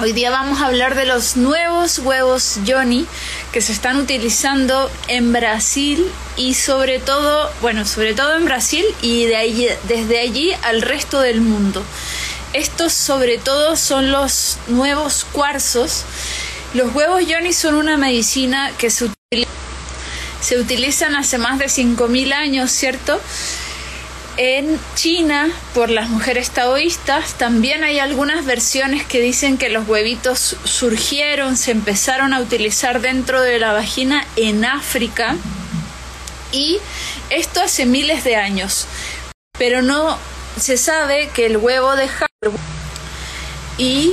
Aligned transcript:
Hoy 0.00 0.12
día 0.12 0.30
vamos 0.30 0.60
a 0.60 0.66
hablar 0.66 0.94
de 0.94 1.06
los 1.06 1.36
nuevos 1.36 1.98
huevos 1.98 2.60
Johnny 2.64 3.04
que 3.50 3.60
se 3.60 3.72
están 3.72 3.96
utilizando 3.96 4.88
en 5.08 5.32
Brasil 5.32 6.08
y 6.36 6.54
sobre 6.54 7.00
todo, 7.00 7.50
bueno, 7.62 7.84
sobre 7.84 8.14
todo 8.14 8.36
en 8.36 8.44
Brasil 8.44 8.84
y 9.02 9.24
de 9.24 9.34
allí, 9.34 9.66
desde 9.88 10.20
allí 10.20 10.52
al 10.62 10.82
resto 10.82 11.20
del 11.20 11.40
mundo. 11.40 11.82
Estos 12.52 12.92
sobre 12.92 13.38
todo 13.38 13.74
son 13.74 14.12
los 14.12 14.58
nuevos 14.68 15.26
cuarzos. 15.32 16.04
Los 16.74 16.94
huevos 16.94 17.24
Johnny 17.28 17.52
son 17.52 17.74
una 17.74 17.96
medicina 17.96 18.70
que 18.78 18.90
se, 18.90 19.10
se 20.40 20.58
utilizan 20.60 21.16
hace 21.16 21.38
más 21.38 21.58
de 21.58 21.66
5.000 21.66 22.34
años, 22.34 22.70
¿cierto? 22.70 23.20
En 24.40 24.78
China, 24.94 25.50
por 25.74 25.90
las 25.90 26.08
mujeres 26.10 26.50
taoístas, 26.50 27.34
también 27.34 27.82
hay 27.82 27.98
algunas 27.98 28.44
versiones 28.44 29.04
que 29.04 29.20
dicen 29.20 29.58
que 29.58 29.68
los 29.68 29.88
huevitos 29.88 30.56
surgieron, 30.62 31.56
se 31.56 31.72
empezaron 31.72 32.32
a 32.32 32.40
utilizar 32.40 33.00
dentro 33.00 33.42
de 33.42 33.58
la 33.58 33.72
vagina 33.72 34.24
en 34.36 34.64
África 34.64 35.34
y 36.52 36.78
esto 37.30 37.60
hace 37.60 37.84
miles 37.84 38.22
de 38.22 38.36
años. 38.36 38.86
Pero 39.58 39.82
no 39.82 40.16
se 40.56 40.76
sabe 40.76 41.30
que 41.34 41.46
el 41.46 41.56
huevo 41.56 41.96
de 41.96 42.08
y 43.76 44.12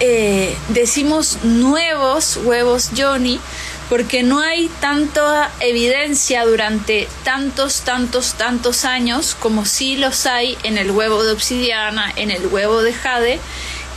eh, 0.00 0.54
decimos 0.68 1.38
nuevos 1.42 2.36
huevos 2.44 2.90
Johnny 2.94 3.40
porque 3.88 4.22
no 4.22 4.40
hay 4.40 4.68
tanta 4.80 5.50
evidencia 5.60 6.44
durante 6.44 7.08
tantos, 7.22 7.82
tantos, 7.82 8.34
tantos 8.34 8.84
años 8.84 9.36
como 9.38 9.66
sí 9.66 9.96
los 9.96 10.26
hay 10.26 10.56
en 10.62 10.78
el 10.78 10.90
huevo 10.90 11.22
de 11.22 11.32
obsidiana, 11.32 12.12
en 12.16 12.30
el 12.30 12.46
huevo 12.46 12.82
de 12.82 12.94
jade, 12.94 13.40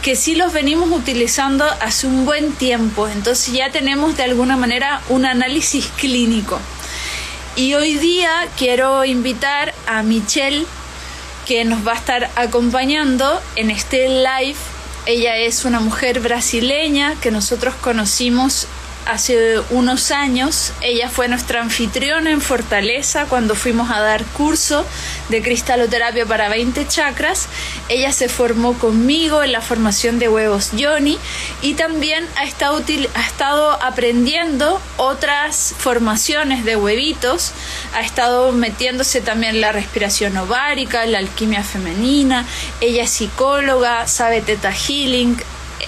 que 0.01 0.15
sí 0.15 0.35
los 0.35 0.53
venimos 0.53 0.91
utilizando 0.91 1.65
hace 1.81 2.07
un 2.07 2.25
buen 2.25 2.53
tiempo. 2.53 3.07
Entonces 3.07 3.53
ya 3.53 3.71
tenemos 3.71 4.17
de 4.17 4.23
alguna 4.23 4.57
manera 4.57 5.01
un 5.09 5.25
análisis 5.25 5.87
clínico. 5.97 6.59
Y 7.55 7.73
hoy 7.73 7.95
día 7.95 8.47
quiero 8.57 9.03
invitar 9.03 9.73
a 9.87 10.03
Michelle, 10.03 10.65
que 11.47 11.63
nos 11.63 11.87
va 11.87 11.93
a 11.93 11.95
estar 11.95 12.29
acompañando 12.35 13.41
en 13.55 13.71
este 13.71 14.09
live. 14.09 14.57
Ella 15.05 15.37
es 15.37 15.63
una 15.63 15.79
mujer 15.79 16.19
brasileña 16.19 17.15
que 17.21 17.31
nosotros 17.31 17.73
conocimos 17.75 18.67
hace 19.09 19.59
unos 19.69 20.11
años. 20.11 20.73
Ella 20.81 21.09
fue 21.09 21.27
nuestra 21.27 21.61
anfitriona 21.61 22.31
en 22.31 22.41
Fortaleza 22.41 23.25
cuando 23.25 23.55
fuimos 23.55 23.89
a 23.89 23.99
dar 23.99 24.23
curso 24.25 24.85
de 25.29 25.41
cristaloterapia 25.41 26.25
para 26.25 26.49
20 26.49 26.87
chakras. 26.87 27.47
Ella 27.89 28.11
se 28.11 28.29
formó 28.29 28.73
conmigo 28.77 29.43
en 29.43 29.51
la 29.51 29.61
formación 29.61 30.19
de 30.19 30.29
huevos 30.29 30.71
Johnny 30.77 31.17
y 31.61 31.73
también 31.73 32.25
ha 32.37 32.45
estado, 32.45 32.83
ha 33.15 33.25
estado 33.25 33.71
aprendiendo 33.83 34.81
otras 34.97 35.73
formaciones 35.77 36.65
de 36.65 36.75
huevitos. 36.75 37.51
Ha 37.93 38.01
estado 38.01 38.51
metiéndose 38.51 39.21
también 39.21 39.61
la 39.61 39.71
respiración 39.71 40.37
ovárica, 40.37 41.05
la 41.05 41.19
alquimia 41.19 41.63
femenina. 41.63 42.45
Ella 42.81 43.03
es 43.03 43.11
psicóloga, 43.11 44.07
sabe 44.07 44.41
teta 44.41 44.71
healing, 44.71 45.37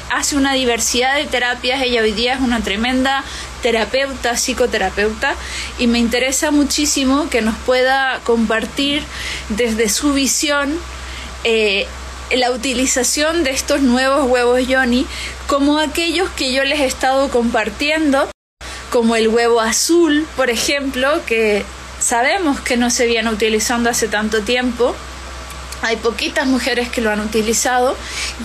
hace 0.10 0.36
una 0.36 0.54
diversidad 0.54 1.16
de 1.16 1.26
terapias, 1.26 1.82
ella 1.82 2.02
hoy 2.02 2.12
día 2.12 2.34
es 2.34 2.40
una 2.40 2.62
tremenda 2.62 3.24
terapeuta, 3.62 4.36
psicoterapeuta, 4.38 5.36
y 5.78 5.88
me 5.88 6.00
interesa 6.00 6.52
muchísimo 6.52 7.30
que 7.30 7.42
nos 7.42 7.56
pueda 7.58 8.20
compartir 8.24 9.04
desde 9.50 9.90
su 9.90 10.14
visión 10.14 10.78
eh, 11.44 11.88
la 12.32 12.52
utilización 12.52 13.44
de 13.44 13.52
estos 13.52 13.82
nuevos 13.82 14.30
huevos 14.30 14.62
Johnny 14.68 15.06
como 15.48 15.80
aquellos 15.80 16.30
que 16.30 16.54
yo 16.54 16.64
les 16.64 16.80
he 16.80 16.86
estado 16.86 17.30
compartiendo, 17.30 18.30
como 18.92 19.16
el 19.16 19.28
huevo 19.28 19.62
azul, 19.62 20.28
por 20.36 20.50
ejemplo, 20.50 21.22
que 21.26 21.66
sabemos 22.00 22.60
que 22.60 22.78
no 22.78 22.90
se 22.90 23.08
viene 23.08 23.30
utilizando 23.32 23.90
hace 23.90 24.08
tanto 24.08 24.42
tiempo, 24.42 24.96
hay 25.82 25.96
poquitas 25.98 26.46
mujeres 26.46 26.90
que 26.90 27.02
lo 27.02 27.12
han 27.12 27.20
utilizado 27.20 27.96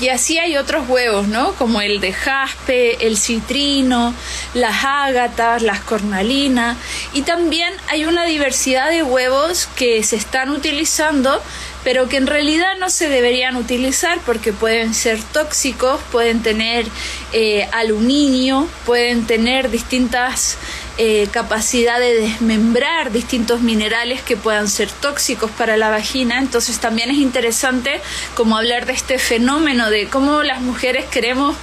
y 0.01 0.09
así 0.09 0.39
hay 0.39 0.57
otros 0.57 0.89
huevos, 0.89 1.29
¿no? 1.29 1.55
Como 1.55 1.81
el 1.81 2.01
de 2.01 2.13
jaspe, 2.13 3.07
el 3.07 3.19
citrino, 3.19 4.15
las 4.55 4.85
ágatas, 4.85 5.63
las 5.63 5.81
cornalinas 5.81 6.77
y 7.13 7.23
también 7.23 7.73
hay 7.89 8.05
una 8.05 8.25
diversidad 8.25 8.91
de 8.91 9.03
huevos 9.03 9.69
que 9.77 10.03
se 10.03 10.17
están 10.17 10.51
utilizando 10.51 11.41
pero 11.85 12.09
que 12.09 12.17
en 12.17 12.27
realidad 12.27 12.79
no 12.81 12.89
se 12.89 13.09
deberían 13.09 13.57
utilizar 13.57 14.19
porque 14.25 14.55
pueden 14.55 14.95
ser 14.95 15.23
tóxicos, 15.23 16.01
pueden 16.11 16.43
tener 16.43 16.87
eh, 17.33 17.69
aluminio, 17.73 18.67
pueden 18.87 19.27
tener 19.27 19.71
distintas 19.71 20.57
eh, 20.99 21.29
capacidad 21.31 21.99
de 21.99 22.15
desmembrar 22.15 23.11
distintos 23.11 23.61
minerales 23.61 24.23
que 24.23 24.37
puedan 24.37 24.69
ser 24.69 24.91
tóxicos 24.91 25.51
para 25.51 25.77
la 25.77 25.91
vagina. 25.91 26.39
Entonces 26.39 26.79
también 26.79 27.11
es 27.11 27.19
interesante 27.19 28.01
como 28.35 28.57
hablar 28.57 28.87
de 28.87 28.93
este 28.93 29.19
fenómeno 29.19 29.91
de 29.91 30.09
cómo 30.09 30.43
las 30.43 30.61
mujeres 30.61 31.05
queremos 31.07 31.57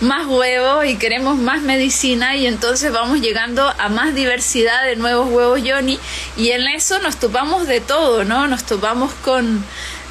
más 0.00 0.26
huevos 0.26 0.84
y 0.84 0.96
queremos 0.96 1.38
más 1.38 1.62
medicina 1.62 2.36
y 2.36 2.46
entonces 2.46 2.92
vamos 2.92 3.20
llegando 3.20 3.72
a 3.78 3.88
más 3.88 4.14
diversidad 4.14 4.84
de 4.84 4.96
nuevos 4.96 5.30
huevos 5.30 5.60
Johnny 5.64 5.98
y 6.36 6.50
en 6.50 6.66
eso 6.68 6.98
nos 6.98 7.16
topamos 7.16 7.66
de 7.66 7.80
todo, 7.80 8.24
¿no? 8.24 8.48
Nos 8.48 8.64
topamos 8.64 9.12
con, 9.24 9.64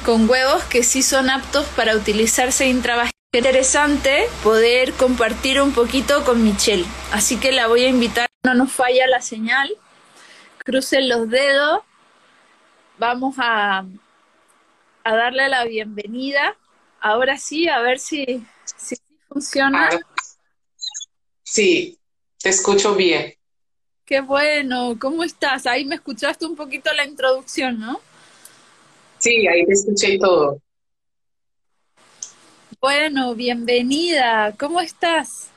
con 0.04 0.28
huevos 0.28 0.64
que 0.64 0.82
sí 0.82 1.02
son 1.02 1.30
aptos 1.30 1.66
para 1.76 1.94
utilizarse 1.94 2.66
intravaginal 2.66 3.14
interesante 3.38 4.28
poder 4.42 4.92
compartir 4.92 5.60
un 5.60 5.72
poquito 5.72 6.24
con 6.24 6.44
Michelle. 6.44 6.84
Así 7.12 7.36
que 7.36 7.50
la 7.50 7.66
voy 7.66 7.84
a 7.84 7.88
invitar, 7.88 8.28
no 8.44 8.54
nos 8.54 8.72
falla 8.72 9.06
la 9.06 9.20
señal. 9.20 9.74
Crucen 10.58 11.08
los 11.08 11.28
dedos. 11.28 11.80
Vamos 12.98 13.34
a, 13.38 13.84
a 15.02 15.16
darle 15.16 15.48
la 15.48 15.64
bienvenida. 15.64 16.56
Ahora 17.00 17.38
sí, 17.38 17.68
a 17.68 17.80
ver 17.80 17.98
si, 17.98 18.46
si 18.76 18.96
funciona. 19.28 19.88
Ah, 19.90 19.98
sí, 21.42 21.98
te 22.38 22.50
escucho 22.50 22.94
bien. 22.94 23.34
Qué 24.04 24.20
bueno, 24.20 24.96
¿cómo 25.00 25.24
estás? 25.24 25.66
Ahí 25.66 25.86
me 25.86 25.94
escuchaste 25.94 26.44
un 26.44 26.54
poquito 26.54 26.92
la 26.92 27.06
introducción, 27.06 27.80
¿no? 27.80 28.00
Sí, 29.18 29.46
ahí 29.46 29.64
te 29.64 29.72
escuché 29.72 30.18
todo. 30.18 30.60
Bueno, 32.80 33.34
bienvenida. 33.34 34.54
¿Cómo 34.58 34.82
estás? 34.82 35.50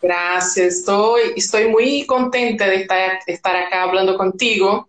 Gracias, 0.00 0.76
estoy, 0.76 1.22
estoy 1.36 1.68
muy 1.68 2.06
contenta 2.06 2.66
de 2.66 2.82
estar, 2.82 3.18
estar 3.26 3.56
acá 3.56 3.82
hablando 3.82 4.16
contigo, 4.16 4.86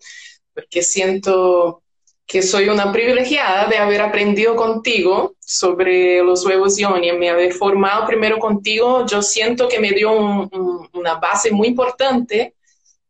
porque 0.53 0.84
siento 0.84 1.81
que 2.28 2.44
soy 2.44 2.70
una 2.70 2.92
privilegiada 2.92 3.68
de 3.68 3.78
haber 3.78 4.02
aprendido 4.02 4.56
contigo 4.56 5.36
sobre 5.40 6.22
los 6.22 6.46
huevos 6.46 6.78
Ioni, 6.78 7.12
me 7.14 7.30
haber 7.30 7.53
formado 7.53 8.06
primero 8.06 8.38
contigo, 8.38 9.03
yo 9.08 9.24
siento 9.24 9.68
que 9.68 9.80
me 9.80 9.94
dio 9.94 10.12
una 10.94 11.16
base 11.16 11.52
muy 11.52 11.70
importante 11.70 12.53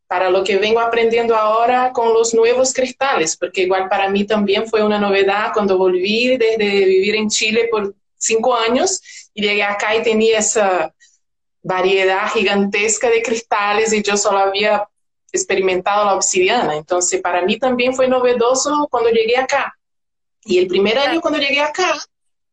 para 0.07 0.29
lo 0.29 0.43
que 0.43 0.57
vengo 0.57 0.79
aprendiendo 0.79 1.35
ahora 1.35 1.91
con 1.91 2.13
los 2.13 2.33
nuevos 2.33 2.73
cristales, 2.73 3.35
porque 3.35 3.63
igual 3.63 3.89
para 3.89 4.09
mí 4.09 4.25
también 4.25 4.65
fue 4.65 4.83
una 4.83 4.97
novedad 4.97 5.51
cuando 5.53 5.77
volví 5.77 6.37
desde 6.37 6.85
vivir 6.85 7.15
en 7.15 7.29
Chile 7.29 7.67
por 7.69 7.93
cinco 8.17 8.55
años 8.55 9.01
y 9.33 9.41
llegué 9.41 9.63
acá 9.63 9.95
y 9.95 10.01
tenía 10.01 10.39
esa 10.39 10.93
variedad 11.61 12.29
gigantesca 12.29 13.09
de 13.09 13.21
cristales 13.21 13.93
y 13.93 14.01
yo 14.01 14.17
solo 14.17 14.39
había 14.39 14.87
experimentado 15.31 16.05
la 16.05 16.15
obsidiana. 16.15 16.75
Entonces, 16.75 17.21
para 17.21 17.41
mí 17.41 17.57
también 17.57 17.93
fue 17.93 18.07
novedoso 18.07 18.87
cuando 18.89 19.09
llegué 19.09 19.37
acá. 19.37 19.77
Y 20.43 20.57
el 20.57 20.67
primer 20.67 20.97
año 20.97 21.21
cuando 21.21 21.39
llegué 21.39 21.61
acá, 21.61 21.93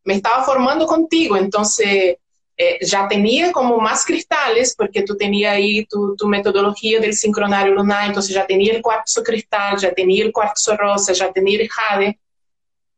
me 0.05 0.15
estaba 0.15 0.45
formando 0.45 0.87
contigo, 0.87 1.37
entonces 1.37 2.17
eh, 2.57 2.79
ya 2.81 3.09
tenía 3.09 3.53
como 3.53 3.79
más 3.79 4.05
cristales, 4.05 4.75
porque 4.77 5.03
tú 5.03 5.17
tenías 5.17 5.55
ahí 5.55 5.85
tu, 5.87 6.17
tu, 6.17 6.27
metodología 6.27 7.01
del 7.01 7.15
sincronario 7.15 7.75
lunar, 7.75 8.07
entonces 8.07 8.35
ya 8.35 8.47
tenía 8.47 8.73
el 8.75 8.83
cuarzo 8.83 9.23
cristal, 9.23 9.79
ya 9.79 9.93
tenía 9.93 10.25
el 10.25 10.33
cuarzo 10.33 10.77
rosa, 10.77 11.13
ya 11.13 11.33
tenía 11.33 11.61
el 11.61 11.69
jade. 11.69 12.19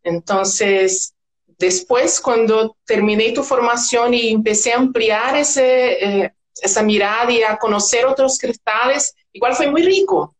Entonces, 0.02 1.12
Después, 1.58 2.20
cuando 2.20 2.76
terminé 2.86 3.32
tu 3.32 3.42
formación 3.42 4.14
y 4.14 4.30
empecé 4.30 4.72
a 4.72 4.78
ampliar 4.78 5.36
ese, 5.36 6.22
eh, 6.24 6.32
esa 6.62 6.82
mirada 6.82 7.30
y 7.32 7.42
a 7.42 7.56
conocer 7.56 8.06
otros 8.06 8.38
cristales, 8.38 9.14
igual 9.32 9.54
fue 9.54 9.68
muy 9.68 9.82
rico. 9.82 10.34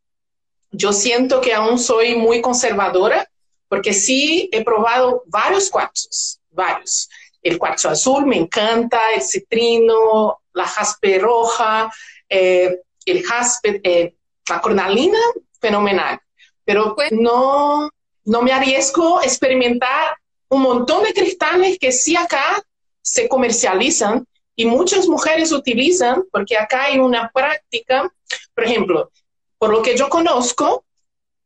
Yo 0.71 0.93
siento 0.93 1.41
que 1.41 1.55
aún 1.55 1.79
soy 1.79 2.15
muy 2.15 2.41
conservadora, 2.41 3.29
porque 3.69 3.93
sí 3.93 4.49
he 4.53 4.63
probado 4.65 5.23
varios 5.27 5.69
cuarzos, 5.71 6.41
varios. 6.51 7.09
El 7.43 7.59
cuarzo 7.59 7.89
azul 7.91 8.27
me 8.27 8.37
encanta, 8.37 9.01
el 9.15 9.23
citrino, 9.23 10.41
la 10.53 10.67
jaspe 10.67 11.19
roja, 11.19 11.93
eh, 12.29 12.81
el 13.05 13.25
jaspe, 13.25 13.81
eh, 13.83 14.15
la 14.49 14.61
cornalina, 14.61 15.19
fenomenal. 15.61 16.21
Pero 16.65 16.95
no, 17.11 17.91
no 18.25 18.43
me 18.43 18.53
arriesgo 18.53 19.19
a 19.19 19.25
experimentar 19.25 20.17
un 20.49 20.63
montón 20.63 21.05
de 21.05 21.13
cristales 21.13 21.79
que 21.79 21.93
sí 21.93 22.17
acá 22.17 22.63
se 23.03 23.29
comercializan 23.29 24.27
y 24.57 24.67
muchas 24.67 25.07
mujeres 25.07 25.53
utilizan, 25.53 26.25
porque 26.33 26.57
acá 26.57 26.85
hay 26.85 26.99
una 26.99 27.31
práctica, 27.33 28.13
por 28.55 28.65
ejemplo, 28.65 29.13
por 29.59 29.71
lo 29.71 29.83
que 29.83 29.97
yo 29.97 30.09
conozco, 30.09 30.85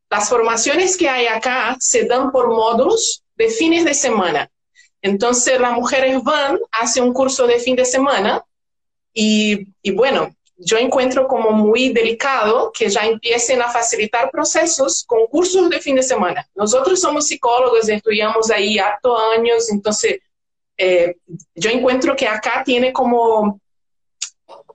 las 0.08 0.28
formaciones 0.28 0.96
que 0.96 1.08
hay 1.08 1.26
acá 1.26 1.76
se 1.80 2.04
dan 2.04 2.32
por 2.32 2.48
módulos 2.48 3.22
de 3.36 3.48
fines 3.48 3.84
de 3.84 3.94
semana. 3.94 4.50
Entonces 5.00 5.60
las 5.60 5.72
mujeres 5.72 6.22
van, 6.22 6.58
hacen 6.70 7.04
un 7.04 7.12
curso 7.12 7.46
de 7.46 7.58
fin 7.58 7.76
de 7.76 7.84
semana 7.84 8.44
y, 9.12 9.66
y 9.82 9.90
bueno, 9.90 10.34
yo 10.64 10.78
encuentro 10.78 11.26
como 11.26 11.50
muy 11.50 11.92
delicado 11.92 12.70
que 12.72 12.88
ya 12.88 13.04
empiecen 13.04 13.60
a 13.60 13.68
facilitar 13.68 14.30
procesos 14.30 15.04
con 15.04 15.26
cursos 15.26 15.68
de 15.68 15.80
fin 15.80 15.96
de 15.96 16.02
semana. 16.02 16.48
Nosotros 16.54 17.00
somos 17.00 17.26
psicólogos, 17.26 17.88
estudiamos 17.88 18.50
ahí 18.50 18.78
harto 18.78 19.16
años, 19.32 19.70
entonces 19.70 20.20
eh, 20.76 21.16
yo 21.54 21.70
encuentro 21.70 22.14
que 22.14 22.28
acá 22.28 22.62
tiene 22.64 22.92
como 22.92 23.60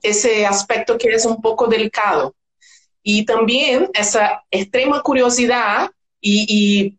ese 0.02 0.44
aspecto 0.44 0.98
que 0.98 1.08
es 1.08 1.24
un 1.24 1.40
poco 1.40 1.66
delicado. 1.66 2.34
Y 3.02 3.24
también 3.24 3.88
esa 3.94 4.44
extrema 4.50 5.02
curiosidad 5.02 5.90
y, 6.20 6.96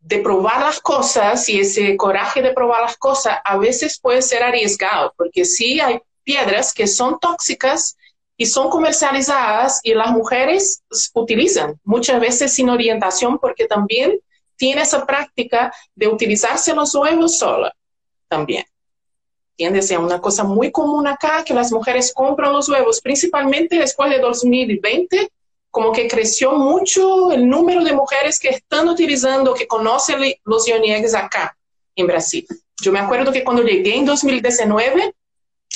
de 0.00 0.18
probar 0.20 0.60
las 0.60 0.78
cosas 0.78 1.48
y 1.48 1.58
ese 1.58 1.96
coraje 1.96 2.40
de 2.40 2.52
probar 2.52 2.82
las 2.82 2.96
cosas 2.96 3.38
a 3.44 3.56
veces 3.56 3.98
puede 3.98 4.22
ser 4.22 4.44
arriesgado, 4.44 5.12
porque 5.16 5.44
sí 5.44 5.80
hay 5.80 5.98
piedras 6.22 6.72
que 6.72 6.86
son 6.86 7.18
tóxicas 7.18 7.96
y 8.36 8.46
son 8.46 8.68
comercializadas 8.68 9.80
y 9.82 9.94
las 9.94 10.10
mujeres 10.10 10.82
utilizan 11.14 11.80
muchas 11.84 12.20
veces 12.20 12.52
sin 12.52 12.68
orientación 12.68 13.38
porque 13.38 13.66
también 13.66 14.20
tiene 14.56 14.82
esa 14.82 15.06
práctica 15.06 15.72
de 15.94 16.08
utilizarse 16.08 16.74
los 16.74 16.94
huevos 16.94 17.38
sola 17.38 17.72
también. 18.28 18.64
¿Entiendes? 19.52 19.90
Es 19.90 19.96
una 19.96 20.20
cosa 20.20 20.44
muy 20.44 20.70
común 20.70 21.06
acá 21.06 21.42
que 21.42 21.54
las 21.54 21.72
mujeres 21.72 22.12
compran 22.12 22.52
los 22.52 22.68
huevos, 22.68 23.00
principalmente 23.00 23.78
después 23.78 24.10
de 24.10 24.18
2020, 24.18 25.30
como 25.70 25.92
que 25.92 26.08
creció 26.08 26.52
mucho 26.52 27.32
el 27.32 27.48
número 27.48 27.82
de 27.82 27.94
mujeres 27.94 28.38
que 28.38 28.50
están 28.50 28.88
utilizando, 28.88 29.54
que 29.54 29.66
conocen 29.66 30.20
los 30.44 30.66
Yoniegues 30.66 31.14
acá 31.14 31.56
en 31.94 32.06
Brasil. 32.06 32.46
Yo 32.82 32.92
me 32.92 32.98
acuerdo 32.98 33.32
que 33.32 33.44
cuando 33.44 33.62
llegué 33.62 33.96
en 33.96 34.04
2019, 34.04 35.14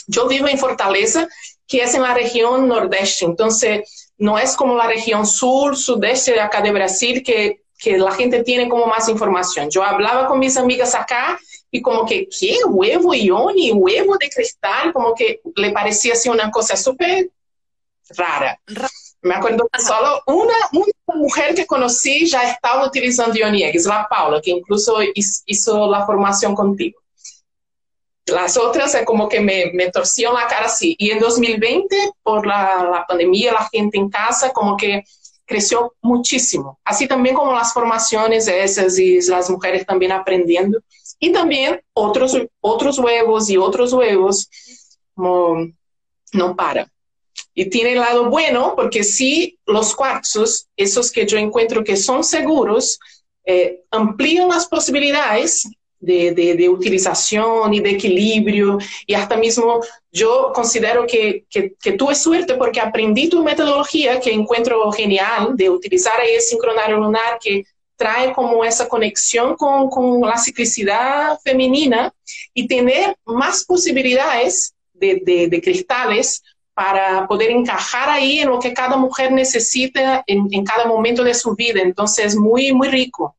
yo 0.07 0.29
vivo 0.29 0.49
en 0.49 0.59
Fortaleza 0.59 1.29
que 1.71 1.85
es 1.85 1.95
en 1.95 2.03
la 2.03 2.15
región 2.15 2.67
nordeste. 2.67 3.25
Entonces, 3.25 4.13
no 4.19 4.39
es 4.39 4.57
como 4.57 4.77
la 4.77 4.89
región 4.89 5.25
sur, 5.25 5.77
sudeste 5.77 6.33
de 6.33 6.41
acá 6.41 6.61
de 6.61 6.73
Brasil, 6.73 7.23
que, 7.23 7.63
que 7.79 7.97
la 7.97 8.11
gente 8.11 8.43
tiene 8.43 8.69
como 8.69 8.87
más 8.87 9.09
información. 9.09 9.71
Yo 9.71 9.85
hablaba 9.85 10.27
con 10.27 10.41
mis 10.41 10.57
amigas 10.57 10.97
acá 10.97 11.39
y 11.71 11.81
como 11.81 12.05
que, 12.05 12.29
¿qué? 12.29 12.59
Huevo 12.67 13.15
ioni, 13.15 13.71
huevo 13.71 14.19
de 14.19 14.29
cristal, 14.29 14.93
como 14.93 15.15
que 15.15 15.41
le 15.55 15.71
parecía 15.71 16.15
así 16.15 16.29
una 16.29 16.51
cosa 16.51 16.77
súper 16.77 17.31
rara. 18.11 18.61
Me 19.23 19.35
acuerdo 19.37 19.69
que 19.73 19.81
solo 19.81 20.23
una, 20.27 20.55
una 20.73 21.15
mujer 21.15 21.55
que 21.55 21.67
conocí 21.67 22.27
ya 22.27 22.51
estaba 22.51 22.85
utilizando 22.85 23.37
Ioni 23.37 23.63
Eggs, 23.63 23.87
la 23.87 24.09
Paula, 24.11 24.41
que 24.43 24.51
incluso 24.51 24.99
hizo 25.15 25.89
la 25.89 26.05
formación 26.05 26.57
contigo. 26.57 26.99
Las 28.27 28.57
otras 28.57 28.95
es 28.95 29.05
como 29.05 29.29
que 29.29 29.41
me, 29.41 29.71
me 29.73 29.91
torcían 29.91 30.35
la 30.35 30.47
cara 30.47 30.67
así. 30.67 30.95
Y 30.99 31.11
en 31.11 31.19
2020, 31.19 32.13
por 32.23 32.47
la, 32.47 33.05
pandemia, 33.09 33.53
la 33.53 33.69
gente 33.71 33.99
en 33.99 34.09
casa, 34.09 34.53
como 34.53 34.77
que 34.77 35.05
creció 35.45 35.95
muchísimo. 36.01 36.79
Así 36.85 37.09
también 37.09 37.35
como 37.35 37.53
las 37.53 37.73
formaciones 37.73 38.47
esas 38.47 38.99
y 38.99 39.21
las 39.23 39.51
mujeres 39.51 39.85
también 39.85 40.13
aprendiendo. 40.13 40.81
Y 41.19 41.33
también 41.33 41.81
otros, 41.93 42.37
otros 42.61 42.99
huevos 42.99 43.51
y 43.51 43.57
otros 43.57 43.93
huevos 43.93 44.49
como 45.15 45.67
no 46.33 46.57
para. 46.57 46.91
Y 47.53 47.69
tiene 47.69 47.93
el 47.93 47.99
lado 47.99 48.31
bueno 48.31 48.75
porque 48.77 49.03
si 49.03 49.59
los 49.67 49.95
cuarzos, 49.95 50.69
esos 50.77 51.11
que 51.11 51.27
yo 51.27 51.37
encuentro 51.37 51.83
que 51.83 51.97
son 51.97 52.23
seguros, 52.23 52.99
eh, 53.45 53.83
amplían 53.91 54.49
las 54.49 54.67
posibilidades 54.67 55.69
de, 56.01 56.55
de, 56.57 56.69
utilización 56.69 57.75
y 57.75 57.81
de 57.81 57.91
equilibrio. 57.91 58.79
Y 59.07 59.15
hasta 59.15 59.37
mismo 59.37 59.81
yo 60.11 60.51
considero 60.55 61.07
que, 61.07 61.45
que, 61.51 61.75
que, 61.81 61.93
tuve 61.93 62.15
suerte 62.15 62.55
porque 62.55 62.81
aprendí 62.81 63.29
tu 63.29 63.45
metodología 63.45 64.19
que 64.19 64.33
encuentro 64.33 64.91
genial 64.93 65.57
de 65.57 65.69
utilizar 65.69 66.15
el 66.21 66.41
sincronario 66.41 66.97
lunar 66.97 67.39
que 67.41 67.65
trae 67.97 68.33
como 68.33 68.65
esa 68.65 68.89
conexión 68.89 69.57
con, 69.57 69.91
con 69.91 70.23
la 70.23 70.39
ciclicidad 70.39 71.39
femenina 71.45 72.13
y 72.55 72.67
tener 72.67 73.15
más 73.27 73.65
posibilidades 73.65 74.75
de, 74.95 75.21
de, 75.23 75.49
de, 75.49 75.61
cristales 75.61 76.43
para 76.73 77.27
poder 77.29 77.51
encajar 77.51 78.09
ahí 78.09 78.39
en 78.39 78.49
lo 78.49 78.59
que 78.59 78.73
cada 78.73 78.97
mujer 78.97 79.33
necesita 79.33 80.25
en, 80.27 80.49
en 80.51 80.65
cada 80.65 80.87
momento 80.87 81.23
de 81.23 81.35
su 81.35 81.55
vida. 81.55 81.83
Entonces, 81.83 82.35
muy, 82.35 82.73
muy 82.73 82.89
rico. 82.89 83.37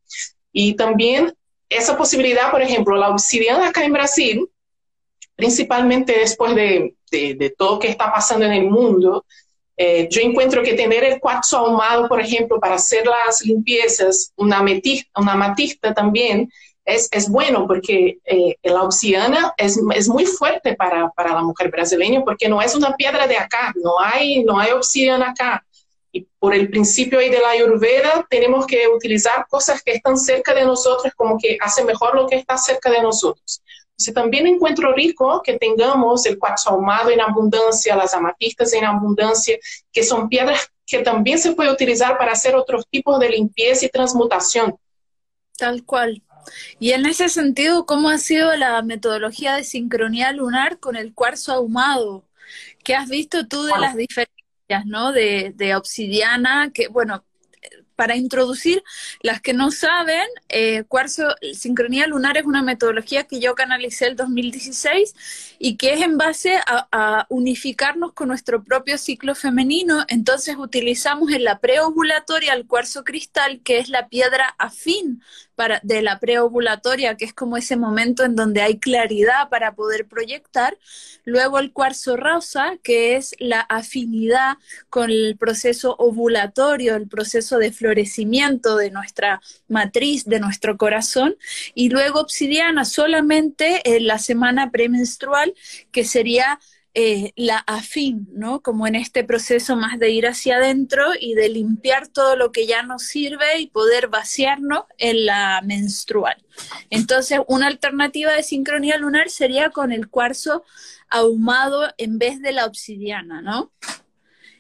Y 0.54 0.76
también 0.76 1.34
esa 1.72 1.98
posibilidad, 1.98 2.52
por 2.52 2.62
ejemplo, 2.62 2.98
la 2.98 3.10
obsidiana 3.10 3.70
acá 3.70 3.84
en 3.86 3.94
Brasil, 3.94 4.50
principalmente 5.36 6.20
después 6.20 6.54
de, 6.54 6.94
de, 7.10 7.56
todo 7.58 7.76
lo 7.76 7.80
que 7.80 7.88
está 7.88 8.12
pasando 8.12 8.46
en 8.46 8.52
el 8.52 8.70
mundo, 8.70 9.26
eh, 9.78 10.08
yo 10.12 10.22
encuentro 10.22 10.62
que 10.62 10.74
tener 10.74 11.04
el 11.06 11.20
cuarzo 11.20 11.58
ahumado, 11.58 12.10
por 12.10 12.20
ejemplo, 12.20 12.60
para 12.60 12.76
hacer 12.76 13.06
las 13.08 13.42
limpiezas, 13.44 14.34
una 14.36 14.58
ametista, 14.58 15.10
una 15.20 15.32
amatista 15.32 15.94
también, 15.94 16.52
es, 16.84 17.08
es, 17.12 17.30
bueno 17.30 17.68
porque 17.68 18.18
eh, 18.26 18.56
la 18.64 18.84
obsidiana 18.84 19.54
es, 19.56 19.80
es 19.96 20.10
muy 20.10 20.26
fuerte 20.26 20.76
para, 20.76 21.10
para, 21.12 21.34
la 21.34 21.42
mujer 21.42 21.70
brasileña 21.70 22.22
porque 22.26 22.50
no 22.50 22.62
es 22.62 22.76
una 22.76 22.96
piedra 22.96 23.28
de 23.28 23.38
acá, 23.38 23.72
no 23.76 24.00
hay, 24.00 24.44
no 24.44 24.60
hay 24.60 24.72
obsidiana 24.72 25.30
acá. 25.30 25.64
Y 26.12 26.28
por 26.40 26.54
el 26.54 26.70
principio 26.70 27.20
ahí 27.20 27.30
de 27.30 27.40
la 27.40 27.52
Ayurveda 27.52 28.26
tenemos 28.30 28.68
que 28.68 28.88
utilizar 28.88 29.46
cosas 29.50 29.82
que 29.82 29.94
están 29.94 30.18
cerca 30.18 30.54
de 30.54 30.66
nosotros 30.66 31.14
como 31.16 31.38
que 31.38 31.58
hace 31.62 31.86
mejor 31.86 32.16
lo 32.16 32.28
que 32.28 32.36
está 32.36 32.58
cerca 32.58 32.90
de 32.90 33.02
nosotros. 33.02 33.62
Entonces 33.92 34.14
también 34.14 34.48
encuentro 34.48 34.94
rico 34.94 35.42
que 35.44 35.58
tengamos 35.58 36.26
el 36.26 36.40
cuarzo 36.40 36.72
ahumado 36.72 37.12
en 37.12 37.22
abundancia, 37.22 37.96
las 37.96 38.14
amatistas 38.14 38.74
en 38.74 38.84
abundancia, 38.84 39.58
que 39.92 40.04
son 40.04 40.28
piedras 40.28 40.72
que 40.86 41.00
también 41.00 41.40
se 41.40 41.54
puede 41.54 41.72
utilizar 41.72 42.18
para 42.18 42.34
hacer 42.34 42.56
otros 42.56 42.86
tipos 42.90 43.18
de 43.20 43.30
limpieza 43.30 43.86
y 43.86 43.90
transmutación. 43.90 44.76
Tal 45.58 45.86
cual. 45.86 46.22
Y 46.80 46.92
en 46.92 47.06
ese 47.06 47.30
sentido, 47.30 47.86
¿cómo 47.86 48.10
ha 48.10 48.18
sido 48.18 48.56
la 48.58 48.82
metodología 48.82 49.56
de 49.56 49.64
sincronía 49.64 50.34
lunar 50.34 50.80
con 50.80 50.96
el 50.96 51.14
cuarzo 51.14 51.54
ahumado? 51.54 52.26
¿Qué 52.84 52.96
has 52.96 53.08
visto 53.08 53.48
tú 53.48 53.64
de 53.64 53.70
bueno. 53.70 53.86
las 53.86 53.96
diferencias? 53.96 54.41
¿No? 54.86 55.12
De, 55.12 55.76
obsidiana, 55.76 56.72
que 56.74 56.88
bueno, 56.88 57.24
para 57.96 58.16
introducir, 58.16 58.84
las 59.22 59.42
que 59.42 59.54
no 59.54 59.70
saben, 59.70 60.28
eh, 60.50 60.86
cuarzo, 60.88 61.36
sincronía 61.54 62.08
lunar 62.08 62.36
es 62.38 62.46
una 62.46 62.64
metodología 62.64 63.26
que 63.26 63.40
yo 63.40 63.54
canalicé 63.54 64.08
el 64.08 64.16
2016 64.16 65.56
y 65.60 65.78
que 65.78 65.94
es 65.94 66.02
en 66.02 66.18
base 66.18 66.56
a, 66.66 66.88
a 66.92 67.28
unificarnos 67.30 68.14
con 68.14 68.30
nuestro 68.30 68.64
propio 68.64 68.98
ciclo 68.98 69.36
femenino. 69.36 70.04
Entonces 70.08 70.56
utilizamos 70.58 71.32
en 71.32 71.44
la 71.44 71.60
preovulatoria 71.60 72.54
el 72.54 72.66
cuarzo 72.66 73.04
cristal, 73.04 73.62
que 73.64 73.78
es 73.78 73.90
la 73.90 74.08
piedra 74.08 74.56
afín 74.58 75.22
de 75.84 76.02
la 76.02 76.20
preovulatoria, 76.20 77.16
que 77.16 77.26
es 77.26 77.34
como 77.34 77.58
ese 77.58 77.78
momento 77.78 78.24
en 78.24 78.36
donde 78.36 78.62
hay 78.62 78.80
claridad 78.80 79.50
para 79.50 79.76
poder 79.76 80.08
proyectar. 80.08 80.78
Luego 81.24 81.60
el 81.60 81.72
cuarzo 81.72 82.18
rosa, 82.18 82.78
que 82.84 83.16
es 83.16 83.36
la 83.40 83.62
afinidad 83.62 84.58
con 84.90 85.10
el 85.10 85.38
proceso 85.38 85.96
ovulatorio, 85.98 86.96
el 86.96 87.08
proceso 87.08 87.58
de 87.58 87.72
florecimiento 87.72 88.78
de 88.78 88.92
nuestra 88.92 89.42
matriz, 89.68 90.26
de 90.26 90.40
nuestro 90.40 90.78
corazón. 90.78 91.36
Y 91.74 91.90
luego 91.90 92.20
obsidiana 92.20 92.86
solamente 92.86 93.82
en 93.96 94.08
la 94.08 94.18
semana 94.18 94.72
premenstrual, 94.72 95.54
que 95.92 96.04
sería 96.04 96.60
eh, 96.94 97.32
la 97.38 97.58
afín, 97.58 98.28
¿no? 98.34 98.62
Como 98.62 98.86
en 98.86 98.96
este 98.96 99.24
proceso 99.24 99.78
más 99.78 99.98
de 99.98 100.10
ir 100.10 100.28
hacia 100.28 100.58
adentro 100.58 101.06
y 101.18 101.36
de 101.36 101.48
limpiar 101.48 102.10
todo 102.10 102.36
lo 102.36 102.52
que 102.52 102.68
ya 102.68 102.84
nos 102.84 103.04
sirve 103.04 103.60
y 103.60 103.68
poder 103.68 104.10
vaciarnos 104.10 104.84
en 104.98 105.26
la 105.26 105.62
menstrual. 105.64 106.44
Entonces, 106.90 107.40
una 107.48 107.68
alternativa 107.68 108.34
de 108.34 108.44
sincronía 108.44 108.98
lunar 108.98 109.30
sería 109.30 109.70
con 109.70 109.94
el 109.94 110.10
cuarzo 110.10 110.66
ahumado 111.10 111.90
en 111.98 112.18
vez 112.18 112.42
de 112.42 112.52
la 112.52 112.66
obsidiana, 112.66 113.42
¿no? 113.42 113.72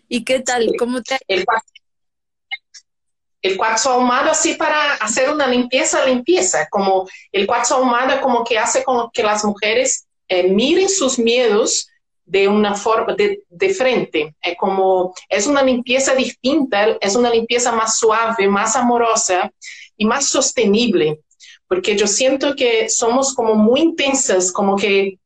¿Y 0.07 0.23
qué 0.23 0.39
tal? 0.39 0.69
Sí. 0.69 0.77
¿Cómo 0.77 1.01
te... 1.01 1.17
El 1.27 1.43
cuarzo, 1.45 1.73
el 3.41 3.57
cuarzo 3.57 3.89
ahumado 3.91 4.31
así 4.31 4.53
para 4.53 4.93
hacer 4.95 5.29
una 5.29 5.47
limpieza, 5.47 6.05
limpieza, 6.05 6.67
como 6.69 7.09
el 7.33 7.45
cuarzo 7.45 7.75
ahumado 7.75 8.21
como 8.21 8.45
que 8.45 8.57
hace 8.57 8.85
como 8.85 9.11
que 9.11 9.23
las 9.23 9.43
mujeres 9.43 10.07
eh, 10.29 10.47
miren 10.49 10.87
sus 10.87 11.19
miedos 11.19 11.90
de 12.31 12.47
una 12.47 12.75
forma 12.75 13.13
de, 13.13 13.43
de, 13.49 13.73
frente. 13.73 14.33
Es 14.41 14.55
como, 14.57 15.13
es 15.27 15.47
una 15.47 15.61
limpieza 15.61 16.15
distinta, 16.15 16.97
es 17.01 17.13
una 17.17 17.29
limpieza 17.29 17.73
más 17.73 17.97
suave, 17.97 18.47
más 18.47 18.77
amorosa 18.77 19.51
y 19.97 20.05
más 20.05 20.27
sostenible. 20.29 21.19
porque 21.67 21.97
yo 21.97 22.07
siento 22.07 22.55
que 22.55 22.89
somos 22.89 23.33
como 23.33 23.55
muy 23.55 23.81
intensas, 23.81 24.51
como 24.51 24.77
que 24.77 25.19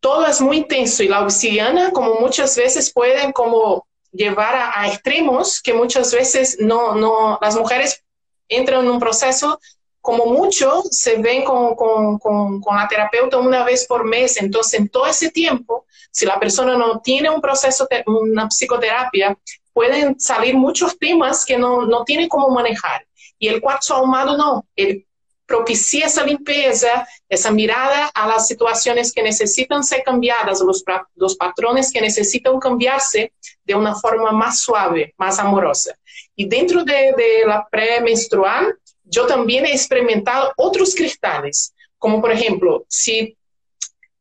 todo 0.00 0.26
es 0.26 0.40
muy 0.40 0.58
intenso 0.58 1.02
y 1.02 1.08
la 1.08 1.22
obsidiana 1.22 1.90
como 1.90 2.20
muchas 2.20 2.56
veces 2.56 2.92
pueden 2.92 3.32
como 3.32 3.86
llevar 4.12 4.54
a, 4.54 4.88
extremos 4.88 5.60
que 5.60 5.74
muchas 5.74 6.12
veces 6.14 6.56
no, 6.60 6.94
no, 6.94 7.38
las 7.42 7.56
mujeres 7.56 8.02
entran 8.48 8.84
en 8.84 8.90
un 8.90 8.98
proceso 8.98 9.58
como 10.00 10.26
mucho 10.26 10.82
se 10.90 11.16
ven 11.16 11.42
con, 11.44 11.74
con, 11.74 12.18
con, 12.18 12.60
con, 12.60 12.76
la 12.76 12.86
terapeuta 12.86 13.38
una 13.38 13.64
vez 13.64 13.86
por 13.88 14.04
mes. 14.04 14.36
Entonces, 14.36 14.78
en 14.78 14.88
todo 14.88 15.06
ese 15.06 15.32
tiempo, 15.32 15.84
si 16.16 16.24
la 16.24 16.40
persona 16.40 16.78
no 16.78 17.00
tiene 17.00 17.28
un 17.28 17.42
proceso, 17.42 17.86
una 18.06 18.48
psicoterapia, 18.48 19.36
pueden 19.74 20.18
salir 20.18 20.54
muchos 20.54 20.98
temas 20.98 21.44
que 21.44 21.58
no, 21.58 21.84
no 21.84 22.04
tiene 22.04 22.26
cómo 22.26 22.48
manejar. 22.48 23.06
Y 23.38 23.48
el 23.48 23.60
cuarzo 23.60 23.96
ahumado 23.96 24.34
no, 24.34 24.66
él 24.76 25.04
propicia 25.44 26.06
esa 26.06 26.24
limpieza, 26.24 27.06
esa 27.28 27.50
mirada 27.50 28.10
a 28.14 28.26
las 28.26 28.46
situaciones 28.46 29.12
que 29.12 29.22
necesitan 29.22 29.84
ser 29.84 30.02
cambiadas, 30.04 30.62
los, 30.62 30.82
los 31.16 31.36
patrones 31.36 31.92
que 31.92 32.00
necesitan 32.00 32.58
cambiarse 32.58 33.34
de 33.62 33.74
una 33.74 33.94
forma 33.94 34.32
más 34.32 34.60
suave, 34.60 35.12
más 35.18 35.38
amorosa. 35.38 35.94
Y 36.34 36.48
dentro 36.48 36.82
de, 36.82 37.12
de 37.14 37.44
la 37.46 37.68
premenstrual, 37.70 38.74
yo 39.04 39.26
también 39.26 39.66
he 39.66 39.72
experimentado 39.72 40.50
otros 40.56 40.94
cristales, 40.94 41.74
como 41.98 42.22
por 42.22 42.32
ejemplo, 42.32 42.86
si 42.88 43.36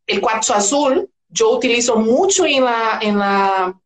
el 0.06 0.20
cuarzo 0.20 0.54
azul, 0.54 1.10
yo 1.36 1.52
utilizo 1.52 1.98
mucho 1.98 2.46
en 2.46 2.64
la, 2.64 3.00
en 3.02 3.20
la 3.20 3.78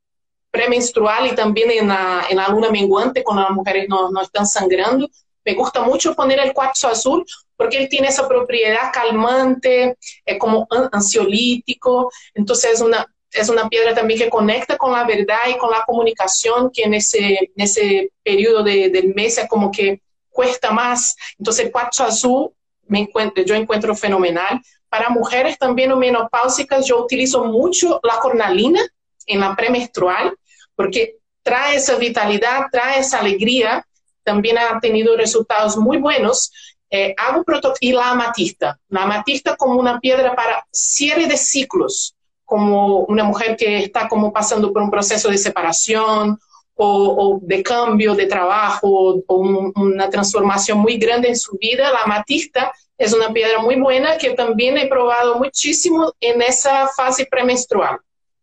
premenstrual 0.51 1.27
y 1.27 1.35
también 1.35 1.71
en 1.71 1.87
la, 1.87 2.25
en 2.29 2.37
la 2.37 2.47
luna 2.47 2.69
menguante, 2.69 3.23
cuando 3.23 3.43
las 3.43 3.51
mujeres 3.51 3.87
no, 3.89 4.11
no 4.11 4.21
están 4.21 4.45
sangrando. 4.45 5.09
Me 5.43 5.55
gusta 5.55 5.81
mucho 5.81 6.15
poner 6.15 6.39
el 6.39 6.53
cuarzo 6.53 6.87
azul 6.87 7.25
porque 7.55 7.77
él 7.77 7.89
tiene 7.89 8.09
esa 8.09 8.27
propiedad 8.27 8.91
calmante, 8.93 9.97
es 10.25 10.37
como 10.37 10.67
ansiolítico, 10.91 12.11
entonces 12.33 12.75
es 12.75 12.81
una, 12.81 13.05
es 13.31 13.49
una 13.49 13.67
piedra 13.67 13.95
también 13.95 14.19
que 14.19 14.29
conecta 14.29 14.77
con 14.77 14.91
la 14.91 15.03
verdad 15.03 15.49
y 15.49 15.57
con 15.57 15.71
la 15.71 15.83
comunicación 15.85 16.69
que 16.71 16.83
en 16.83 16.93
ese, 16.93 17.27
en 17.27 17.53
ese 17.55 18.11
periodo 18.23 18.63
de, 18.63 18.89
del 18.89 19.13
mes 19.15 19.37
es 19.39 19.49
como 19.49 19.71
que 19.71 20.01
cuesta 20.29 20.71
más. 20.71 21.15
Entonces, 21.37 21.65
el 21.65 21.71
cuarzo 21.71 22.03
azul 22.03 22.51
me 22.87 22.99
encuentro, 22.99 23.43
yo 23.43 23.55
encuentro 23.55 23.95
fenomenal. 23.95 24.61
Para 24.89 25.09
mujeres 25.09 25.57
también 25.57 25.97
menopáusicas, 25.97 26.85
yo 26.85 27.03
utilizo 27.03 27.45
mucho 27.45 27.99
la 28.03 28.19
cornalina 28.19 28.81
en 29.25 29.39
la 29.39 29.55
premenstrual, 29.55 30.35
porque 30.75 31.17
trae 31.43 31.77
esa 31.77 31.95
vitalidad, 31.95 32.65
trae 32.71 32.99
esa 32.99 33.19
alegría. 33.19 33.85
También 34.23 34.57
ha 34.57 34.79
tenido 34.79 35.15
resultados 35.15 35.77
muy 35.77 35.97
buenos. 35.97 36.51
Eh, 36.89 37.13
hago 37.17 37.43
y 37.79 37.91
la 37.91 38.11
amatista. 38.11 38.79
La 38.87 39.03
amatista 39.03 39.55
como 39.55 39.79
una 39.79 39.99
piedra 39.99 40.35
para 40.35 40.65
cierre 40.71 41.27
de 41.27 41.37
ciclos, 41.37 42.15
como 42.43 43.01
una 43.01 43.23
mujer 43.23 43.55
que 43.55 43.83
está 43.83 44.07
como 44.07 44.33
pasando 44.33 44.73
por 44.73 44.81
un 44.81 44.89
proceso 44.89 45.29
de 45.29 45.37
separación 45.37 46.39
o, 46.81 47.39
de 47.41 47.61
cambio 47.61 48.15
de 48.15 48.25
trabajo 48.25 49.21
o 49.27 49.37
una 49.75 50.09
transformación 50.09 50.79
muy 50.79 50.97
grande 50.97 51.27
en 51.27 51.35
su 51.35 51.57
vida, 51.57 51.91
la 51.91 51.99
amatista 51.99 52.71
es 52.97 53.13
una 53.13 53.31
piedra 53.33 53.59
muy 53.59 53.75
buena 53.75 54.17
que 54.17 54.31
también 54.31 54.77
he 54.77 54.87
probado 54.87 55.37
muchísimo 55.37 56.13
en 56.21 56.41
esa 56.41 56.87
fase 56.87 57.25
premenstrual, 57.25 57.99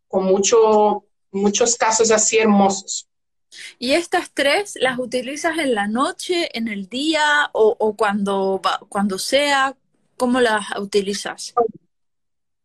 con 0.08 0.24
mucho, 0.24 1.04
muchos 1.30 1.76
casos 1.76 2.10
así 2.10 2.38
hermosos. 2.38 3.08
¿Y 3.78 3.92
estas 3.92 4.30
tres 4.32 4.74
las 4.80 4.98
utilizas 4.98 5.56
en 5.58 5.74
la 5.74 5.88
noche, 5.88 6.50
en 6.52 6.68
el 6.68 6.88
día 6.88 7.48
o, 7.52 7.74
o 7.78 7.96
cuando, 7.96 8.60
cuando 8.88 9.18
sea? 9.18 9.74
¿Cómo 10.18 10.40
las 10.40 10.78
utilizas? 10.78 11.54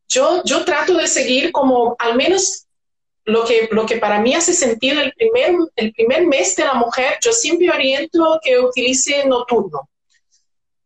Yo, 0.08 0.44
yo 0.44 0.66
trato 0.66 0.96
de 0.96 1.08
seguir 1.08 1.51
como 1.51 1.96
al 2.00 2.16
menos 2.16 2.68
lo 3.25 3.46
que, 3.46 3.70
lo 3.72 3.86
que 3.86 3.98
para 3.98 4.20
mí 4.20 4.34
hace 4.34 4.54
sentido 4.54 5.01
el 5.01 5.13
primer, 5.13 5.56
el 5.75 5.94
primer 5.94 6.25
mes 6.25 6.56
de 6.56 6.66
la 6.66 6.74
mujer, 6.74 7.18
yo 7.22 7.32
siempre 7.32 7.70
oriento 7.70 8.40
que 8.44 8.60
utilice 8.60 9.25
nocturno, 9.25 9.90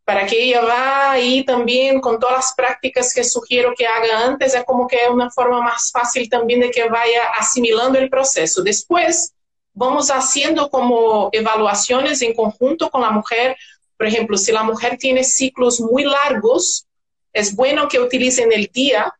para 0.04 0.26
que 0.26 0.40
ella 0.40 0.62
va 0.62 1.12
ahí 1.12 1.44
también 1.44 2.00
con 2.00 2.20
todas 2.20 2.36
las 2.36 2.54
prácticas 2.54 3.12
que 3.12 3.24
sugiero 3.24 3.72
que 3.76 3.86
haga 3.86 4.24
antes, 4.24 4.54
es 4.54 4.64
como 4.64 4.86
que 4.86 4.96
es 4.96 5.10
una 5.10 5.30
forma 5.30 5.60
más 5.62 5.90
fácil 5.90 6.28
también 6.28 6.60
de 6.60 6.70
que 6.70 6.88
vaya 6.88 7.22
asimilando 7.38 7.98
el 7.98 8.08
proceso. 8.08 8.62
Después 8.62 9.32
vamos 9.72 10.10
haciendo 10.10 10.70
como 10.70 11.28
evaluaciones 11.32 12.22
en 12.22 12.34
conjunto 12.34 12.90
con 12.90 13.02
la 13.02 13.10
mujer. 13.10 13.56
Por 13.96 14.06
ejemplo, 14.06 14.36
si 14.36 14.52
la 14.52 14.62
mujer 14.62 14.96
tiene 14.98 15.24
ciclos 15.24 15.80
muy 15.80 16.04
largos, 16.04 16.86
es 17.32 17.54
bueno 17.54 17.88
que 17.88 17.98
utilice 17.98 18.42
en 18.42 18.52
el 18.52 18.70
día. 18.72 19.12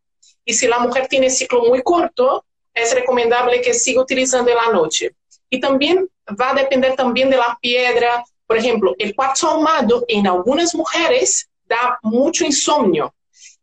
Y 0.45 0.55
si 0.55 0.69
la 0.69 0.79
mujer 0.79 1.09
tiene 1.09 1.31
ciclo 1.31 1.65
muy 1.65 1.83
corto, 1.83 2.45
es 2.77 2.95
recomendable 2.95 3.61
que 3.63 3.75
siga 3.75 4.03
utilizando 4.03 4.51
en 4.51 4.57
la 4.57 4.71
noche. 4.71 5.17
Y 5.49 5.59
también 5.59 6.09
va 6.41 6.51
a 6.51 6.55
depender 6.55 6.95
también 6.95 7.31
de 7.31 7.39
la 7.39 7.59
piedra. 7.61 8.23
Por 8.47 8.59
ejemplo, 8.59 8.95
el 8.99 9.15
cuarzo 9.15 9.49
ahumado 9.49 10.05
en 10.09 10.27
algunas 10.27 10.75
mujeres 10.75 11.49
da 11.65 11.99
mucho 12.03 12.45
insomnio. 12.45 13.13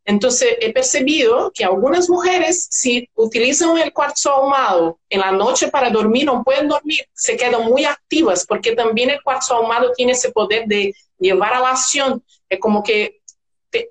Entonces 0.04 0.58
he 0.60 0.74
percibido 0.74 1.52
que 1.54 1.64
algunas 1.64 2.10
mujeres, 2.10 2.68
si 2.70 3.08
utilizan 3.16 3.78
el 3.78 3.94
cuarzo 3.94 4.32
ahumado 4.32 5.00
en 5.10 5.22
la 5.22 5.32
noche 5.32 5.70
para 5.70 5.90
dormir, 5.90 6.26
no 6.26 6.44
pueden 6.44 6.68
dormir, 6.68 7.06
se 7.14 7.38
quedan 7.38 7.64
muy 7.64 7.86
activas 7.86 8.46
porque 8.46 8.76
también 8.76 9.12
el 9.12 9.24
cuarzo 9.24 9.56
ahumado 9.56 9.94
tiene 9.94 10.12
ese 10.12 10.32
poder 10.32 10.66
de 10.66 10.94
llevar 11.20 11.54
a 11.54 11.62
la 11.62 11.70
acción. 11.70 12.22
Es 12.50 12.60
como 12.60 12.84
que 12.84 13.22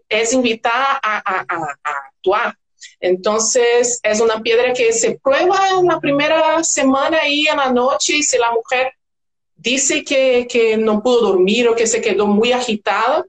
es 0.09 0.33
invitar 0.33 0.99
a, 1.03 1.23
a 1.25 1.67
actuar. 2.09 2.59
Entonces, 3.01 4.01
es 4.03 4.21
una 4.21 4.43
piedra 4.43 4.73
que 4.73 4.93
se 4.93 5.19
prueba 5.19 5.59
en 5.79 5.87
la 5.87 6.01
primera 6.01 6.63
semana 6.65 7.27
y 7.29 7.47
en 7.49 7.57
la 7.57 7.73
noche 7.73 8.17
y 8.17 8.23
si 8.23 8.39
la 8.39 8.53
mujer 8.53 8.93
dice 9.57 10.05
que, 10.05 10.47
que 10.49 10.77
no 10.77 11.03
pudo 11.03 11.33
dormir 11.33 11.69
o 11.69 11.77
que 11.77 11.87
se 11.87 12.01
quedó 12.01 12.27
muy 12.27 12.53
agitada, 12.53 13.25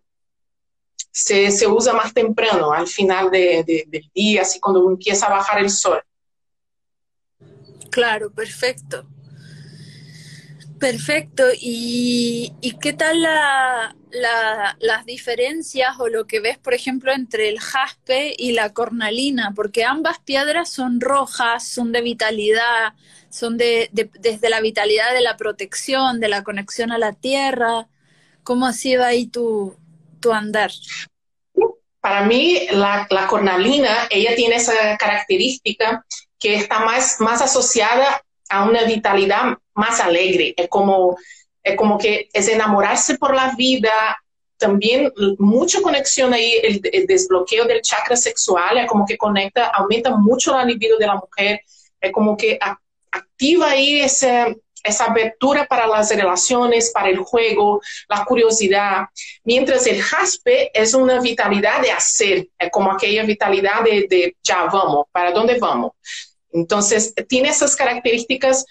se, 1.11 1.51
se 1.51 1.67
usa 1.67 1.93
más 1.93 2.13
temprano, 2.13 2.71
al 2.71 2.87
final 2.87 3.29
de, 3.29 3.63
de, 3.63 3.83
del 3.87 4.09
día, 4.13 4.41
así 4.41 4.59
cuando 4.59 4.89
empieza 4.89 5.27
a 5.27 5.31
bajar 5.37 5.59
el 5.59 5.69
sol. 5.69 6.01
Claro, 7.91 8.31
perfecto. 8.31 9.05
Perfecto. 10.79 11.43
¿Y, 11.61 12.51
qué 12.81 12.91
tal 12.91 13.25
las 14.13 15.05
diferencias 15.05 15.99
o 15.99 16.07
lo 16.07 16.27
que 16.27 16.39
ves, 16.39 16.57
por 16.57 16.73
ejemplo, 16.73 17.11
entre 17.11 17.49
el 17.49 17.59
jaspe 17.59 18.35
y 18.37 18.51
la 18.51 18.73
cornalina? 18.73 19.53
Porque 19.55 19.83
ambas 19.83 20.19
piedras 20.19 20.69
son 20.69 21.01
rojas, 21.01 21.67
son 21.67 21.91
de 21.91 22.01
vitalidad, 22.01 22.93
son 23.29 23.57
de, 23.57 23.89
desde 23.91 24.49
la 24.49 24.61
vitalidad 24.61 25.13
de 25.13 25.21
la 25.21 25.37
protección, 25.37 26.19
de 26.19 26.29
la 26.29 26.43
conexión 26.43 26.91
a 26.91 26.97
la 26.97 27.13
tierra. 27.13 27.87
¿Cómo 28.43 28.67
ha 28.67 28.73
sido 28.73 29.03
ahí 29.03 29.27
tu, 29.27 29.75
tu 30.19 30.31
andar? 30.31 30.71
Para 31.99 32.25
mí, 32.25 32.67
la, 32.71 33.07
la, 33.09 33.27
cornalina, 33.27 34.07
ella 34.09 34.35
tiene 34.35 34.57
esa 34.57 34.97
característica 34.97 36.05
que 36.37 36.55
está 36.55 36.79
más, 36.79 37.21
más 37.21 37.41
asociada 37.41 38.21
a 38.49 38.65
una 38.65 38.83
vitalidad 38.83 39.57
más 39.73 39.99
alegre. 39.99 40.53
Es 40.57 40.67
como, 40.67 41.17
es 41.63 41.75
como 41.75 41.97
que 41.97 42.29
es 42.33 42.47
enamorarse 42.47 43.17
por 43.17 43.33
la 43.33 43.55
vida, 43.55 44.17
también 44.57 45.11
mucha 45.39 45.81
conexión 45.81 46.33
ahí, 46.33 46.53
el, 46.63 47.07
desbloqueo 47.07 47.65
del 47.65 47.81
chakra 47.81 48.15
sexual, 48.15 48.77
es 48.77 48.87
como 48.87 49.05
que 49.05 49.17
conecta, 49.17 49.67
aumenta 49.67 50.15
mucho 50.15 50.53
la 50.53 50.63
libido 50.63 50.97
de 50.97 51.07
la 51.07 51.15
mujer, 51.15 51.61
es 51.99 52.11
como 52.11 52.37
que 52.37 52.57
activa 53.11 53.71
ahí 53.71 54.01
ese, 54.01 54.57
esa 54.83 55.05
apertura 55.05 55.65
para 55.65 55.87
las 55.87 56.15
relaciones, 56.15 56.91
para 56.93 57.09
el 57.09 57.17
juego, 57.17 57.81
la 58.07 58.23
curiosidad, 58.25 59.05
mientras 59.43 59.87
el 59.87 60.01
jaspe 60.01 60.71
es 60.73 60.93
una 60.93 61.19
vitalidad 61.19 61.81
de 61.81 61.91
hacer, 61.91 62.47
es 62.57 62.69
como 62.71 62.91
aquella 62.91 63.23
vitalidad 63.23 63.83
de, 63.83 64.07
de 64.09 64.35
ya 64.43 64.65
vamos, 64.65 65.05
¿para 65.11 65.31
dónde 65.31 65.57
vamos? 65.59 65.93
Entonces, 66.53 67.15
tiene 67.27 67.49
esas 67.49 67.75
características, 67.75 68.65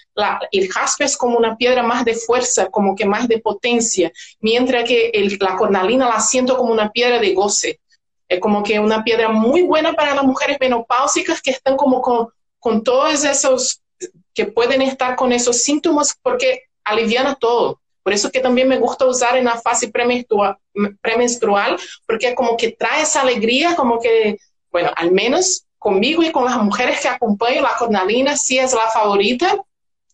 el 0.51 0.71
jaspe 0.71 1.03
es 1.03 1.17
como 1.17 1.37
una 1.37 1.57
piedra 1.57 1.83
más 1.83 2.05
de 2.05 2.15
fuerza, 2.15 2.67
como 2.67 2.95
que 2.95 3.05
más 3.05 3.27
de 3.27 3.39
potencia, 3.39 4.09
mientras 4.39 4.85
que 4.85 5.11
la 5.39 5.57
cornalina 5.57 6.07
la 6.07 6.21
siento 6.21 6.57
como 6.57 6.71
una 6.71 6.91
piedra 6.91 7.19
de 7.19 7.33
goce. 7.33 7.81
Es 8.29 8.39
como 8.39 8.63
que 8.63 8.79
una 8.79 9.03
piedra 9.03 9.29
muy 9.29 9.63
buena 9.63 9.93
para 9.93 10.15
las 10.15 10.23
mujeres 10.23 10.57
menopáusicas 10.61 11.41
que 11.41 11.51
están 11.51 11.75
como 11.75 12.01
con, 12.01 12.29
con 12.57 12.83
todos 12.83 13.25
esos, 13.25 13.81
que 14.33 14.45
pueden 14.45 14.81
estar 14.81 15.17
con 15.17 15.33
esos 15.33 15.61
síntomas 15.61 16.17
porque 16.21 16.63
aliviana 16.85 17.35
todo. 17.35 17.81
Por 18.01 18.13
eso 18.13 18.31
que 18.31 18.39
también 18.39 18.69
me 18.69 18.79
gusta 18.79 19.05
usar 19.05 19.35
en 19.35 19.45
la 19.45 19.59
fase 19.59 19.89
premenstrual, 19.89 20.57
premenstrual 21.01 21.77
porque 22.07 22.33
como 22.33 22.55
que 22.55 22.71
trae 22.71 23.03
esa 23.03 23.21
alegría, 23.21 23.75
como 23.75 23.99
que, 23.99 24.37
bueno, 24.71 24.89
al 24.95 25.11
menos 25.11 25.65
conmigo 25.83 26.23
y 26.23 26.31
con 26.31 26.45
las 26.45 26.57
mujeres 26.57 27.01
que 27.01 27.09
acompaño, 27.09 27.61
la 27.61 27.75
cornalina 27.77 28.37
sí 28.37 28.57
es 28.57 28.73
la 28.73 28.89
favorita. 28.91 29.57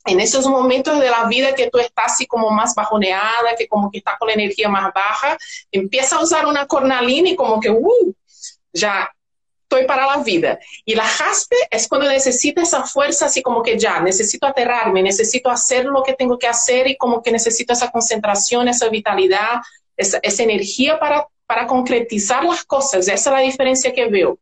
en 0.06 0.20
esos 0.20 0.48
momentos 0.48 1.00
de 1.00 1.10
la 1.10 1.26
vida 1.26 1.54
que 1.54 1.70
tú 1.70 1.78
estás 1.78 2.14
así 2.14 2.26
como 2.26 2.50
más 2.50 2.74
bajoneada, 2.74 3.56
que 3.58 3.68
como 3.68 3.92
que 3.92 4.00
estás 4.00 4.18
con 4.18 4.30
la 4.30 4.34
energía 4.34 4.68
más 4.68 4.92
baja, 4.94 5.38
empieza 5.72 6.16
a 6.16 6.24
usar 6.24 6.48
una 6.48 6.66
cornalina 6.66 7.30
y 7.30 7.36
como 7.36 7.60
que, 7.60 7.70
uh, 7.70 8.14
ya 8.74 9.12
estoy 9.64 9.86
para 9.86 10.08
la 10.08 10.24
vida. 10.24 10.58
Y 10.84 10.96
la 10.96 11.04
jaspe 11.04 11.56
es 11.70 11.88
cuando 11.88 12.08
necesita 12.08 12.64
esa 12.64 12.84
fuerza, 12.84 13.28
así 13.28 13.44
como 13.44 13.62
que 13.62 13.78
ya, 13.78 14.00
necesito 14.00 14.48
aterrarme, 14.48 15.04
necesito 15.04 15.52
hacer 15.52 15.86
lo 15.86 16.02
que 16.02 16.14
tengo 16.14 16.40
que 16.40 16.48
hacer 16.48 16.88
y 16.88 16.98
como 16.98 17.22
que 17.22 17.32
necesito 17.32 17.74
esa 17.74 17.92
concentración, 17.92 18.68
esa 18.68 18.90
vitalidad, 18.90 19.62
esa, 19.96 20.20
esa 20.24 20.44
energía 20.44 21.00
para, 21.00 21.28
para 21.46 21.68
concretizar 21.68 22.44
las 22.44 22.64
cosas. 22.66 23.08
Esa 23.08 23.14
es 23.14 23.26
la 23.28 23.42
diferencia 23.42 23.94
que 23.94 24.08
veo. 24.08 24.40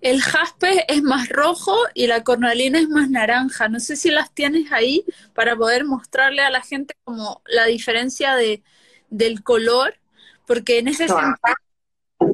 El 0.00 0.22
jaspe 0.22 0.84
es 0.88 1.02
más 1.02 1.28
rojo 1.28 1.76
y 1.94 2.06
la 2.06 2.22
cornalina 2.22 2.78
es 2.78 2.88
más 2.88 3.10
naranja. 3.10 3.68
No 3.68 3.80
sé 3.80 3.96
si 3.96 4.10
las 4.10 4.32
tienes 4.32 4.70
ahí 4.72 5.04
para 5.34 5.56
poder 5.56 5.84
mostrarle 5.84 6.42
a 6.42 6.50
la 6.50 6.62
gente 6.62 6.94
como 7.04 7.42
la 7.46 7.66
diferencia 7.66 8.34
de, 8.36 8.62
del 9.10 9.42
color, 9.42 9.98
porque 10.46 10.78
en 10.78 10.88
ese 10.88 11.08
sentido, 11.08 11.56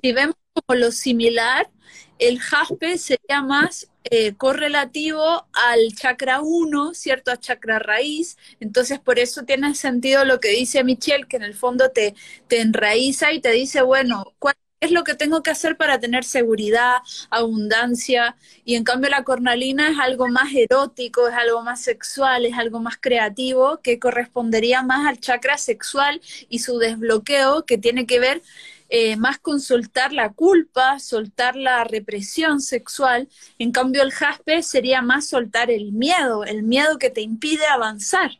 si 0.02 0.12
vemos 0.12 0.36
como 0.52 0.78
lo 0.78 0.92
similar, 0.92 1.70
el 2.18 2.38
jaspe 2.38 2.98
sería 2.98 3.42
más 3.42 3.90
eh, 4.04 4.34
correlativo 4.36 5.46
al 5.52 5.94
chakra 5.96 6.40
1, 6.42 6.94
¿cierto? 6.94 7.30
A 7.30 7.38
chakra 7.38 7.78
raíz. 7.78 8.36
Entonces, 8.60 9.00
por 9.00 9.18
eso 9.18 9.44
tiene 9.44 9.74
sentido 9.74 10.24
lo 10.24 10.40
que 10.40 10.48
dice 10.50 10.84
Michelle, 10.84 11.26
que 11.26 11.36
en 11.36 11.42
el 11.42 11.54
fondo 11.54 11.90
te, 11.90 12.14
te 12.46 12.60
enraiza 12.60 13.32
y 13.32 13.40
te 13.40 13.50
dice, 13.50 13.82
bueno, 13.82 14.34
¿cuál 14.38 14.54
es 14.84 14.90
lo 14.90 15.04
que 15.04 15.14
tengo 15.14 15.42
que 15.42 15.50
hacer 15.50 15.76
para 15.76 15.98
tener 15.98 16.24
seguridad, 16.24 16.98
abundancia, 17.30 18.36
y 18.64 18.76
en 18.76 18.84
cambio 18.84 19.10
la 19.10 19.24
cornalina 19.24 19.90
es 19.90 19.98
algo 19.98 20.28
más 20.28 20.52
erótico, 20.54 21.28
es 21.28 21.34
algo 21.34 21.62
más 21.62 21.82
sexual, 21.82 22.46
es 22.46 22.54
algo 22.56 22.80
más 22.80 22.96
creativo, 23.00 23.80
que 23.82 23.98
correspondería 23.98 24.82
más 24.82 25.06
al 25.06 25.18
chakra 25.18 25.58
sexual 25.58 26.20
y 26.48 26.60
su 26.60 26.78
desbloqueo, 26.78 27.64
que 27.64 27.78
tiene 27.78 28.06
que 28.06 28.20
ver 28.20 28.42
eh, 28.90 29.16
más 29.16 29.38
con 29.38 29.60
soltar 29.60 30.12
la 30.12 30.32
culpa, 30.32 30.98
soltar 30.98 31.56
la 31.56 31.84
represión 31.84 32.60
sexual, 32.60 33.28
en 33.58 33.72
cambio 33.72 34.02
el 34.02 34.12
jaspe 34.12 34.62
sería 34.62 35.02
más 35.02 35.26
soltar 35.26 35.70
el 35.70 35.92
miedo, 35.92 36.44
el 36.44 36.62
miedo 36.62 36.98
que 36.98 37.10
te 37.10 37.22
impide 37.22 37.66
avanzar. 37.66 38.30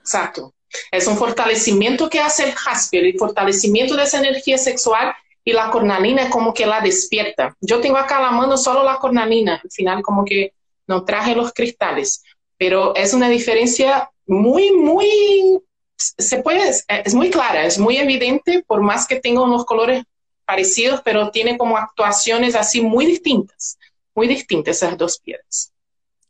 Exacto. 0.00 0.54
Es 0.90 1.06
un 1.06 1.16
fortalecimiento 1.16 2.10
que 2.10 2.20
hace 2.20 2.44
el 2.44 2.52
jaspe, 2.52 2.98
el 2.98 3.18
fortalecimiento 3.18 3.96
de 3.96 4.02
esa 4.02 4.18
energía 4.18 4.58
sexual 4.58 5.14
y 5.48 5.52
la 5.54 5.70
cornalina 5.70 6.24
es 6.24 6.28
como 6.28 6.52
que 6.52 6.66
la 6.66 6.82
despierta. 6.82 7.56
Yo 7.62 7.80
tengo 7.80 7.96
acá 7.96 8.20
la 8.20 8.30
mano 8.30 8.58
solo 8.58 8.84
la 8.84 8.98
cornalina, 8.98 9.58
al 9.64 9.70
final 9.70 10.02
como 10.02 10.22
que 10.22 10.52
no 10.86 11.06
traje 11.06 11.34
los 11.34 11.54
cristales, 11.54 12.22
pero 12.58 12.94
es 12.94 13.14
una 13.14 13.30
diferencia 13.30 14.10
muy, 14.26 14.72
muy, 14.72 15.58
se 15.96 16.42
puede, 16.42 16.70
es 16.86 17.14
muy 17.14 17.30
clara, 17.30 17.64
es 17.64 17.78
muy 17.78 17.96
evidente, 17.96 18.62
por 18.66 18.82
más 18.82 19.06
que 19.06 19.20
tenga 19.20 19.40
unos 19.40 19.64
colores 19.64 20.04
parecidos, 20.44 21.00
pero 21.02 21.30
tiene 21.30 21.56
como 21.56 21.78
actuaciones 21.78 22.54
así 22.54 22.82
muy 22.82 23.06
distintas, 23.06 23.78
muy 24.14 24.28
distintas 24.28 24.76
esas 24.76 24.98
dos 24.98 25.18
piedras. 25.18 25.72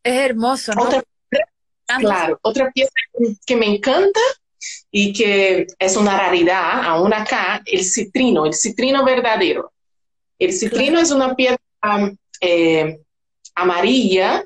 Es 0.05 0.31
hermoso, 0.31 0.75
¿no? 0.75 0.83
Otra, 0.85 1.03
claro, 1.99 2.39
otra 2.43 2.71
pieza 2.71 2.93
que 3.45 3.57
me 3.57 3.67
encanta 3.67 4.21
y 4.91 5.13
que 5.13 5.67
es 5.79 5.97
una 5.97 6.17
raridad 6.17 6.83
aún 6.85 7.13
acá, 7.13 7.63
el 7.65 7.85
citrino, 7.85 8.47
el 8.47 8.55
citrino 8.55 9.05
verdadero. 9.05 9.73
El 10.39 10.53
citrino 10.53 11.01
es 11.01 11.11
una 11.11 11.35
piedra 11.35 11.59
eh, 12.41 13.01
amarilla 13.55 14.45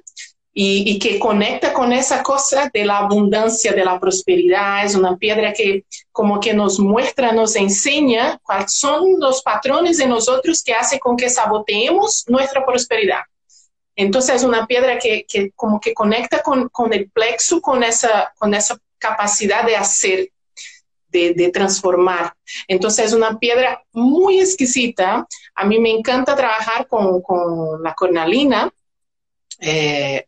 y, 0.55 0.99
que 0.99 1.19
conecta 1.19 1.73
con 1.73 1.93
esa 1.93 2.23
cosa 2.23 2.71
de 2.73 2.85
la 2.85 2.99
abundancia, 2.99 3.73
de 3.73 3.85
la 3.85 3.99
prosperidad. 3.99 4.85
Es 4.85 4.95
una 4.95 5.17
piedra 5.17 5.53
que 5.53 5.85
como 6.11 6.41
que 6.41 6.53
nos 6.53 6.79
muestra, 6.79 7.33
nos 7.33 7.57
enseña 7.57 8.39
cuáles 8.43 8.75
son 8.75 9.19
los 9.19 9.43
patrones 9.43 9.99
de 9.99 10.07
nosotros 10.07 10.63
que 10.63 10.75
hace 10.75 10.99
con 10.99 11.17
que 11.17 11.31
saboteemos 11.31 12.25
nuestra 12.29 12.65
prosperidad. 12.67 13.21
Entonces 13.97 14.37
es 14.37 14.45
una 14.45 14.67
piedra 14.67 14.99
que, 14.99 15.25
que 15.27 15.51
como 15.53 15.81
que 15.81 15.95
conecta 15.95 16.43
con, 16.43 16.69
con, 16.69 16.93
el 16.93 17.11
plexo, 17.11 17.61
con 17.61 17.83
esa, 17.83 18.33
con 18.39 18.55
esa 18.55 18.79
capacidad 19.03 19.67
de 19.67 19.77
hacer, 19.77 20.31
de, 21.09 21.51
transformar. 21.53 22.33
Entonces 22.69 23.07
es 23.07 23.13
una 23.13 23.39
piedra 23.39 23.83
muy 23.93 24.41
exquisita. 24.41 25.27
A 25.55 25.65
mí 25.65 25.79
me 25.81 25.91
encanta 25.91 26.37
trabajar 26.37 26.87
con, 26.87 27.21
la 27.83 27.95
cornalina, 27.95 28.73
eh, 29.59 30.27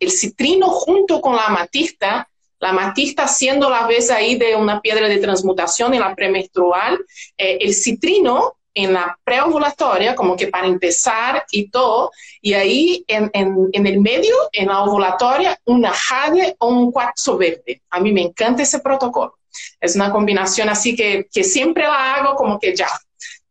el 0.00 0.10
citrino 0.10 0.68
junto 0.68 1.20
con 1.20 1.36
la 1.36 1.46
amatista. 1.46 2.28
La 2.58 2.70
amatista 2.70 3.28
siendo 3.28 3.68
la 3.68 3.86
vez 3.86 4.10
ahí 4.10 4.36
de 4.36 4.56
una 4.56 4.80
piedra 4.80 5.08
de 5.08 5.18
transmutación 5.18 5.92
en 5.94 6.00
la 6.00 6.14
premenstrual. 6.14 6.98
Eh, 7.36 7.58
el 7.60 7.74
citrino 7.74 8.56
en 8.76 8.92
la 8.92 9.18
preovulatoria, 9.24 10.14
como 10.14 10.36
que 10.36 10.48
para 10.48 10.66
empezar 10.66 11.46
y 11.50 11.70
todo, 11.70 12.10
y 12.42 12.52
ahí 12.52 13.04
en, 13.08 13.30
en, 13.32 13.86
el 13.86 14.00
medio, 14.00 14.36
en 14.52 14.68
la 14.68 14.82
ovulatoria, 14.82 15.58
una 15.64 15.90
jade 15.90 16.54
o 16.58 16.68
un 16.68 16.92
cuarzo 16.92 17.38
verde. 17.38 17.80
A 17.88 18.00
mí 18.00 18.12
me 18.12 18.20
encanta 18.20 18.62
ese 18.62 18.80
protocolo. 18.80 19.38
Es 19.80 19.96
una 19.96 20.12
combinación 20.12 20.68
así 20.68 20.94
que, 20.94 21.26
que 21.32 21.42
siempre 21.42 21.84
la 21.84 22.16
hago 22.16 22.34
como 22.34 22.60
que 22.60 22.76
ya. 22.76 22.88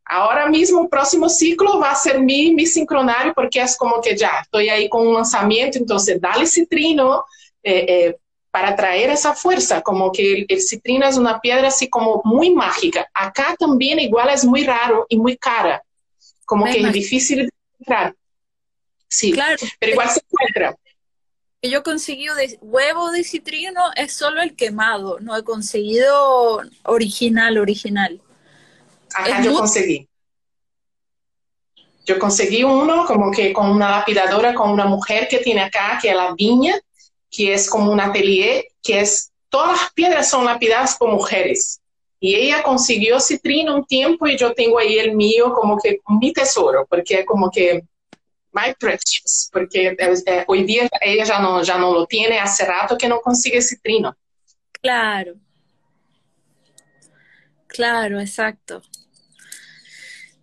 Ahora 0.06 0.48
mismo, 0.48 0.84
el 0.84 0.90
próximo 0.90 1.28
ciclo 1.28 1.80
va 1.80 1.90
a 1.90 1.96
ser 1.96 2.20
mi, 2.20 2.54
mi 2.54 2.68
sincronario 2.68 3.34
porque 3.34 3.62
es 3.62 3.76
como 3.76 4.00
que 4.02 4.16
ya, 4.16 4.42
estoy 4.44 4.70
ahí 4.70 4.88
con 4.88 5.08
un 5.08 5.16
lanzamiento, 5.16 5.80
entonces 5.80 6.22
dale 6.22 6.46
citrino, 6.46 7.26
eh, 7.64 7.86
eh, 7.90 8.18
para 8.56 8.74
traer 8.74 9.10
esa 9.10 9.34
fuerza, 9.34 9.82
como 9.82 10.14
que 10.14 10.46
el, 10.48 10.62
citrino 10.62 11.06
es 11.06 11.18
una 11.18 11.42
piedra 11.42 11.68
así 11.68 11.90
como 11.90 12.22
muy 12.24 12.52
mágica. 12.52 13.06
Acá 13.14 13.54
también 13.60 14.00
igual 14.00 14.30
es 14.30 14.46
muy 14.46 14.64
raro 14.64 15.06
y 15.10 15.18
muy 15.18 15.36
cara, 15.36 15.84
como 16.46 16.64
que 16.64 16.80
es 16.80 16.94
difícil 16.94 17.40
de 17.40 17.50
encontrar. 17.74 18.16
Sí, 19.10 19.34
claro. 19.34 19.58
pero 19.78 19.92
igual 19.92 20.10
se 20.10 20.22
encuentra. 20.22 20.74
Que 21.62 21.70
yo 21.70 21.80
he 21.80 21.84
conseguido 21.84 22.34
de 22.36 22.58
huevo 22.62 23.12
de 23.12 23.26
citrino 23.26 23.92
es 23.98 24.14
solo 24.14 24.42
el 24.42 24.56
quemado, 24.56 25.20
no 25.20 25.36
he 25.36 25.44
conseguido 25.44 26.62
original, 26.84 27.58
original. 27.58 28.22
Acá 29.16 29.42
yo 29.42 29.54
conseguí. 29.54 30.08
Yo 32.06 32.18
conseguí 32.20 32.64
uno 32.64 33.06
como 33.06 33.32
que 33.32 33.52
con 33.52 33.70
una 33.70 33.90
lapidadora, 33.90 34.54
con 34.54 34.70
una 34.70 34.86
mujer 34.86 35.28
que 35.28 35.40
tiene 35.40 35.60
acá, 35.60 36.00
que 36.02 36.12
es 36.12 36.16
la 36.16 36.34
viña, 36.34 36.80
que 37.36 37.54
es 37.54 37.70
como 37.70 37.92
un 37.92 38.00
atelier, 38.00 38.66
que 38.82 39.02
es, 39.02 39.32
todas 39.50 39.82
las 39.82 39.94
piedras 39.94 40.30
son 40.30 40.46
lapidadas 40.46 40.96
por 40.98 41.12
mujeres. 41.12 41.82
Y 42.20 42.36
ella 42.36 42.64
consiguió 42.64 43.20
citrino 43.20 43.76
un 43.76 43.86
tiempo 43.86 44.26
y 44.26 44.38
yo 44.38 44.54
tengo 44.54 44.80
ahí 44.80 44.98
el 44.98 45.16
mío 45.16 45.54
como 45.54 45.78
que 45.78 46.00
mi 46.20 46.32
tesoro, 46.32 46.86
porque 46.90 47.16
es 47.16 47.26
como 47.26 47.52
que 47.52 47.84
my 48.54 48.74
precious, 48.80 49.50
porque 49.52 49.96
hoy 50.48 50.64
día 50.64 50.90
ella 51.02 51.26
ya 51.26 51.40
no, 51.40 51.62
ya 51.62 51.78
no 51.78 51.94
lo 51.94 52.06
tiene, 52.06 52.40
hace 52.40 52.66
rato 52.66 52.98
que 52.98 53.10
no 53.10 53.20
consigue 53.20 53.62
citrino. 53.62 54.16
Claro. 54.72 55.34
Claro, 57.68 58.22
exacto. 58.22 58.82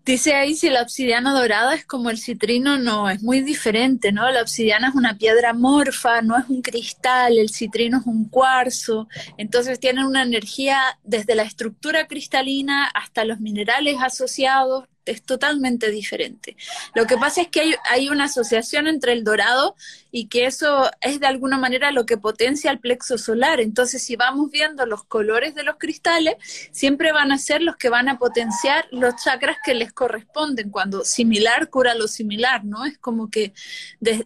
Dice 0.05 0.35
ahí 0.35 0.57
si 0.57 0.69
la 0.69 0.83
obsidiana 0.83 1.33
dorada 1.33 1.75
es 1.75 1.85
como 1.85 2.11
el 2.11 2.19
citrino, 2.19 2.77
no, 2.77 3.09
es 3.09 3.23
muy 3.23 3.41
diferente, 3.41 4.11
¿no? 4.11 4.29
La 4.33 4.43
obsidiana 4.43 4.89
es 4.89 4.97
una 4.97 5.17
piedra 5.17 5.53
morfa, 5.53 6.23
no 6.23 6.37
es 6.37 6.49
un 6.49 6.61
cristal, 6.61 7.39
el 7.39 7.51
citrino 7.51 7.99
es 7.99 8.07
un 8.07 8.29
cuarzo, 8.29 9.09
entonces 9.37 9.79
tienen 9.79 10.05
una 10.05 10.23
energía 10.23 10.99
desde 11.05 11.37
la 11.37 11.45
estructura 11.45 12.09
cristalina 12.09 12.87
hasta 12.87 13.25
los 13.25 13.39
minerales 13.39 13.97
asociados, 14.01 14.87
es 15.05 15.23
totalmente 15.23 15.91
diferente. 15.91 16.57
Lo 16.95 17.07
que 17.07 17.17
pasa 17.17 17.43
es 17.43 17.49
que 17.49 17.61
hay, 17.61 17.75
hay, 17.91 18.09
una 18.09 18.25
asociación 18.25 18.89
entre 18.89 19.13
el 19.13 19.25
dorado 19.25 19.77
y 20.15 20.29
que 20.29 20.45
eso 20.45 20.91
es 21.01 21.21
de 21.21 21.27
alguna 21.27 21.57
manera 21.57 21.91
lo 21.91 22.05
que 22.05 22.19
potencia 22.19 22.71
el 22.71 22.79
plexo 22.79 23.17
solar. 23.17 23.61
Entonces, 23.61 24.05
si 24.05 24.15
vamos 24.15 24.51
viendo 24.51 24.85
los 24.85 25.05
colores 25.05 25.55
de 25.55 25.65
los 25.65 25.77
cristales, 25.79 26.37
siempre 26.71 27.13
van 27.13 27.33
a 27.33 27.39
ser 27.39 27.63
los 27.63 27.77
que 27.77 27.89
van 27.89 28.11
a 28.11 28.19
potenciar 28.19 28.87
los 28.91 29.17
chakras 29.17 29.57
que 29.65 29.73
les 29.73 29.91
corresponden, 29.91 30.71
cuando 30.71 31.03
similar 31.05 31.71
cura 31.71 31.95
lo 31.95 32.09
similar, 32.09 32.63
¿no? 32.65 32.85
Es 32.85 32.99
como 32.99 33.31
que 33.31 33.55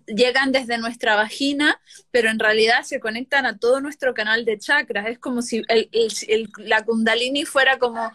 llegan 0.06 0.50
desde 0.50 0.76
nuestra 0.76 1.14
vagina, 1.14 1.80
pero 2.10 2.30
en 2.30 2.40
realidad 2.40 2.82
se 2.82 2.98
conectan 2.98 3.46
a 3.46 3.56
todo 3.56 3.80
nuestro 3.80 4.12
canal 4.12 4.44
de 4.44 4.58
chakras. 4.58 5.06
Es 5.06 5.20
como 5.20 5.40
si 5.40 5.62
la 6.58 6.84
kundalini 6.84 7.44
fuera 7.44 7.78
como 7.78 8.10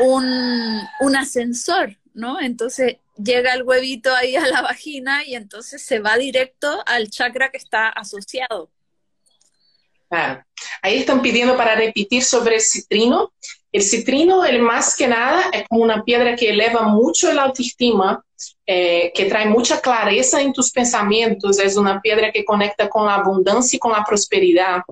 un 0.00 1.16
ascensor 1.16 1.96
¿no? 2.14 2.40
Entonces 2.40 2.96
llega 3.16 3.54
el 3.54 3.62
huevito 3.62 4.14
ahí 4.14 4.36
a 4.36 4.46
la 4.46 4.62
vagina 4.62 5.24
y 5.24 5.34
entonces 5.34 5.82
se 5.82 5.98
va 5.98 6.16
directo 6.16 6.82
al 6.86 7.10
chakra 7.10 7.50
que 7.50 7.58
está 7.58 7.88
asociado. 7.88 8.70
Ahí 10.82 10.98
están 10.98 11.22
pidiendo 11.22 11.56
para 11.56 11.74
repetir 11.74 12.22
sobre 12.22 12.56
el 12.56 12.60
citrino. 12.60 13.32
El 13.72 13.82
citrino, 13.82 14.44
el 14.44 14.60
más 14.60 14.94
que 14.94 15.08
nada, 15.08 15.48
es 15.52 15.66
como 15.68 15.82
una 15.82 16.04
piedra 16.04 16.36
que 16.36 16.50
eleva 16.50 16.82
mucho 16.82 17.30
el 17.30 17.38
autoestima, 17.38 18.22
eh, 18.66 19.10
que 19.14 19.24
trae 19.24 19.46
mucha 19.46 19.80
clareza 19.80 20.42
en 20.42 20.52
tus 20.52 20.70
pensamientos, 20.70 21.58
es 21.58 21.76
una 21.76 22.00
piedra 22.02 22.30
que 22.30 22.44
conecta 22.44 22.90
con 22.90 23.06
la 23.06 23.14
abundancia 23.14 23.76
y 23.76 23.80
con 23.80 23.92
la 23.92 24.04
prosperidad. 24.04 24.82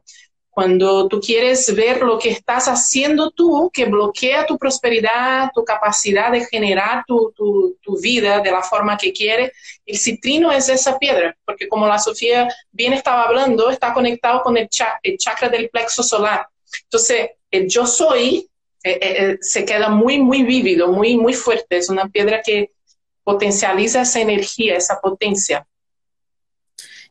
Cuando 0.50 1.08
tú 1.08 1.20
quieres 1.20 1.74
ver 1.74 2.02
lo 2.02 2.18
que 2.18 2.30
estás 2.30 2.66
haciendo 2.66 3.30
tú, 3.30 3.70
que 3.72 3.84
bloquea 3.86 4.46
tu 4.46 4.58
prosperidad, 4.58 5.50
tu 5.54 5.64
capacidad 5.64 6.32
de 6.32 6.44
generar 6.44 7.04
tu, 7.06 7.32
tu, 7.36 8.00
vida 8.00 8.40
de 8.40 8.50
la 8.50 8.62
forma 8.62 8.96
que 8.96 9.12
quieres, 9.12 9.52
el 9.86 9.98
citrino 9.98 10.50
es 10.50 10.68
esa 10.68 10.98
piedra, 10.98 11.36
porque 11.44 11.68
como 11.68 11.86
la 11.86 11.98
Sofía 11.98 12.48
bien 12.70 12.92
estaba 12.92 13.24
hablando, 13.24 13.70
está 13.70 13.92
conectado 13.92 14.42
con 14.42 14.56
el, 14.56 14.68
el 15.02 15.18
chakra 15.18 15.48
del 15.48 15.68
plexo 15.70 16.02
solar. 16.02 16.46
Entonces, 16.84 17.30
el 17.50 17.68
yo 17.68 17.86
soy 17.86 18.50
eh, 18.82 18.92
eh, 18.92 18.98
eh, 19.02 19.38
se 19.42 19.64
queda 19.64 19.90
muy, 19.90 20.18
muy 20.18 20.42
vívido, 20.42 20.88
muy, 20.88 21.16
muy 21.16 21.34
fuerte. 21.34 21.76
Es 21.76 21.90
una 21.90 22.08
piedra 22.08 22.40
que 22.42 22.72
potencializa 23.22 24.02
esa 24.02 24.20
energía, 24.20 24.76
esa 24.76 25.00
potencia. 25.00 25.66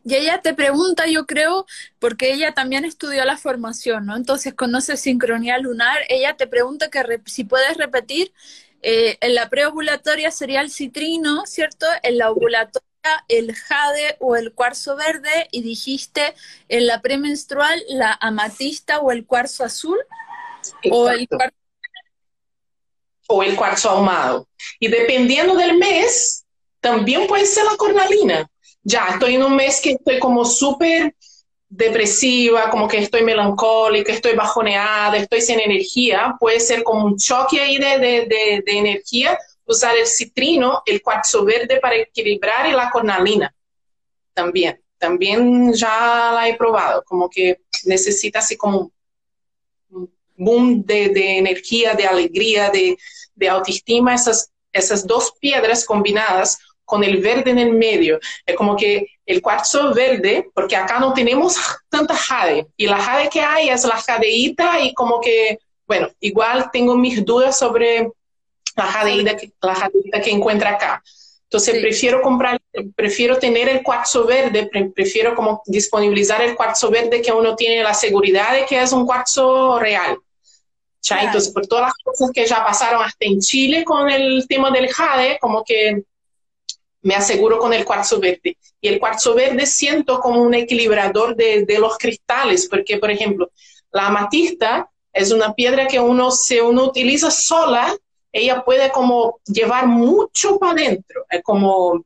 Y 0.09 0.15
ella 0.15 0.41
te 0.41 0.55
pregunta, 0.55 1.05
yo 1.05 1.27
creo, 1.27 1.67
porque 1.99 2.33
ella 2.33 2.53
también 2.53 2.83
estudió 2.83 3.23
la 3.25 3.37
formación, 3.37 4.07
¿no? 4.07 4.15
Entonces 4.15 4.55
conoce 4.55 4.97
sincronía 4.97 5.59
lunar. 5.59 5.99
Ella 6.09 6.35
te 6.35 6.47
pregunta 6.47 6.89
que 6.89 7.21
si 7.27 7.43
puedes 7.43 7.77
repetir, 7.77 8.33
en 8.81 9.35
la 9.35 9.49
preovulatoria 9.49 10.31
sería 10.31 10.61
el 10.61 10.71
citrino, 10.71 11.45
¿cierto? 11.45 11.85
En 12.01 12.17
la 12.17 12.31
ovulatoria 12.31 12.81
el 13.27 13.55
jade 13.55 14.17
o 14.19 14.35
el 14.35 14.53
cuarzo 14.53 14.95
verde 14.95 15.47
y 15.51 15.61
dijiste 15.61 16.33
en 16.69 16.87
la 16.87 17.01
premenstrual 17.01 17.79
la 17.87 18.17
amatista 18.19 18.99
o 18.99 19.11
el 19.11 19.25
cuarzo 19.27 19.63
azul 19.63 19.97
o 20.91 21.09
el 21.09 21.27
cuarzo 21.27 21.55
o 23.27 23.43
el 23.43 23.55
cuarzo 23.55 23.89
ahumado. 23.91 24.47
Y 24.79 24.87
dependiendo 24.87 25.55
del 25.55 25.77
mes, 25.77 26.45
también 26.79 27.27
puede 27.27 27.45
ser 27.45 27.65
la 27.65 27.77
cornalina. 27.77 28.49
Ya, 28.89 29.10
estoy 29.13 29.36
en 29.36 29.43
un 29.43 29.56
mes 29.56 29.80
que 29.82 29.91
estoy 29.91 30.17
como 30.17 30.43
súper 30.43 31.15
depresiva, 31.69 32.71
como 32.71 32.88
que 32.88 32.97
estoy 32.97 33.21
melancólica, 33.21 34.12
estoy 34.12 34.34
bajoneada, 34.34 35.15
estoy 35.15 35.41
sin 35.41 35.60
energía, 35.60 36.36
puede 36.39 36.60
ser 36.60 36.82
como 36.82 37.06
un 37.06 37.15
choque 37.15 37.62
ahí 37.62 37.78
de, 37.78 37.99
de, 37.99 38.63
de, 38.65 38.78
energía, 38.80 39.38
usar 39.67 39.95
el 39.95 40.08
citrino, 40.08 40.82
el 40.88 41.04
cuarzo 41.04 41.45
verde 41.45 41.80
para 41.80 41.97
equilibrar 41.97 42.67
y 42.67 42.71
la 42.71 42.89
cornalina 42.89 43.54
también. 44.34 44.82
También 44.97 45.71
ya 45.71 46.32
la 46.34 46.49
he 46.49 46.56
probado, 46.58 47.04
como 47.04 47.30
que 47.30 47.60
necesita 47.86 48.39
así 48.39 48.58
como 48.58 48.91
un 49.91 50.12
boom 50.36 50.84
de, 50.84 51.10
de 51.10 51.38
energía, 51.38 51.93
de 51.93 52.08
alegría, 52.08 52.71
de, 52.71 52.97
de 53.36 53.49
autoestima, 53.49 54.15
esas, 54.15 54.52
esas 54.73 55.06
dos 55.06 55.34
piedras 55.39 55.86
combinadas 55.86 56.58
con 56.89 57.04
el 57.04 57.17
verde 57.17 57.52
en 57.52 57.60
el 57.60 57.73
medio. 57.73 58.19
Es 58.43 58.56
como 58.56 58.75
que 58.75 59.06
el 59.23 59.43
cuarzo 59.43 59.93
verde, 59.93 60.49
porque 60.56 60.75
acá 60.75 60.99
no 60.99 61.13
tenemos 61.13 61.56
tanta 61.88 62.15
jade, 62.15 62.65
y 62.75 62.88
la 62.88 62.97
jade 62.97 63.30
que 63.30 63.41
hay 63.41 63.69
es 63.69 63.86
la 63.86 63.97
jadeíta 63.97 64.80
y 64.80 64.91
como 64.95 65.21
que, 65.21 65.60
bueno, 65.86 66.10
igual 66.19 66.71
tengo 66.73 66.95
mis 66.95 67.23
dudas 67.23 67.60
sobre 67.60 68.10
la 68.75 68.86
jadeíta, 68.86 69.38
la 69.62 69.75
jadeíta 69.75 70.19
que 70.19 70.32
encuentra 70.32 70.71
acá. 70.71 71.04
Entonces 71.43 71.80
prefiero 71.80 72.23
comprar, 72.23 72.60
prefiero 72.95 73.38
tener 73.38 73.69
el 73.69 73.84
cuarzo 73.84 74.25
verde, 74.25 74.67
prefiero 74.95 75.36
como 75.36 75.62
disponibilizar 75.67 76.41
el 76.41 76.56
cuarzo 76.56 76.89
verde 76.89 77.21
que 77.21 77.32
uno 77.32 77.56
tiene 77.56 77.84
la 77.84 77.93
seguridad 77.93 78.54
de 78.54 78.65
que 78.65 78.82
es 78.82 78.91
un 78.91 79.06
cuarzo 79.06 79.78
real. 79.78 80.17
Entonces, 81.21 81.52
por 81.54 81.65
todas 81.67 81.86
las 81.86 81.93
cosas 82.04 82.32
que 82.34 82.45
ya 82.45 82.65
pasaron 82.65 83.04
hasta 83.04 83.25
en 83.25 83.39
Chile 83.39 83.84
con 83.84 84.10
el 84.10 84.47
tema 84.47 84.71
del 84.71 84.89
jade, 84.89 85.38
como 85.39 85.63
que 85.63 86.04
me 87.01 87.15
aseguro 87.15 87.59
con 87.59 87.73
el 87.73 87.85
cuarzo 87.85 88.19
verde. 88.19 88.57
Y 88.81 88.88
el 88.88 88.99
cuarzo 88.99 89.35
verde 89.35 89.65
siento 89.65 90.19
como 90.19 90.41
un 90.41 90.53
equilibrador 90.53 91.35
de, 91.35 91.65
los 91.79 91.97
cristales, 91.97 92.67
porque, 92.69 92.97
por 92.97 93.12
ejemplo, 93.12 93.51
la 93.91 94.07
amatista 94.07 94.89
es 95.13 95.31
una 95.31 95.53
piedra 95.53 95.88
que 95.88 95.99
uno, 95.99 96.31
si 96.31 96.59
uno 96.59 96.85
utiliza 96.85 97.31
sola, 97.31 97.95
ella 98.31 98.63
puede 98.63 98.91
como 98.91 99.39
llevar 99.45 99.88
mucho 99.88 100.59
para 100.59 100.73
adentro, 100.73 101.25
es 101.29 101.41
como 101.41 102.05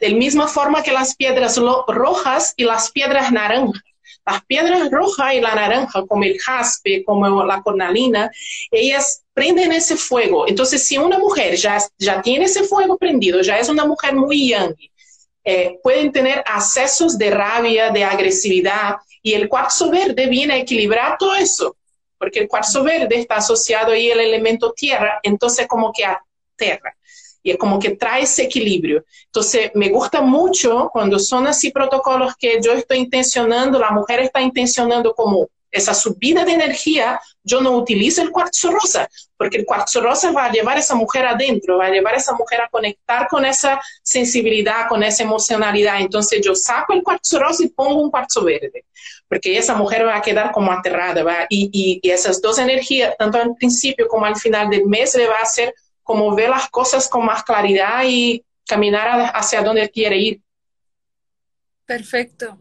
de 0.00 0.08
la 0.08 0.16
misma 0.16 0.48
forma 0.48 0.82
que 0.82 0.92
las 0.92 1.14
piedras 1.14 1.58
rojas 1.86 2.54
y 2.56 2.64
las 2.64 2.90
piedras 2.90 3.30
naranjas. 3.30 3.82
Las 4.26 4.44
piedras 4.46 4.90
rojas 4.90 5.34
y 5.34 5.40
la 5.40 5.54
naranja, 5.54 6.04
como 6.06 6.24
el 6.24 6.38
jaspe, 6.38 7.04
como 7.04 7.44
la 7.44 7.62
cornalina, 7.62 8.30
ellas 8.70 9.22
prenden 9.34 9.72
ese 9.72 9.96
fuego. 9.96 10.48
Entonces, 10.48 10.86
si 10.86 10.96
una 10.96 11.18
mujer 11.18 11.56
ya, 11.56 11.78
ya 11.98 12.22
tiene 12.22 12.46
ese 12.46 12.64
fuego 12.64 12.96
prendido, 12.96 13.42
ya 13.42 13.58
es 13.58 13.68
una 13.68 13.84
mujer 13.84 14.14
muy 14.14 14.48
young, 14.48 14.74
eh, 15.44 15.78
pueden 15.82 16.10
tener 16.10 16.42
accesos 16.46 17.18
de 17.18 17.30
rabia, 17.30 17.90
de 17.90 18.02
agresividad, 18.02 18.96
y 19.22 19.34
el 19.34 19.48
cuarzo 19.48 19.90
verde 19.90 20.26
viene 20.26 20.54
a 20.54 20.58
equilibrar 20.58 21.18
todo 21.18 21.34
eso, 21.34 21.76
porque 22.18 22.40
el 22.40 22.48
cuarzo 22.48 22.82
verde 22.82 23.20
está 23.20 23.36
asociado 23.36 23.92
ahí 23.92 24.10
al 24.10 24.20
elemento 24.20 24.72
tierra, 24.72 25.20
entonces 25.22 25.66
como 25.66 25.92
que 25.92 26.04
a 26.04 26.18
tierra 26.56 26.96
y 27.44 27.52
es 27.52 27.58
como 27.58 27.78
que 27.78 27.90
trae 27.90 28.22
ese 28.22 28.44
equilibrio. 28.44 29.04
Entonces, 29.26 29.70
me 29.74 29.90
gusta 29.90 30.22
mucho 30.22 30.88
cuando 30.90 31.18
son 31.18 31.46
así 31.46 31.70
protocolos 31.70 32.34
que 32.36 32.58
yo 32.60 32.72
estoy 32.72 32.98
intencionando, 32.98 33.78
la 33.78 33.90
mujer 33.90 34.20
está 34.20 34.40
intencionando 34.40 35.14
como 35.14 35.46
esa 35.70 35.92
subida 35.92 36.44
de 36.44 36.52
energía, 36.52 37.20
yo 37.42 37.60
no 37.60 37.72
utilizo 37.72 38.22
el 38.22 38.30
cuarzo 38.30 38.70
rosa, 38.70 39.08
porque 39.36 39.58
el 39.58 39.66
cuarzo 39.66 40.00
rosa 40.00 40.30
va 40.30 40.46
a 40.46 40.52
llevar 40.52 40.76
a 40.76 40.80
esa 40.80 40.94
mujer 40.94 41.26
adentro, 41.26 41.78
va 41.78 41.86
a 41.86 41.90
llevar 41.90 42.14
a 42.14 42.18
esa 42.18 42.32
mujer 42.32 42.60
a 42.62 42.68
conectar 42.68 43.26
con 43.28 43.44
esa 43.44 43.80
sensibilidad, 44.00 44.88
con 44.88 45.02
esa 45.02 45.24
emocionalidad. 45.24 46.00
Entonces 46.00 46.40
yo 46.42 46.54
saco 46.54 46.92
el 46.92 47.02
cuarzo 47.02 47.40
rosa 47.40 47.64
y 47.64 47.68
pongo 47.68 48.00
un 48.00 48.10
cuarzo 48.10 48.44
verde, 48.44 48.84
porque 49.28 49.58
esa 49.58 49.74
mujer 49.74 50.06
va 50.06 50.16
a 50.16 50.22
quedar 50.22 50.52
como 50.52 50.72
aterrada, 50.72 51.46
y 51.50 52.00
esas 52.04 52.40
dos 52.40 52.58
energías, 52.58 53.16
tanto 53.18 53.38
al 53.38 53.54
principio 53.56 54.06
como 54.06 54.24
al 54.24 54.36
final 54.36 54.70
del 54.70 54.86
mes, 54.86 55.14
le 55.16 55.26
va 55.26 55.38
a 55.40 55.42
hacer 55.42 55.74
como 56.04 56.34
ver 56.36 56.50
las 56.50 56.68
cosas 56.68 57.08
con 57.08 57.24
más 57.24 57.42
claridad 57.42 58.02
y 58.06 58.44
caminar 58.66 59.32
hacia 59.34 59.62
donde 59.62 59.90
quiere 59.90 60.18
ir. 60.18 60.42
Perfecto. 61.86 62.58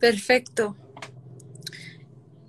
Perfecto. 0.00 0.76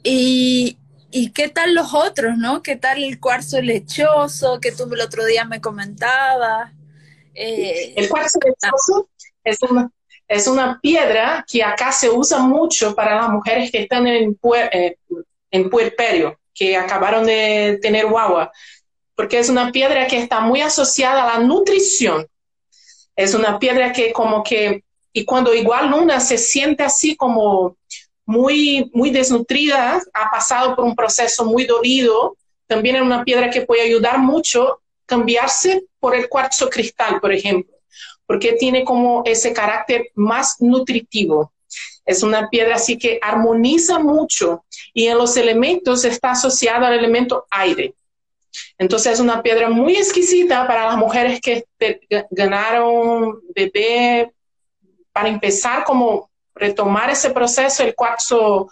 ¿Y, 0.03 0.77
¿Y, 1.11 1.31
qué 1.31 1.49
tal 1.49 1.75
los 1.75 1.93
otros, 1.93 2.37
no? 2.37 2.63
¿Qué 2.63 2.75
tal 2.75 3.03
el 3.03 3.19
cuarzo 3.19 3.61
lechoso 3.61 4.59
que 4.59 4.71
tú 4.71 4.91
el 4.91 5.01
otro 5.01 5.23
día 5.25 5.45
me 5.45 5.61
comentabas? 5.61 6.71
Eh, 7.33 7.93
el 7.95 8.09
cuarzo 8.09 8.39
lechoso 8.43 9.09
es 9.43 9.61
una, 9.61 9.91
es 10.27 10.47
una 10.47 10.79
piedra 10.81 11.45
que 11.47 11.63
acá 11.63 11.91
se 11.91 12.09
usa 12.09 12.39
mucho 12.39 12.95
para 12.95 13.15
las 13.15 13.29
mujeres 13.29 13.71
que 13.71 13.83
están 13.83 14.07
en, 14.07 14.37
eh, 14.71 14.97
en 15.51 15.69
puerperio, 15.69 16.39
que 16.53 16.75
acabaron 16.75 17.25
de 17.25 17.79
tener 17.81 18.07
guagua 18.07 18.51
porque 19.23 19.39
es 19.39 19.47
una 19.47 19.71
piedra 19.71 20.05
que 20.05 20.17
está 20.17 20.41
muy 20.41 20.59
asociada 20.59 21.23
a 21.23 21.39
la 21.39 21.45
nutrición. 21.45 22.27
Es 23.15 23.33
una 23.33 23.57
piedra 23.57 23.93
que 23.93 24.11
como 24.11 24.43
que, 24.43 24.83
y 25.13 25.23
cuando 25.23 25.53
igual 25.53 25.91
Luna 25.91 26.19
se 26.19 26.37
siente 26.37 26.83
así 26.83 27.15
como 27.15 27.77
muy, 28.25 28.91
muy 28.93 29.11
desnutrida, 29.11 30.01
ha 30.13 30.29
pasado 30.29 30.75
por 30.75 30.83
un 30.83 30.93
proceso 30.93 31.45
muy 31.45 31.63
dolido, 31.63 32.35
también 32.67 32.97
es 32.97 33.01
una 33.01 33.23
piedra 33.23 33.49
que 33.49 33.61
puede 33.61 33.83
ayudar 33.83 34.19
mucho 34.19 34.81
cambiarse 35.05 35.85
por 36.01 36.15
el 36.15 36.27
cuarzo 36.27 36.69
cristal, 36.69 37.21
por 37.21 37.31
ejemplo, 37.31 37.73
porque 38.25 38.57
tiene 38.59 38.83
como 38.83 39.23
ese 39.23 39.53
carácter 39.53 40.09
más 40.15 40.57
nutritivo. 40.59 41.53
Es 42.05 42.23
una 42.23 42.49
piedra 42.49 42.75
así 42.75 42.97
que 42.97 43.19
armoniza 43.21 43.99
mucho 43.99 44.65
y 44.93 45.07
en 45.07 45.17
los 45.17 45.37
elementos 45.37 46.03
está 46.03 46.31
asociada 46.31 46.87
al 46.87 46.99
elemento 46.99 47.45
aire. 47.49 47.95
Entonces 48.83 49.13
es 49.13 49.19
una 49.21 49.41
piedra 49.41 49.69
muy 49.69 49.95
exquisita 49.95 50.67
para 50.67 50.87
las 50.87 50.97
mujeres 50.97 51.39
que 51.39 51.65
ganaron 52.29 53.39
bebé. 53.55 54.29
Para 55.13 55.29
empezar, 55.29 55.85
como 55.85 56.29
retomar 56.53 57.09
ese 57.09 57.29
proceso, 57.29 57.81
el 57.83 57.95
cuarzo 57.95 58.69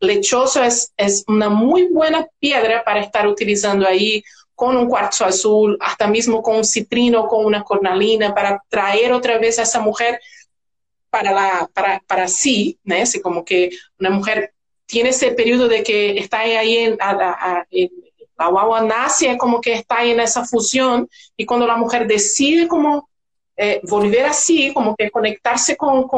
lechoso 0.00 0.62
es, 0.62 0.92
es 0.98 1.24
una 1.28 1.48
muy 1.48 1.88
buena 1.88 2.26
piedra 2.38 2.84
para 2.84 3.00
estar 3.00 3.26
utilizando 3.26 3.86
ahí 3.86 4.22
con 4.54 4.76
un 4.76 4.86
cuarzo 4.86 5.24
azul, 5.24 5.78
hasta 5.80 6.08
mismo 6.08 6.42
con 6.42 6.56
un 6.56 6.64
citrino, 6.64 7.26
con 7.26 7.46
una 7.46 7.62
cornalina, 7.62 8.34
para 8.34 8.62
traer 8.68 9.14
otra 9.14 9.38
vez 9.38 9.58
a 9.58 9.62
esa 9.62 9.80
mujer 9.80 10.20
para, 11.08 11.32
la, 11.32 11.70
para, 11.72 12.02
para 12.06 12.28
sí, 12.28 12.78
¿no? 12.84 12.96
Así 12.96 13.18
como 13.22 13.46
que 13.46 13.70
una 13.98 14.10
mujer 14.10 14.52
tiene 14.84 15.08
ese 15.08 15.32
periodo 15.32 15.68
de 15.68 15.82
que 15.82 16.18
está 16.18 16.40
ahí 16.40 16.76
en, 16.76 16.98
en 17.70 18.03
la 18.38 18.48
guagua 18.48 18.82
nace 18.82 19.36
como 19.38 19.60
que 19.60 19.74
está 19.74 20.04
en 20.04 20.20
esa 20.20 20.44
fusión 20.44 21.08
y 21.36 21.46
cuando 21.46 21.66
la 21.66 21.76
mujer 21.76 22.06
decide 22.06 22.66
como 22.66 23.08
eh, 23.56 23.80
volver 23.84 24.24
así, 24.26 24.72
como 24.72 24.96
que 24.96 25.10
conectarse 25.10 25.76
con, 25.76 26.08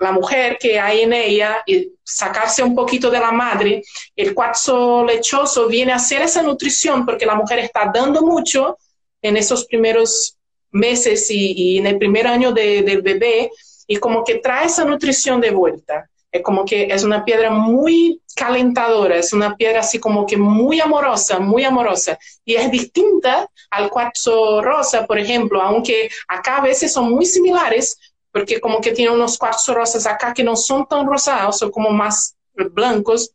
la 0.00 0.12
mujer 0.12 0.56
que 0.58 0.80
hay 0.80 1.02
en 1.02 1.12
ella 1.12 1.62
y 1.66 1.92
sacarse 2.02 2.62
un 2.62 2.74
poquito 2.74 3.10
de 3.10 3.20
la 3.20 3.32
madre, 3.32 3.82
el 4.16 4.34
cuarzo 4.34 5.04
lechoso 5.04 5.68
viene 5.68 5.92
a 5.92 5.96
hacer 5.96 6.22
esa 6.22 6.42
nutrición 6.42 7.04
porque 7.04 7.26
la 7.26 7.34
mujer 7.34 7.58
está 7.58 7.90
dando 7.92 8.22
mucho 8.22 8.78
en 9.20 9.36
esos 9.36 9.66
primeros 9.66 10.38
meses 10.70 11.30
y, 11.30 11.76
en 11.78 11.86
el 11.86 11.98
primer 11.98 12.26
año 12.26 12.52
de, 12.52 12.82
del 12.82 13.02
bebé 13.02 13.50
y 13.86 13.96
como 13.96 14.24
que 14.24 14.36
trae 14.36 14.66
esa 14.66 14.86
nutrición 14.86 15.38
de 15.40 15.50
vuelta. 15.50 16.08
Es 16.32 16.42
como 16.42 16.64
que 16.64 16.84
es 16.84 17.02
una 17.02 17.24
piedra 17.24 17.50
muy 17.50 18.22
calentadora, 18.36 19.16
es 19.16 19.32
una 19.32 19.56
piedra 19.56 19.80
así 19.80 19.98
como 19.98 20.26
que 20.26 20.36
muy 20.36 20.80
amorosa, 20.80 21.40
muy 21.40 21.64
amorosa. 21.64 22.18
Y 22.44 22.54
es 22.54 22.70
distinta 22.70 23.48
al 23.70 23.90
cuarzo 23.90 24.62
rosa, 24.62 25.06
por 25.06 25.18
ejemplo, 25.18 25.60
aunque 25.60 26.08
acá 26.28 26.58
a 26.58 26.62
veces 26.62 26.92
son 26.92 27.10
muy 27.10 27.26
similares, 27.26 27.98
porque 28.32 28.60
como 28.60 28.80
que 28.80 28.92
tiene 28.92 29.10
unos 29.12 29.36
cuarzos 29.36 29.74
rosas 29.74 30.06
acá 30.06 30.32
que 30.32 30.44
no 30.44 30.54
son 30.54 30.86
tan 30.86 31.06
rosados, 31.06 31.58
son 31.58 31.70
como 31.70 31.90
más 31.90 32.36
blancos, 32.54 33.32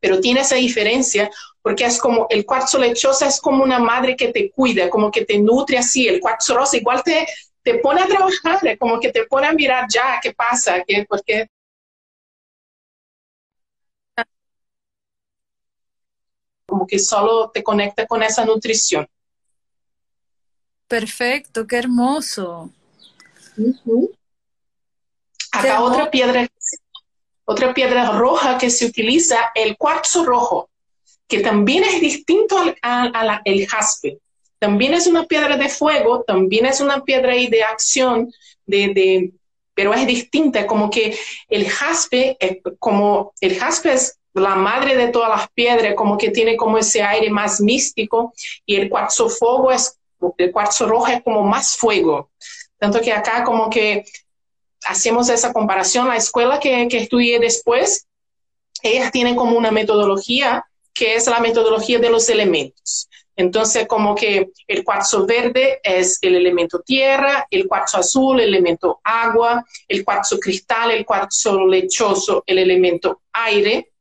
pero 0.00 0.20
tiene 0.20 0.40
esa 0.40 0.54
diferencia 0.54 1.28
porque 1.62 1.84
es 1.84 1.98
como 1.98 2.26
el 2.30 2.46
cuarzo 2.46 2.78
lechosa 2.78 3.26
es 3.26 3.40
como 3.40 3.62
una 3.62 3.78
madre 3.78 4.16
que 4.16 4.28
te 4.28 4.50
cuida, 4.50 4.88
como 4.88 5.10
que 5.10 5.24
te 5.24 5.38
nutre 5.38 5.76
así, 5.76 6.08
el 6.08 6.20
cuarzo 6.20 6.56
rosa 6.56 6.76
igual 6.76 7.02
te, 7.02 7.26
te 7.62 7.74
pone 7.80 8.00
a 8.00 8.06
trabajar, 8.06 8.78
como 8.78 8.98
que 8.98 9.12
te 9.12 9.24
pone 9.24 9.48
a 9.48 9.52
mirar 9.52 9.86
ya 9.92 10.18
qué 10.22 10.32
pasa, 10.32 10.82
¿Qué, 10.86 11.04
porque 11.08 11.48
como 16.68 16.86
que 16.86 16.98
solo 16.98 17.50
te 17.50 17.62
conecta 17.62 18.06
con 18.06 18.22
esa 18.22 18.44
nutrición. 18.44 19.08
Perfecto, 20.86 21.66
qué 21.66 21.76
hermoso. 21.76 22.70
Acá 25.50 25.82
otra 25.82 26.10
piedra, 26.10 26.46
otra 27.46 27.72
piedra 27.72 28.10
roja 28.10 28.58
que 28.58 28.68
se 28.68 28.84
utiliza, 28.84 29.50
el 29.54 29.78
cuarzo 29.78 30.26
rojo, 30.26 30.68
que 31.26 31.40
también 31.40 31.84
es 31.84 32.02
distinto 32.02 32.58
al, 32.58 32.76
a, 32.82 33.40
el 33.46 33.66
jaspe. 33.66 34.18
También 34.58 34.92
es 34.92 35.06
una 35.06 35.24
piedra 35.24 35.56
de 35.56 35.70
fuego, 35.70 36.22
también 36.22 36.66
es 36.66 36.80
una 36.80 37.02
piedra 37.02 37.32
de 37.32 37.62
acción, 37.62 38.30
de, 38.66 38.88
de, 38.88 39.32
pero 39.72 39.94
es 39.94 40.06
distinta, 40.06 40.66
como 40.66 40.90
que 40.90 41.18
el 41.48 41.66
jaspe, 41.66 42.36
como 42.78 43.32
el 43.40 43.58
jaspe 43.58 43.94
es 43.94 44.17
la 44.34 44.54
madre 44.54 44.96
de 44.96 45.08
todas 45.08 45.30
las 45.30 45.48
piedras, 45.50 45.94
como 45.94 46.16
que 46.16 46.30
tiene 46.30 46.56
como 46.56 46.78
ese 46.78 47.02
aire 47.02 47.30
más 47.30 47.60
místico 47.60 48.32
y 48.66 48.76
el 48.76 48.88
cuarzo 48.88 49.28
fuego 49.28 49.72
es, 49.72 49.98
el 50.36 50.52
cuarzo 50.52 50.86
rojo 50.86 51.08
es 51.08 51.22
como 51.22 51.42
más 51.42 51.76
fuego. 51.76 52.30
Tanto 52.78 53.00
que 53.00 53.12
acá 53.12 53.42
como 53.44 53.68
que 53.68 54.04
hacemos 54.84 55.28
esa 55.28 55.52
comparación, 55.52 56.08
la 56.08 56.16
escuela 56.16 56.60
que, 56.60 56.86
que 56.88 56.98
estudié 56.98 57.38
después, 57.38 58.06
ellas 58.82 59.10
tienen 59.10 59.34
como 59.34 59.56
una 59.56 59.70
metodología 59.70 60.64
que 60.94 61.14
es 61.14 61.26
la 61.26 61.40
metodología 61.40 61.98
de 61.98 62.10
los 62.10 62.28
elementos. 62.28 63.08
Entonces, 63.36 63.86
como 63.86 64.16
que 64.16 64.50
el 64.66 64.82
cuarzo 64.82 65.24
verde 65.24 65.80
es 65.84 66.18
el 66.22 66.34
elemento 66.34 66.80
tierra, 66.80 67.46
el 67.52 67.68
cuarzo 67.68 67.98
azul, 67.98 68.40
el 68.40 68.48
elemento 68.48 69.00
agua, 69.04 69.64
el 69.86 70.04
cuarzo 70.04 70.40
cristal, 70.40 70.90
el 70.90 71.06
cuarzo 71.06 71.64
lechoso, 71.64 72.42
el 72.44 72.58
elemento 72.58 73.22
aire, 73.32 73.92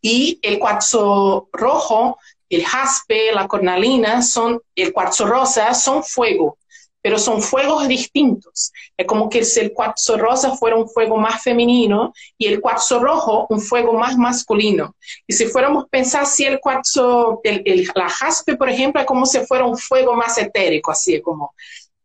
y 0.00 0.38
el 0.42 0.58
cuarzo 0.58 1.48
rojo, 1.52 2.18
el 2.48 2.64
jaspe, 2.64 3.32
la 3.32 3.48
cornalina, 3.48 4.22
son, 4.22 4.60
el 4.74 4.92
cuarzo 4.92 5.26
rosa 5.26 5.74
son 5.74 6.04
fuego, 6.04 6.58
pero 7.02 7.18
son 7.18 7.42
fuegos 7.42 7.88
distintos. 7.88 8.72
Es 8.96 9.06
como 9.06 9.28
que 9.28 9.44
si 9.44 9.60
el 9.60 9.72
cuarzo 9.72 10.16
rosa 10.16 10.56
fuera 10.56 10.76
un 10.76 10.88
fuego 10.88 11.16
más 11.16 11.42
femenino 11.42 12.12
y 12.38 12.46
el 12.46 12.60
cuarzo 12.60 13.00
rojo 13.00 13.46
un 13.50 13.60
fuego 13.60 13.94
más 13.94 14.16
masculino. 14.16 14.94
Y 15.26 15.32
si 15.32 15.46
fuéramos 15.46 15.84
a 15.84 15.88
pensar 15.88 16.26
si 16.26 16.44
el 16.44 16.60
cuarzo, 16.60 17.40
el, 17.44 17.90
la 17.94 18.08
jaspe, 18.08 18.56
por 18.56 18.68
ejemplo, 18.68 19.00
es 19.00 19.06
como 19.06 19.26
si 19.26 19.40
fuera 19.40 19.64
un 19.64 19.76
fuego 19.76 20.14
más 20.14 20.38
etérico, 20.38 20.92
así 20.92 21.20
como 21.20 21.54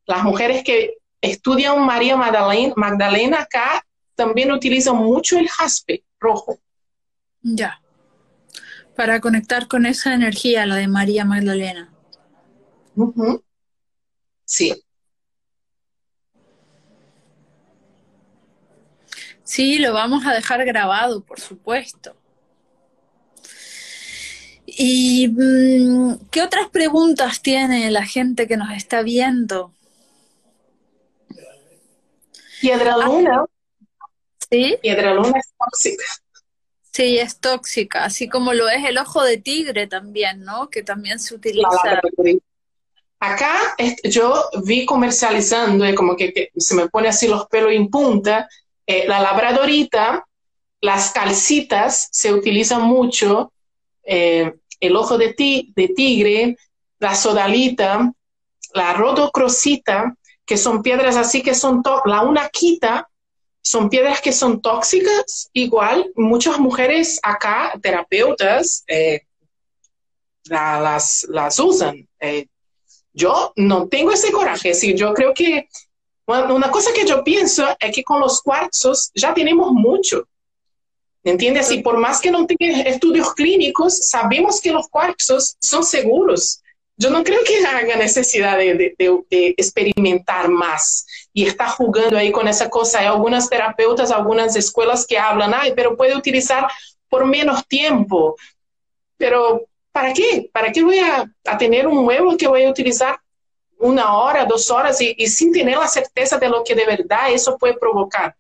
las 0.06 0.24
mujeres 0.24 0.64
que 0.64 0.96
estudian 1.22 1.86
María 1.86 2.18
Magdalena, 2.18 2.74
Magdalena 2.76 3.42
acá 3.42 3.86
también 4.16 4.52
utilizan 4.52 4.98
mucho 4.98 5.38
el 5.38 5.48
jaspe 5.48 6.04
rojo. 6.20 6.58
Ya 7.44 7.81
para 9.02 9.20
conectar 9.20 9.68
con 9.68 9.88
esa 9.88 10.14
energía, 10.14 10.68
la 10.68 10.76
de 10.76 10.88
María 10.88 11.26
Magdalena. 11.26 11.92
Sí. 14.46 14.80
Sí, 19.44 19.80
lo 19.80 19.92
vamos 19.92 20.28
a 20.28 20.34
dejar 20.34 20.64
grabado, 20.66 21.24
por 21.24 21.40
supuesto. 21.40 22.16
¿Y 24.68 25.30
mm, 25.30 26.28
qué 26.30 26.44
otras 26.44 26.70
preguntas 26.70 27.42
tiene 27.42 27.90
la 27.90 28.06
gente 28.06 28.48
que 28.48 28.56
nos 28.56 28.70
está 28.70 29.02
viendo? 29.02 29.74
Piedra 32.62 32.98
Luna. 32.98 33.46
¿Sí? 34.48 34.78
Piedra 34.80 35.16
Luna 35.16 35.40
es 35.40 35.52
tóxica. 35.58 36.21
Sí, 36.92 37.18
es 37.18 37.40
tóxica, 37.40 38.04
así 38.04 38.28
como 38.28 38.54
lo 38.54 38.68
es 38.68 38.84
el 38.84 38.98
ojo 38.98 39.24
de 39.24 39.38
tigre 39.38 39.88
también, 39.88 40.44
¿no? 40.44 40.70
Que 40.70 40.84
también 40.84 41.20
se 41.20 41.34
utiliza. 41.36 42.02
Acá 43.18 43.56
yo 44.04 44.50
vi 44.66 44.86
comercializando, 44.86 45.88
y 45.88 45.96
como 45.96 46.18
que, 46.18 46.52
se 46.56 46.76
me 46.76 46.90
pone 46.90 47.08
así 47.08 47.28
los 47.28 47.46
pelos 47.46 47.72
en 47.72 47.88
punta, 47.90 48.50
eh, 48.86 49.06
la 49.08 49.22
labradorita, 49.22 50.26
las 50.82 51.12
calcitas 51.12 52.10
se 52.12 52.34
utilizan 52.34 52.82
mucho, 52.82 53.54
eh, 54.04 54.56
el 54.80 54.96
ojo 54.96 55.18
de, 55.18 55.34
ti, 55.34 55.72
de 55.76 55.90
tigre, 55.90 56.58
la 57.00 57.16
sodalita, 57.16 58.12
la 58.74 58.94
rodocrosita, 58.94 60.16
que 60.46 60.58
son 60.58 60.82
piedras 60.82 61.16
así 61.16 61.42
que 61.42 61.56
son, 61.56 61.82
la 62.06 62.24
una 62.24 62.50
quita 62.50 63.08
son 63.62 63.90
piedras 63.90 64.22
que 64.22 64.32
son 64.32 64.62
tóxicas, 64.62 65.50
igual 65.54 66.12
muchas 66.16 66.60
mujeres 66.60 67.20
acá, 67.22 67.74
terapeutas, 67.82 68.84
eh, 68.88 69.22
las, 70.46 71.60
usan. 71.60 72.08
Eh, 72.20 72.48
yo 73.14 73.54
no 73.56 73.88
tengo 73.88 74.12
ese 74.12 74.32
coraje, 74.32 74.74
sí, 74.74 74.96
yo 74.96 75.14
creo 75.14 75.34
que 75.34 75.68
una 76.26 76.72
cosa 76.72 76.92
que 76.94 77.06
yo 77.06 77.24
pienso 77.24 77.66
es 77.80 77.94
que 77.94 78.04
con 78.04 78.20
los 78.20 78.42
cuarzos 78.42 79.12
ya 79.14 79.34
tenemos 79.34 79.72
mucho. 79.72 80.28
¿Entiendes? 81.24 81.70
Y 81.72 81.84
por 81.84 81.98
más 81.98 82.20
que 82.20 82.32
no 82.32 82.48
tenga 82.48 82.82
estudios 82.82 83.36
clínicos, 83.36 84.08
sabemos 84.08 84.60
que 84.60 84.72
los 84.72 84.88
cuarzos 84.88 85.56
son 85.60 85.84
seguros 85.84 86.62
yo 87.02 87.10
no 87.10 87.24
creo 87.24 87.40
que 87.44 87.66
haya 87.66 87.96
necesidad 87.98 88.58
de, 88.60 88.96
experimentar 89.58 90.50
más 90.50 91.08
y 91.34 91.46
está 91.46 91.68
jugando 91.70 92.18
ahí 92.18 92.32
con 92.32 92.48
esa 92.48 92.70
cosa. 92.70 93.00
Hay 93.00 93.06
algunas 93.06 93.50
terapeutas, 93.50 94.12
algunas 94.12 94.56
escuelas 94.56 95.06
que 95.06 95.18
hablan, 95.18 95.54
ay, 95.54 95.74
pero 95.76 95.96
puede 95.96 96.16
utilizar 96.16 96.68
por 97.10 97.26
menos 97.26 97.68
tiempo. 97.68 98.36
Pero, 99.18 99.66
¿para 99.92 100.14
qué? 100.14 100.50
¿Para 100.52 100.72
qué 100.72 100.84
voy 100.84 101.00
a, 101.00 101.30
tener 101.58 101.88
un 101.88 102.06
huevo 102.06 102.36
que 102.38 102.48
voy 102.48 102.64
a 102.64 102.70
utilizar 102.70 103.20
una 103.78 104.16
hora, 104.16 104.46
dos 104.46 104.70
horas 104.70 105.00
y 105.02 105.28
sin 105.28 105.52
tener 105.52 105.78
la 105.78 105.88
certeza 105.88 106.38
de 106.38 106.50
lo 106.50 106.64
que 106.64 106.76
de 106.76 106.86
verdad 106.86 107.32
eso 107.32 107.58
puede 107.58 107.76
provocar? 107.76 108.36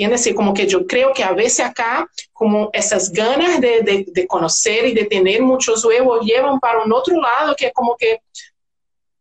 ¿Entiendes? 0.00 0.34
como 0.34 0.54
que 0.54 0.66
yo 0.66 0.86
creo 0.86 1.12
que 1.12 1.22
a 1.22 1.32
veces 1.32 1.60
acá, 1.60 2.08
como 2.32 2.70
esas 2.72 3.12
ganas 3.12 3.60
de, 3.60 3.82
de, 3.82 4.06
de, 4.06 4.92
de 4.94 5.04
tener 5.04 5.42
muchos 5.42 5.84
huevos 5.84 6.24
llevan 6.24 6.58
para 6.58 6.82
un 6.82 6.92
otro 6.92 7.20
lado 7.20 7.54
que 7.54 7.70
como 7.72 7.96
que 7.98 8.22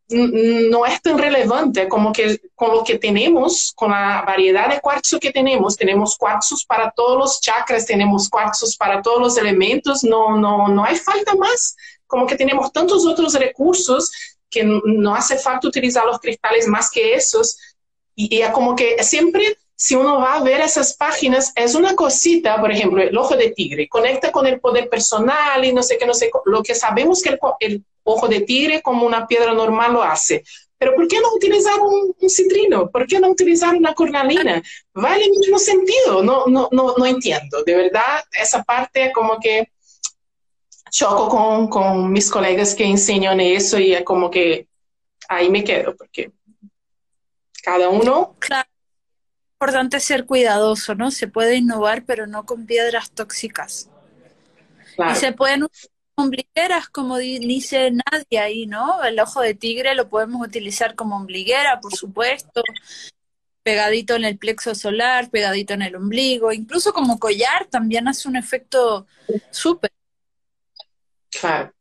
no 0.10 0.86
es 0.86 1.02
tan 1.02 1.18
relevante, 1.18 1.88
como 1.88 2.12
que 2.12 2.42
con 2.56 2.72
lo 2.72 2.84
que 2.84 2.98
tenemos, 2.98 3.72
con 3.76 3.92
la 3.92 4.24
variedad 4.26 4.70
de 4.70 4.80
cuarzos 4.80 5.20
que 5.20 5.32
tenemos, 5.32 5.76
tenemos 5.76 6.18
cuarzos 6.18 6.66
para 6.66 6.92
todos 6.92 7.18
los 7.18 7.42
chakras, 7.42 7.86
tenemos 7.86 8.28
cuarzos 8.28 8.76
para 8.76 9.02
todos 9.02 9.22
los 9.22 9.38
elementos, 9.38 10.04
no, 10.04 10.36
no, 10.38 10.68
no 10.68 10.84
hay 10.84 10.96
falta 10.96 11.36
más, 11.36 11.76
como 12.08 12.26
que 12.26 12.36
tenemos 12.36 12.72
tantos 12.72 13.06
otros 13.06 13.36
recursos 13.36 14.12
que 14.50 14.64
no 14.64 15.14
hace 15.14 15.38
falta 15.38 15.68
utilizar 15.68 16.06
los 16.06 16.20
cristales 16.20 16.68
más 16.68 16.90
que 16.90 17.14
esos, 17.14 17.58
y, 18.16 18.36
y 18.36 18.52
como 18.52 18.76
que 18.76 19.04
siempre 19.04 19.58
si 19.82 19.96
uno 19.96 20.20
va 20.20 20.34
a 20.34 20.44
ver 20.44 20.60
esas 20.60 20.98
páginas, 20.98 21.54
es 21.56 21.74
una 21.74 21.96
cosita, 21.96 22.60
por 22.60 22.70
ejemplo, 22.70 23.02
el 23.02 23.18
ojo 23.18 23.38
de 23.38 23.52
tigre, 23.52 23.88
conecta 23.88 24.30
con 24.30 24.46
el 24.46 24.60
poder 24.60 24.90
personal 24.90 25.64
y 25.64 25.72
no 25.72 25.82
sé 25.84 25.98
qué, 25.98 26.06
no 26.06 26.14
sé, 26.14 26.30
lo 26.44 26.62
que 26.62 26.76
sabemos 26.76 27.22
que 27.22 27.38
el, 27.62 27.86
ojo 28.12 28.28
de 28.28 28.42
tigre 28.42 28.82
como 28.82 29.06
una 29.06 29.28
piedra 29.28 29.54
normal 29.54 29.94
lo 29.94 30.04
hace. 30.04 30.44
Pero 30.78 30.96
¿por 30.96 31.08
qué 31.10 31.20
no 31.20 31.34
utilizar 31.34 31.80
un, 31.82 32.16
citrino? 32.30 32.90
¿Por 32.90 33.06
qué 33.06 33.20
no 33.20 33.30
utilizar 33.30 33.76
una 33.76 33.94
cornalina? 33.94 34.64
Vale 34.94 35.26
el 35.26 35.32
mismo 35.32 35.60
sentido, 35.60 36.24
no, 36.24 36.46
no, 36.48 36.70
no, 36.72 36.96
no 36.98 37.06
entiendo. 37.06 37.64
De 37.66 37.76
verdad, 37.76 38.24
esa 38.32 38.64
parte 38.64 39.12
como 39.14 39.38
que 39.40 39.70
choco 40.90 41.28
con, 41.28 41.68
con 41.68 42.12
mis 42.12 42.32
colegas 42.32 42.74
que 42.76 42.86
enseñan 42.86 43.42
eso 43.42 43.78
y 43.78 43.94
es 43.94 44.04
como 44.04 44.32
que 44.32 44.68
ahí 45.28 45.50
me 45.50 45.64
quedo, 45.64 45.96
porque 45.96 46.32
Cada 47.62 47.90
uno. 47.90 48.36
Claro. 48.40 48.68
Es 48.70 49.54
importante 49.54 50.00
ser 50.00 50.26
cuidadoso, 50.26 50.96
¿no? 50.96 51.12
Se 51.12 51.28
puede 51.28 51.58
innovar, 51.58 52.06
pero 52.06 52.26
no 52.26 52.46
con 52.46 52.66
piedras 52.66 53.12
tóxicas. 53.12 53.90
Y 55.12 55.16
se 55.16 55.34
pueden 55.34 55.64
usar 55.64 55.90
ombligueras, 56.20 56.90
como 56.90 57.18
dice 57.18 57.92
nadie 57.92 58.40
ahí, 58.40 58.66
¿no? 58.68 59.04
El 59.04 59.20
ojo 59.20 59.42
de 59.42 59.56
tigre 59.56 59.96
lo 59.96 60.10
podemos 60.10 60.46
utilizar 60.46 60.96
como 60.96 61.16
ombliguera, 61.16 61.80
por 61.80 61.96
supuesto, 61.96 62.62
pegadito 63.64 64.16
en 64.16 64.26
el 64.26 64.38
plexo 64.38 64.76
solar, 64.76 65.30
pegadito 65.30 65.74
en 65.74 65.82
el 65.82 65.96
ombligo, 65.96 66.52
incluso 66.52 66.94
como 66.94 67.20
collar 67.20 67.68
también 67.70 68.08
hace 68.08 68.28
un 68.28 68.36
efecto 68.36 69.08
súper. 69.52 69.92
Claro. 71.30 71.74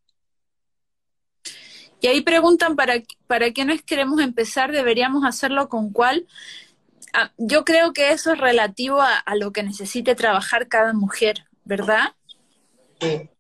Y 2.01 2.07
ahí 2.07 2.20
preguntan 2.20 2.77
para, 2.77 3.03
para 3.27 3.53
quienes 3.53 3.83
queremos 3.83 4.20
empezar, 4.20 4.70
deberíamos 4.70 5.24
hacerlo 5.24 5.68
con 5.68 5.90
cuál. 5.92 6.27
Ah, 7.12 7.33
yo 7.38 7.64
creo 7.64 7.92
que 7.92 8.12
eso 8.12 8.33
es 8.33 8.38
relativo 8.38 9.01
a, 9.01 9.16
a, 9.16 9.35
lo 9.35 9.53
que 9.53 9.62
necesite 9.62 10.14
trabajar 10.14 10.68
cada 10.68 10.92
mujer, 10.92 11.46
¿verdad? 11.64 12.14
Sí. 13.01 13.31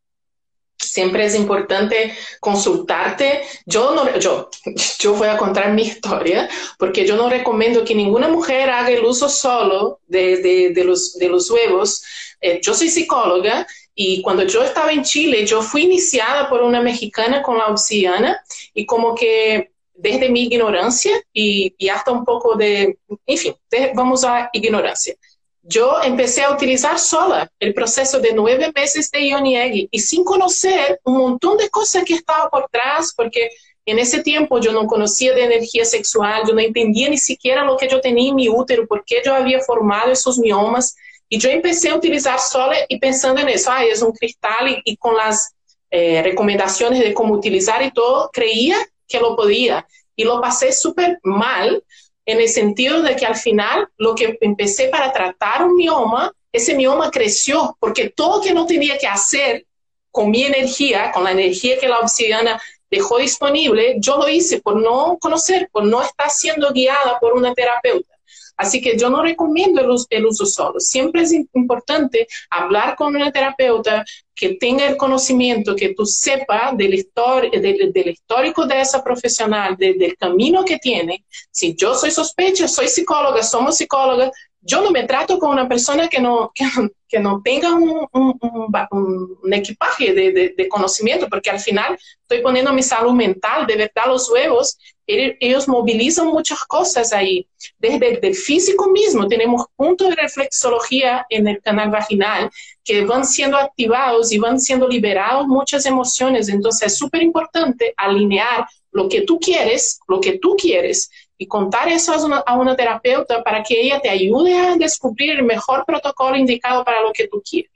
Siempre 0.90 1.24
es 1.24 1.34
importante 1.34 2.14
consultarte. 2.40 3.42
Yo, 3.66 3.94
no, 3.94 4.18
yo, 4.18 4.50
yo 4.98 5.14
voy 5.14 5.28
a 5.28 5.36
contar 5.36 5.72
mi 5.72 5.82
historia 5.82 6.48
porque 6.78 7.06
yo 7.06 7.16
no 7.16 7.28
recomiendo 7.28 7.84
que 7.84 7.94
ninguna 7.94 8.28
mujer 8.28 8.70
haga 8.70 8.90
el 8.90 9.04
uso 9.04 9.28
solo 9.28 10.00
de, 10.06 10.72
de, 10.74 10.84
los, 10.84 11.14
de 11.18 11.28
los 11.28 11.50
huevos. 11.50 12.02
Eh, 12.40 12.60
yo 12.62 12.74
soy 12.74 12.88
psicóloga 12.88 13.66
y 13.94 14.22
cuando 14.22 14.44
yo 14.44 14.62
estaba 14.62 14.92
en 14.92 15.02
Chile, 15.02 15.44
yo 15.44 15.60
fui 15.60 15.82
iniciada 15.82 16.48
por 16.48 16.62
una 16.62 16.80
mexicana 16.80 17.42
con 17.42 17.58
la 17.58 17.66
obsidiana 17.66 18.40
y 18.72 18.86
como 18.86 19.14
que 19.14 19.72
desde 19.94 20.28
mi 20.28 20.44
ignorancia 20.44 21.12
y, 21.32 21.74
y 21.76 21.88
hasta 21.88 22.12
un 22.12 22.24
poco 22.24 22.54
de, 22.54 22.96
en 23.26 23.38
fin, 23.38 23.54
vamos 23.94 24.24
a 24.24 24.48
ignorancia. 24.52 25.16
Yo 25.62 26.00
empecé 26.02 26.42
a 26.42 26.52
utilizar 26.52 26.98
sola 26.98 27.50
el 27.58 27.74
proceso 27.74 28.20
de 28.20 28.32
nueve 28.32 28.72
meses 28.74 29.10
de 29.10 29.28
Ioniegui 29.28 29.88
y 29.90 29.98
sin 29.98 30.24
conocer 30.24 31.00
un 31.04 31.18
montón 31.18 31.56
de 31.56 31.68
cosas 31.68 32.04
que 32.04 32.14
estaba 32.14 32.48
por 32.48 32.64
atrás, 32.64 33.12
porque 33.16 33.50
en 33.84 33.98
ese 33.98 34.22
tiempo 34.22 34.60
yo 34.60 34.72
no 34.72 34.86
conocía 34.86 35.34
de 35.34 35.44
energía 35.44 35.84
sexual, 35.84 36.42
yo 36.46 36.54
no 36.54 36.60
entendía 36.60 37.08
ni 37.08 37.18
siquiera 37.18 37.64
lo 37.64 37.76
que 37.76 37.88
yo 37.88 38.00
tenía 38.00 38.28
en 38.28 38.36
mi 38.36 38.48
útero, 38.48 38.86
por 38.86 39.04
qué 39.04 39.22
yo 39.24 39.34
había 39.34 39.60
formado 39.60 40.12
esos 40.12 40.38
miomas. 40.38 40.94
Y 41.28 41.38
yo 41.38 41.50
empecé 41.50 41.90
a 41.90 41.96
utilizar 41.96 42.38
sola 42.38 42.76
y 42.88 42.98
pensando 42.98 43.40
en 43.40 43.48
eso, 43.48 43.70
ah, 43.70 43.84
es 43.84 44.00
un 44.00 44.12
cristal 44.12 44.68
y, 44.68 44.80
y 44.84 44.96
con 44.96 45.16
las 45.16 45.54
eh, 45.90 46.22
recomendaciones 46.22 47.00
de 47.00 47.14
cómo 47.14 47.34
utilizar 47.34 47.82
y 47.82 47.90
todo, 47.90 48.30
creía 48.32 48.76
que 49.06 49.20
lo 49.20 49.36
podía. 49.36 49.86
Y 50.16 50.24
lo 50.24 50.40
pasé 50.40 50.72
súper 50.72 51.18
mal 51.22 51.82
en 52.28 52.42
el 52.42 52.48
sentido 52.50 53.00
de 53.00 53.16
que 53.16 53.24
al 53.24 53.36
final 53.36 53.88
lo 53.96 54.14
que 54.14 54.36
empecé 54.42 54.88
para 54.88 55.10
tratar 55.10 55.64
un 55.64 55.76
mioma, 55.76 56.30
ese 56.52 56.74
mioma 56.74 57.10
creció, 57.10 57.74
porque 57.80 58.10
todo 58.10 58.42
que 58.42 58.52
no 58.52 58.66
tenía 58.66 58.98
que 58.98 59.06
hacer 59.06 59.64
con 60.10 60.30
mi 60.30 60.44
energía, 60.44 61.10
con 61.10 61.24
la 61.24 61.32
energía 61.32 61.78
que 61.78 61.88
la 61.88 62.00
obsidiana 62.00 62.60
dejó 62.90 63.16
disponible, 63.16 63.96
yo 63.98 64.18
lo 64.18 64.28
hice 64.28 64.60
por 64.60 64.76
no 64.76 65.16
conocer, 65.18 65.70
por 65.72 65.84
no 65.84 66.02
estar 66.02 66.28
siendo 66.28 66.70
guiada 66.70 67.18
por 67.18 67.32
una 67.32 67.54
terapeuta. 67.54 68.17
Así 68.58 68.80
que 68.80 68.98
yo 68.98 69.08
no 69.08 69.22
recomiendo 69.22 69.80
el 69.80 69.88
uso, 69.88 70.06
el 70.10 70.26
uso 70.26 70.44
solo. 70.44 70.80
Siempre 70.80 71.22
es 71.22 71.32
importante 71.32 72.26
hablar 72.50 72.96
con 72.96 73.14
una 73.14 73.30
terapeuta 73.30 74.04
que 74.34 74.54
tenga 74.54 74.86
el 74.86 74.96
conocimiento, 74.96 75.74
que 75.74 75.94
tú 75.94 76.04
sepas 76.04 76.76
del, 76.76 77.08
del, 77.52 77.92
del 77.92 78.08
histórico 78.08 78.66
de 78.66 78.80
esa 78.80 79.02
profesional, 79.02 79.76
de, 79.76 79.94
del 79.94 80.16
camino 80.16 80.64
que 80.64 80.78
tiene. 80.78 81.24
Si 81.50 81.74
yo 81.76 81.94
soy 81.94 82.10
sospecha, 82.10 82.68
soy 82.68 82.88
psicóloga, 82.88 83.42
somos 83.42 83.76
psicólogas, 83.76 84.30
yo 84.60 84.82
no 84.82 84.90
me 84.90 85.04
trato 85.04 85.38
con 85.38 85.50
una 85.50 85.68
persona 85.68 86.08
que 86.08 86.20
no, 86.20 86.50
que, 86.54 86.64
que 87.08 87.18
no 87.18 87.40
tenga 87.42 87.74
un, 87.74 88.06
un, 88.12 88.38
un, 88.40 89.38
un 89.42 89.54
equipaje 89.54 90.12
de, 90.12 90.32
de, 90.32 90.54
de, 90.56 90.68
conocimiento, 90.68 91.28
porque 91.28 91.50
al 91.50 91.60
final 91.60 91.98
estoy 92.22 92.42
poniendo 92.42 92.72
mi 92.72 92.82
salud 92.82 93.12
mental, 93.12 93.66
de 93.66 93.76
verdad 93.76 94.06
los 94.06 94.30
huevos, 94.30 94.78
ellos 95.08 95.66
movilizan 95.66 96.26
muchas 96.26 96.58
cosas 96.64 97.12
ahí, 97.12 97.48
desde 97.78 98.26
el 98.26 98.34
físico 98.34 98.90
mismo, 98.90 99.26
tenemos 99.26 99.64
puntos 99.74 100.10
de 100.10 100.16
reflexología 100.16 101.26
en 101.30 101.48
el 101.48 101.62
canal 101.62 101.90
vaginal 101.90 102.50
que 102.84 103.04
van 103.04 103.24
siendo 103.24 103.56
activados 103.56 104.30
y 104.32 104.38
van 104.38 104.60
siendo 104.60 104.86
liberados 104.86 105.46
muchas 105.46 105.86
emociones, 105.86 106.48
entonces 106.48 106.88
es 106.88 106.98
súper 106.98 107.22
importante 107.22 107.94
alinear 107.96 108.66
lo 108.92 109.08
que 109.08 109.22
tú 109.22 109.40
quieres, 109.40 109.98
lo 110.08 110.20
que 110.20 110.38
tú 110.38 110.56
quieres 110.56 111.10
y 111.38 111.46
contar 111.46 111.88
eso 111.88 112.12
a 112.12 112.24
una, 112.24 112.38
a 112.38 112.58
una, 112.58 112.76
terapeuta 112.76 113.42
para 113.42 113.62
que 113.62 113.80
ella 113.80 114.00
te 114.00 114.10
ayude 114.10 114.58
a 114.58 114.76
descubrir 114.76 115.30
el 115.30 115.44
mejor 115.44 115.84
protocolo 115.86 116.36
indicado 116.36 116.84
para 116.84 117.00
lo 117.00 117.12
que 117.12 117.28
tú 117.28 117.42
quieres. 117.48 117.70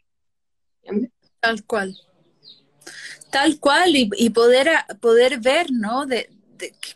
¿Entiendes? 0.82 1.12
Tal 1.40 1.64
cual. 1.64 1.96
Tal 3.30 3.58
cual, 3.60 3.96
y, 3.96 4.10
y 4.16 4.30
poder, 4.30 4.68
poder 5.00 5.38
ver, 5.38 5.70
¿no? 5.70 6.06
De, 6.06 6.28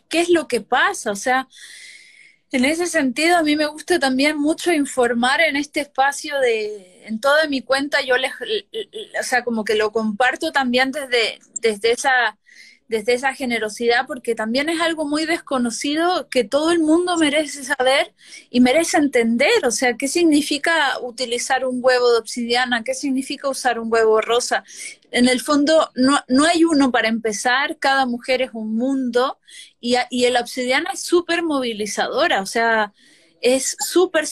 qué 0.09 0.21
es 0.21 0.29
lo 0.29 0.47
que 0.47 0.61
pasa, 0.61 1.11
o 1.11 1.15
sea, 1.15 1.47
en 2.51 2.63
ese 2.63 2.87
sentido, 2.87 3.37
a 3.37 3.43
mí 3.43 3.55
me 3.57 3.65
gusta 3.65 3.99
también 3.99 4.37
mucho 4.37 4.71
informar 4.71 5.41
en 5.41 5.57
este 5.57 5.81
espacio 5.81 6.39
de, 6.39 7.05
en 7.05 7.19
toda 7.19 7.47
mi 7.47 7.61
cuenta, 7.61 8.01
yo 8.01 8.17
les, 8.17 8.31
o 9.19 9.23
sea, 9.23 9.43
como 9.43 9.65
que 9.65 9.75
lo 9.75 9.91
comparto 9.91 10.51
también 10.51 10.91
desde, 10.91 11.39
desde 11.61 11.91
esa 11.91 12.37
desde 12.87 13.13
esa 13.13 13.33
generosidad, 13.33 14.07
porque 14.07 14.33
también 14.33 14.69
es 14.69 14.79
algo 14.79 15.05
muy 15.05 15.25
desconocido 15.25 16.29
que 16.29 16.43
todo 16.43 16.71
el 16.71 16.79
mundo 16.79 17.17
merece 17.17 17.63
saber 17.63 18.13
y 18.49 18.61
merece 18.61 18.97
entender, 18.97 19.65
o 19.65 19.71
sea, 19.71 19.97
qué 19.97 20.07
significa 20.07 20.97
utilizar 21.01 21.65
un 21.65 21.79
huevo 21.83 22.11
de 22.11 22.19
obsidiana, 22.19 22.83
qué 22.83 22.93
significa 22.93 23.49
usar 23.49 23.79
un 23.79 23.91
huevo 23.91 24.21
rosa. 24.21 24.63
En 25.11 25.27
el 25.27 25.41
fondo, 25.41 25.89
no, 25.95 26.19
no 26.27 26.45
hay 26.45 26.63
uno 26.63 26.91
para 26.91 27.09
empezar, 27.09 27.77
cada 27.77 28.05
mujer 28.05 28.41
es 28.41 28.51
un 28.53 28.75
mundo 28.75 29.39
y, 29.79 29.95
y 30.09 30.29
la 30.29 30.41
obsidiana 30.41 30.91
es 30.93 31.01
súper 31.01 31.43
movilizadora, 31.43 32.41
o 32.41 32.45
sea, 32.45 32.93
es 33.41 33.75
súper 33.79 34.27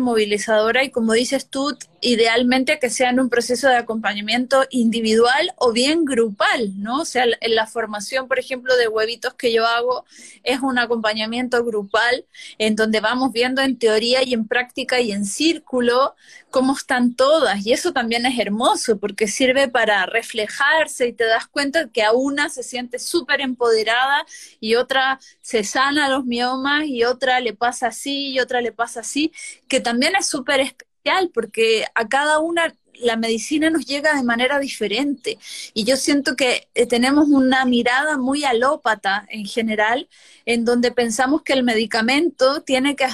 movilizadora 0.00 0.82
y 0.82 0.90
como 0.90 1.12
dices 1.12 1.48
tú, 1.48 1.76
idealmente 2.04 2.78
que 2.78 2.90
sea 2.90 3.10
en 3.10 3.18
un 3.18 3.30
proceso 3.30 3.68
de 3.68 3.76
acompañamiento 3.76 4.64
individual 4.70 5.52
o 5.56 5.72
bien 5.72 6.04
grupal, 6.04 6.72
¿no? 6.80 7.00
O 7.00 7.04
sea, 7.04 7.24
en 7.40 7.54
la 7.54 7.66
formación, 7.66 8.28
por 8.28 8.38
ejemplo, 8.38 8.76
de 8.76 8.88
huevitos 8.88 9.34
que 9.34 9.52
yo 9.52 9.66
hago 9.66 10.04
es 10.42 10.60
un 10.60 10.78
acompañamiento 10.78 11.64
grupal 11.64 12.26
en 12.58 12.76
donde 12.76 13.00
vamos 13.00 13.32
viendo 13.32 13.62
en 13.62 13.78
teoría 13.78 14.22
y 14.22 14.34
en 14.34 14.46
práctica 14.46 15.00
y 15.00 15.12
en 15.12 15.24
círculo 15.24 16.14
cómo 16.50 16.74
están 16.74 17.14
todas 17.14 17.66
y 17.66 17.72
eso 17.72 17.92
también 17.92 18.26
es 18.26 18.38
hermoso 18.38 18.98
porque 19.00 19.26
sirve 19.26 19.68
para 19.68 20.06
reflejarse 20.06 21.08
y 21.08 21.12
te 21.12 21.24
das 21.24 21.46
cuenta 21.46 21.88
que 21.88 22.02
a 22.02 22.12
una 22.12 22.48
se 22.48 22.62
siente 22.62 22.98
súper 22.98 23.40
empoderada 23.40 24.24
y 24.60 24.76
otra 24.76 25.18
se 25.40 25.64
sana 25.64 26.08
los 26.08 26.24
miomas 26.24 26.84
y 26.86 27.04
otra 27.04 27.40
le 27.40 27.54
pasa 27.54 27.88
así 27.88 28.32
y 28.32 28.40
otra 28.40 28.60
le 28.60 28.72
pasa 28.72 29.00
así, 29.00 29.32
que 29.68 29.80
también 29.80 30.14
es 30.16 30.26
súper 30.26 30.60
especial 30.60 30.93
porque 31.32 31.84
a 31.94 32.08
cada 32.08 32.38
una 32.38 32.74
la 33.00 33.16
medicina 33.16 33.70
nos 33.70 33.86
llega 33.86 34.14
de 34.14 34.22
manera 34.22 34.58
diferente 34.58 35.38
y 35.74 35.84
yo 35.84 35.96
siento 35.96 36.36
que 36.36 36.68
eh, 36.74 36.86
tenemos 36.86 37.28
una 37.28 37.64
mirada 37.64 38.16
muy 38.16 38.44
alópata 38.44 39.26
en 39.30 39.44
general, 39.46 40.08
en 40.46 40.64
donde 40.64 40.92
pensamos 40.92 41.42
que 41.42 41.54
el 41.54 41.64
medicamento 41.64 42.62
tiene 42.62 42.94
que 42.94 43.06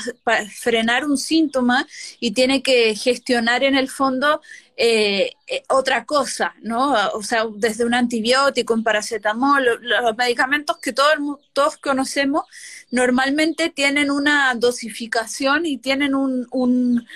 frenar 0.54 1.06
un 1.06 1.16
síntoma 1.16 1.86
y 2.20 2.32
tiene 2.32 2.62
que 2.62 2.94
gestionar 2.94 3.64
en 3.64 3.74
el 3.74 3.88
fondo 3.88 4.40
eh, 4.76 5.32
eh, 5.46 5.62
otra 5.68 6.04
cosa, 6.04 6.54
¿no? 6.62 6.94
O 7.14 7.22
sea, 7.22 7.46
desde 7.54 7.84
un 7.84 7.94
antibiótico, 7.94 8.74
un 8.74 8.84
paracetamol, 8.84 9.80
los 9.80 10.16
medicamentos 10.16 10.78
que 10.78 10.92
todos, 10.92 11.16
todos 11.52 11.76
conocemos 11.78 12.44
normalmente 12.90 13.70
tienen 13.70 14.10
una 14.10 14.54
dosificación 14.54 15.64
y 15.64 15.78
tienen 15.78 16.14
un 16.14 17.06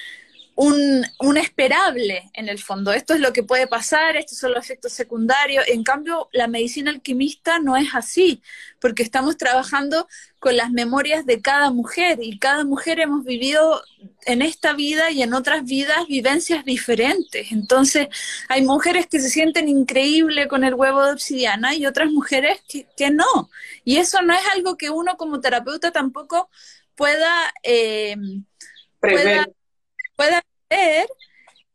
un, 0.57 1.05
un, 1.19 1.37
esperable 1.37 2.31
en 2.33 2.49
el 2.49 2.59
fondo. 2.59 2.93
Esto 2.93 3.15
es 3.15 3.21
lo 3.21 3.33
que 3.33 3.43
puede 3.43 3.67
pasar, 3.67 4.17
estos 4.17 4.39
son 4.39 4.53
los 4.53 4.65
efectos 4.65 4.93
secundarios. 4.93 5.65
En 5.67 5.83
cambio, 5.83 6.29
la 6.33 6.47
medicina 6.47 6.91
alquimista 6.91 7.59
no 7.59 7.77
es 7.77 7.89
así, 7.95 8.41
porque 8.81 9.03
estamos 9.03 9.37
trabajando 9.37 10.07
con 10.39 10.57
las 10.57 10.71
memorias 10.71 11.27
de 11.27 11.41
cada 11.41 11.71
mujer 11.71 12.19
y 12.23 12.39
cada 12.39 12.65
mujer 12.65 13.01
hemos 13.01 13.25
vivido 13.25 13.83
en 14.27 14.43
esta 14.43 14.75
vida 14.75 15.11
y 15.11 15.23
en 15.23 15.35
otras 15.35 15.65
vidas 15.65 16.07
vivencias 16.07 16.65
diferentes. 16.65 17.51
Entonces, 17.51 18.09
hay 18.49 18.63
mujeres 18.63 19.07
que 19.07 19.21
se 19.21 19.31
sienten 19.31 19.69
increíble 19.69 20.47
con 20.47 20.63
el 20.63 20.75
huevo 20.75 21.05
de 21.05 21.13
obsidiana 21.13 21.75
y 21.75 21.87
otras 21.87 22.11
mujeres 22.13 22.63
que, 22.69 22.87
que 22.97 23.11
no. 23.11 23.51
Y 23.85 23.97
eso 23.97 24.23
no 24.23 24.35
es 24.35 24.47
algo 24.55 24.77
que 24.77 24.91
uno 24.91 25.17
como 25.17 25.41
terapeuta 25.41 25.91
tampoco 25.91 26.49
pueda... 26.95 27.33
Eh, 27.63 28.17
pueda 29.01 29.49
pueda 30.17 30.43
ver, 30.71 31.07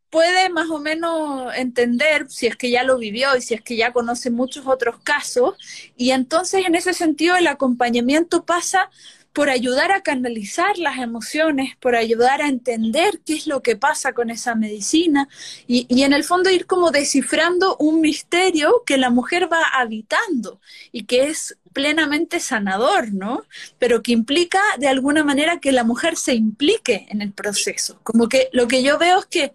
puede 0.10 0.50
más 0.50 0.70
o 0.70 0.80
menos 0.80 1.54
entender 1.56 2.30
si 2.30 2.48
es 2.48 2.56
que 2.56 2.72
ya 2.72 2.84
lo 2.84 2.98
vivió 2.98 3.36
y 3.36 3.42
si 3.42 3.54
es 3.54 3.62
que 3.62 3.76
ya 3.76 3.94
conoce 3.94 4.30
muchos 4.32 4.66
otros 4.68 5.00
casos. 5.04 5.56
Y 5.96 6.12
entonces 6.12 6.66
en 6.66 6.76
ese 6.76 6.94
sentido 6.94 7.36
el 7.36 7.48
acompañamiento 7.48 8.46
pasa 8.46 8.90
por 9.34 9.50
ayudar 9.50 9.92
a 9.92 10.02
canalizar 10.02 10.78
las 10.78 10.98
emociones, 10.98 11.76
por 11.78 11.96
ayudar 11.96 12.42
a 12.42 12.48
entender 12.48 13.22
qué 13.26 13.36
es 13.36 13.48
lo 13.48 13.62
que 13.62 13.76
pasa 13.76 14.14
con 14.14 14.30
esa 14.30 14.56
medicina 14.56 15.30
y, 15.68 15.86
y 15.90 16.04
en 16.04 16.14
el 16.14 16.24
fondo 16.24 16.50
ir 16.50 16.66
como 16.66 16.92
descifrando 16.92 17.78
un 17.78 18.02
misterio 18.02 18.84
que 18.86 18.98
la 18.98 19.10
mujer 19.10 19.52
va 19.52 19.62
habitando 19.74 20.60
y 20.92 21.04
que 21.04 21.28
es 21.28 21.58
plenamente 21.74 22.40
sanador, 22.40 23.14
¿no? 23.14 23.44
Pero 23.78 24.02
que 24.02 24.12
implica 24.12 24.60
de 24.80 24.88
alguna 24.88 25.24
manera 25.24 25.60
que 25.60 25.72
la 25.72 25.84
mujer 25.84 26.18
se 26.18 26.34
implique 26.34 27.06
en 27.10 27.22
el 27.22 27.32
proceso. 27.32 28.00
Como 28.04 28.28
que 28.28 28.50
lo 28.52 28.68
que 28.68 28.84
yo 28.84 28.98
veo 28.98 29.20
es 29.20 29.26
que 29.28 29.54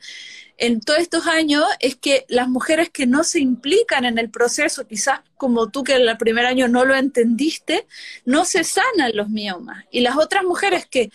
en 0.56 0.80
todos 0.80 1.00
estos 1.00 1.26
años 1.26 1.64
es 1.80 1.96
que 1.96 2.24
las 2.28 2.48
mujeres 2.48 2.90
que 2.90 3.06
no 3.06 3.24
se 3.24 3.40
implican 3.40 4.04
en 4.04 4.18
el 4.18 4.30
proceso, 4.30 4.86
quizás 4.86 5.20
como 5.36 5.70
tú 5.70 5.82
que 5.84 5.96
en 5.96 6.08
el 6.08 6.16
primer 6.16 6.46
año 6.46 6.68
no 6.68 6.84
lo 6.84 6.94
entendiste, 6.94 7.86
no 8.24 8.44
se 8.44 8.64
sanan 8.64 9.12
los 9.14 9.28
miomas. 9.28 9.84
Y 9.90 10.00
las 10.00 10.16
otras 10.16 10.44
mujeres 10.44 10.86
que, 10.86 11.10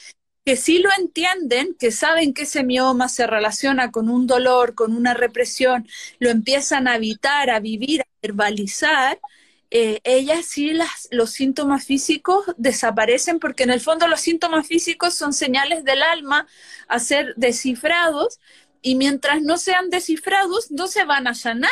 que 0.45 0.57
sí 0.57 0.79
lo 0.79 0.89
entienden, 0.97 1.75
que 1.79 1.91
saben 1.91 2.33
que 2.33 2.43
ese 2.43 2.63
mioma 2.63 3.07
se 3.09 3.27
relaciona 3.27 3.91
con 3.91 4.09
un 4.09 4.27
dolor, 4.27 4.75
con 4.75 4.95
una 4.95 5.13
represión, 5.13 5.87
lo 6.19 6.29
empiezan 6.29 6.87
a 6.87 6.93
habitar, 6.93 7.49
a 7.49 7.59
vivir, 7.59 8.01
a 8.01 8.07
verbalizar, 8.21 9.19
eh, 9.71 10.01
ellas 10.03 10.47
sí 10.47 10.73
las, 10.73 11.07
los 11.11 11.29
síntomas 11.29 11.85
físicos 11.85 12.43
desaparecen 12.57 13.39
porque 13.39 13.63
en 13.63 13.69
el 13.69 13.79
fondo 13.79 14.07
los 14.07 14.19
síntomas 14.19 14.65
físicos 14.65 15.13
son 15.13 15.31
señales 15.31 15.83
del 15.83 16.01
alma 16.01 16.47
a 16.87 16.99
ser 16.99 17.35
descifrados 17.37 18.39
y 18.81 18.95
mientras 18.95 19.41
no 19.41 19.57
sean 19.57 19.89
descifrados 19.89 20.71
no 20.71 20.87
se 20.87 21.03
van 21.03 21.27
a 21.27 21.33
sanar, 21.33 21.69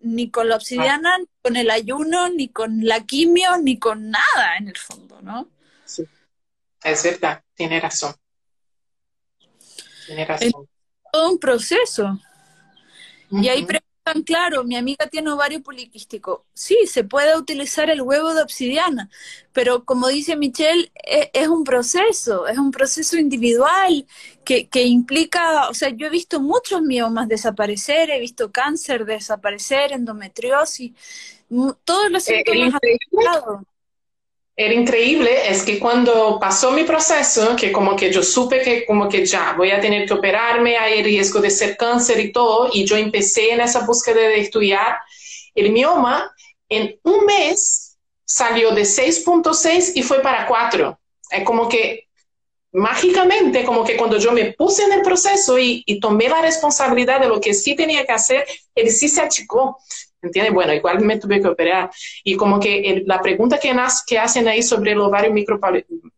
ni 0.00 0.30
con 0.30 0.48
la 0.48 0.56
obsidiana, 0.56 1.18
ni 1.18 1.28
con 1.42 1.56
el 1.56 1.70
ayuno, 1.70 2.28
ni 2.28 2.48
con 2.48 2.84
la 2.84 3.04
quimio, 3.04 3.58
ni 3.58 3.78
con 3.78 4.10
nada 4.10 4.56
en 4.58 4.68
el 4.68 4.76
fondo, 4.76 5.20
¿no? 5.22 5.48
Sí, 5.84 6.04
es 6.82 7.02
verdad, 7.04 7.42
tiene 7.54 7.80
razón. 7.80 8.14
Tiene 10.06 10.24
razón. 10.24 10.48
Es 10.48 10.54
todo 11.12 11.30
un 11.30 11.38
proceso. 11.38 12.20
Y 13.30 13.48
hay 13.48 13.64
claro, 14.24 14.64
mi 14.64 14.76
amiga 14.76 15.06
tiene 15.06 15.30
ovario 15.30 15.62
poliquístico. 15.62 16.44
Sí, 16.54 16.76
se 16.86 17.04
puede 17.04 17.36
utilizar 17.36 17.90
el 17.90 18.02
huevo 18.02 18.34
de 18.34 18.42
obsidiana, 18.42 19.10
pero 19.52 19.84
como 19.84 20.08
dice 20.08 20.36
Michelle, 20.36 20.90
e, 21.04 21.30
es, 21.32 21.48
un 21.48 21.64
proceso, 21.64 22.46
es 22.46 22.58
un 22.58 22.70
proceso 22.70 23.16
individual 23.16 24.06
que, 24.44 24.82
implica, 24.84 25.68
o 25.68 25.74
sea, 25.74 25.90
yo 25.90 26.08
he 26.08 26.10
visto 26.10 26.40
muchos 26.40 26.82
miomas 26.82 27.28
desaparecer, 27.28 28.10
he 28.10 28.18
visto 28.18 28.50
cáncer 28.50 29.04
desaparecer, 29.04 29.92
endometriosis, 29.92 30.92
todos 31.84 32.10
los 32.10 32.28
eh, 32.28 32.42
síntomas 32.44 32.80
era 34.62 34.74
increíble 34.74 35.48
es 35.50 35.62
que 35.62 35.78
cuando 35.78 36.38
pasó 36.38 36.70
mi 36.70 36.84
proceso, 36.84 37.56
que 37.56 37.72
como 37.72 37.96
que 37.96 38.12
yo 38.12 38.22
supe 38.22 38.60
que 38.60 38.84
como 38.84 39.08
que 39.08 39.24
ya 39.24 39.54
voy 39.56 39.70
a 39.70 39.80
tener 39.80 40.06
que 40.06 40.12
operarme, 40.12 40.76
hay 40.76 41.02
riesgo 41.02 41.40
de 41.40 41.48
ser 41.48 41.78
cáncer 41.78 42.20
y 42.20 42.30
todo, 42.30 42.68
y 42.70 42.84
yo 42.84 42.94
empecé 42.94 43.52
en 43.52 43.62
esa 43.62 43.86
búsqueda 43.86 44.20
de 44.20 44.38
estudiar 44.38 44.98
el 45.54 45.72
mioma, 45.72 46.30
en 46.68 46.94
un 47.04 47.24
mes 47.24 47.96
salió 48.22 48.72
de 48.72 48.82
6.6 48.82 49.92
y 49.94 50.02
fue 50.02 50.20
para 50.20 50.46
4. 50.46 51.00
Es 51.30 51.42
como 51.42 51.66
que 51.66 52.08
mágicamente, 52.72 53.64
como 53.64 53.82
que 53.82 53.96
cuando 53.96 54.18
yo 54.18 54.30
me 54.30 54.52
puse 54.52 54.82
en 54.84 54.92
el 54.92 55.00
proceso 55.00 55.58
y, 55.58 55.82
y 55.86 55.98
tomé 56.00 56.28
la 56.28 56.42
responsabilidad 56.42 57.18
de 57.18 57.28
lo 57.28 57.40
que 57.40 57.54
sí 57.54 57.74
tenía 57.74 58.04
que 58.04 58.12
hacer, 58.12 58.44
él 58.74 58.90
sí 58.90 59.08
se 59.08 59.22
achicó. 59.22 59.78
¿Entiendes? 60.22 60.52
Bueno, 60.52 60.74
igual 60.74 61.00
me 61.00 61.18
tuve 61.18 61.40
que 61.40 61.48
operar. 61.48 61.90
Y 62.24 62.36
como 62.36 62.60
que 62.60 63.02
la 63.06 63.20
pregunta 63.20 63.58
que, 63.58 63.74
que 64.06 64.18
hacen 64.18 64.48
ahí 64.48 64.62
sobre 64.62 64.92
el 64.92 65.00
ovario 65.00 65.32
micropoliquístico, 65.32 66.10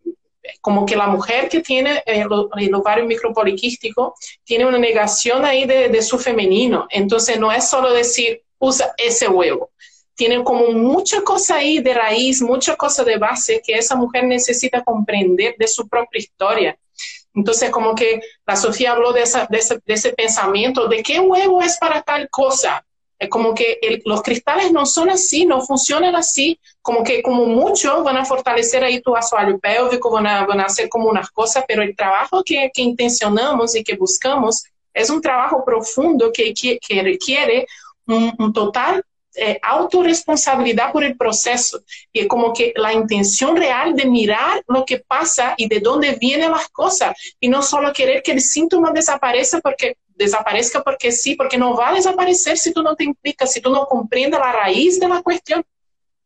como 0.60 0.84
que 0.84 0.96
la 0.96 1.06
mujer 1.06 1.48
que 1.48 1.60
tiene 1.60 2.02
el, 2.04 2.26
ovario 2.74 3.04
micropoliquístico 3.04 4.14
tiene 4.44 4.66
una 4.66 4.78
negación 4.78 5.44
ahí 5.44 5.66
de, 5.66 5.88
de, 5.88 6.02
su 6.02 6.18
femenino. 6.18 6.86
Entonces 6.90 7.38
no 7.38 7.52
es 7.52 7.68
solo 7.68 7.92
decir, 7.92 8.42
usa 8.58 8.92
ese 8.98 9.28
huevo. 9.28 9.70
Tiene 10.14 10.42
como 10.42 10.68
mucha 10.72 11.22
cosa 11.22 11.56
ahí 11.56 11.78
de 11.78 11.94
raíz, 11.94 12.42
mucha 12.42 12.76
cosa 12.76 13.04
de 13.04 13.16
base 13.16 13.62
que 13.64 13.74
esa 13.74 13.94
mujer 13.94 14.24
necesita 14.24 14.82
comprender 14.82 15.54
de 15.58 15.68
su 15.68 15.88
propia 15.88 16.18
historia. 16.18 16.78
Entonces, 17.34 17.70
como 17.70 17.94
que 17.94 18.20
la 18.46 18.56
Sofía 18.56 18.92
habló 18.92 19.12
de, 19.12 19.22
esa, 19.22 19.46
de, 19.48 19.58
ese, 19.58 19.80
de 19.86 19.94
ese 19.94 20.12
pensamiento 20.12 20.86
de 20.86 21.02
qué 21.02 21.18
huevo 21.18 21.62
es 21.62 21.78
para 21.78 22.02
tal 22.02 22.28
cosa 22.28 22.84
es 23.22 23.28
como 23.28 23.54
que 23.54 23.78
los 24.04 24.20
cristales 24.20 24.72
no 24.72 24.84
son 24.84 25.08
así, 25.08 25.46
no 25.46 25.60
funcionan 25.60 26.16
así, 26.16 26.58
como 26.80 27.04
que 27.04 27.22
como 27.22 27.46
mucho 27.46 28.02
van 28.02 28.16
a 28.16 28.24
fortalecer 28.24 28.82
ahí 28.82 29.00
tu 29.00 29.14
assoalho 29.14 29.60
pélvico, 29.60 30.10
van 30.10 30.26
a, 30.26 30.44
van 30.44 30.58
a 30.58 30.64
hacer 30.64 30.88
como 30.88 31.08
unas 31.08 31.30
cosas, 31.30 31.64
pero 31.68 31.84
el 31.84 31.94
trabajo 31.94 32.42
que, 32.44 32.68
que 32.74 32.82
intencionamos 32.82 33.76
y 33.76 33.84
que 33.84 33.94
buscamos 33.94 34.64
es 34.92 35.08
un 35.08 35.20
trabajo 35.20 35.64
profundo 35.64 36.32
que, 36.32 36.52
requiere 37.00 37.68
un, 38.08 38.34
un 38.40 38.52
total 38.52 39.04
eh, 39.36 39.60
autorresponsabilidad 39.62 40.90
por 40.90 41.04
el 41.04 41.16
proceso. 41.16 41.80
Y 42.12 42.26
como 42.26 42.52
que 42.52 42.72
la 42.74 42.92
intención 42.92 43.56
real 43.56 43.94
de 43.94 44.04
mirar 44.04 44.64
lo 44.66 44.84
que 44.84 44.98
pasa 44.98 45.54
y 45.56 45.68
de 45.68 45.78
dónde 45.78 46.16
vienen 46.20 46.50
las 46.50 46.68
cosas 46.70 47.16
y 47.38 47.48
no 47.48 47.62
solo 47.62 47.92
querer 47.92 48.20
que 48.20 48.32
el 48.32 48.40
síntoma 48.40 48.90
desaparezca 48.90 49.60
porque 49.60 49.96
desaparezca 50.22 50.82
porque 50.82 51.12
sí, 51.12 51.34
porque 51.34 51.58
no 51.58 51.76
va 51.76 51.90
a 51.90 51.94
desaparecer 51.94 52.58
si 52.58 52.72
tú 52.72 52.82
no 52.82 52.96
te 52.96 53.04
implicas, 53.04 53.52
si 53.52 53.60
tú 53.60 53.70
no 53.70 53.86
comprendes 53.86 54.40
la 54.40 54.52
raíz 54.52 54.98
de 54.98 55.08
la 55.08 55.22
cuestión. 55.22 55.64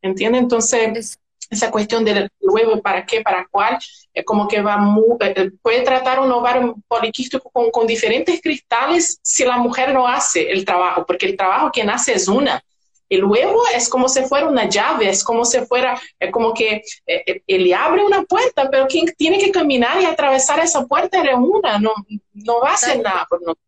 ¿Entiendes? 0.02 0.42
Entonces, 0.42 1.18
esa 1.50 1.70
cuestión 1.70 2.04
del 2.04 2.28
huevo, 2.40 2.80
para 2.80 3.04
qué, 3.04 3.20
para 3.20 3.46
cuál, 3.50 3.78
es 4.12 4.24
como 4.24 4.48
que 4.48 4.60
va 4.60 4.76
muy, 4.78 5.16
eh, 5.20 5.34
eh, 5.36 5.50
puede 5.62 5.82
tratar 5.82 6.20
un 6.20 6.30
ovario 6.32 6.76
poliquístico 6.88 7.50
con, 7.50 7.70
con, 7.70 7.86
diferentes 7.86 8.40
cristales 8.40 9.18
si 9.22 9.44
la 9.44 9.56
mujer 9.56 9.92
no 9.92 10.06
hace 10.06 10.50
el 10.50 10.64
trabajo, 10.64 11.04
porque 11.06 11.26
el 11.26 11.36
trabajo 11.36 11.70
que 11.72 11.84
nace 11.84 12.14
es 12.14 12.28
una. 12.28 12.62
El 13.08 13.24
huevo 13.24 13.62
es 13.72 13.88
como 13.88 14.08
si 14.08 14.22
fuera 14.22 14.48
una 14.48 14.68
llave, 14.68 15.08
es 15.08 15.22
como 15.22 15.44
si 15.44 15.60
fuera, 15.60 16.00
es 16.18 16.32
como 16.32 16.52
que 16.52 16.82
eh, 17.06 17.42
él 17.46 17.72
abre 17.72 18.04
una 18.04 18.22
puerta, 18.22 18.68
pero 18.68 18.88
quien 18.88 19.06
tiene 19.16 19.38
que 19.38 19.52
caminar 19.52 20.00
y 20.00 20.04
atravesar 20.04 20.58
esa 20.58 20.84
puerta 20.86 21.22
es 21.22 21.34
una, 21.38 21.78
no, 21.78 21.94
no 22.32 22.60
va 22.60 22.70
a 22.70 22.74
hacer 22.74 23.00
nada 23.00 23.24
por 23.28 23.40
nosotros. 23.40 23.65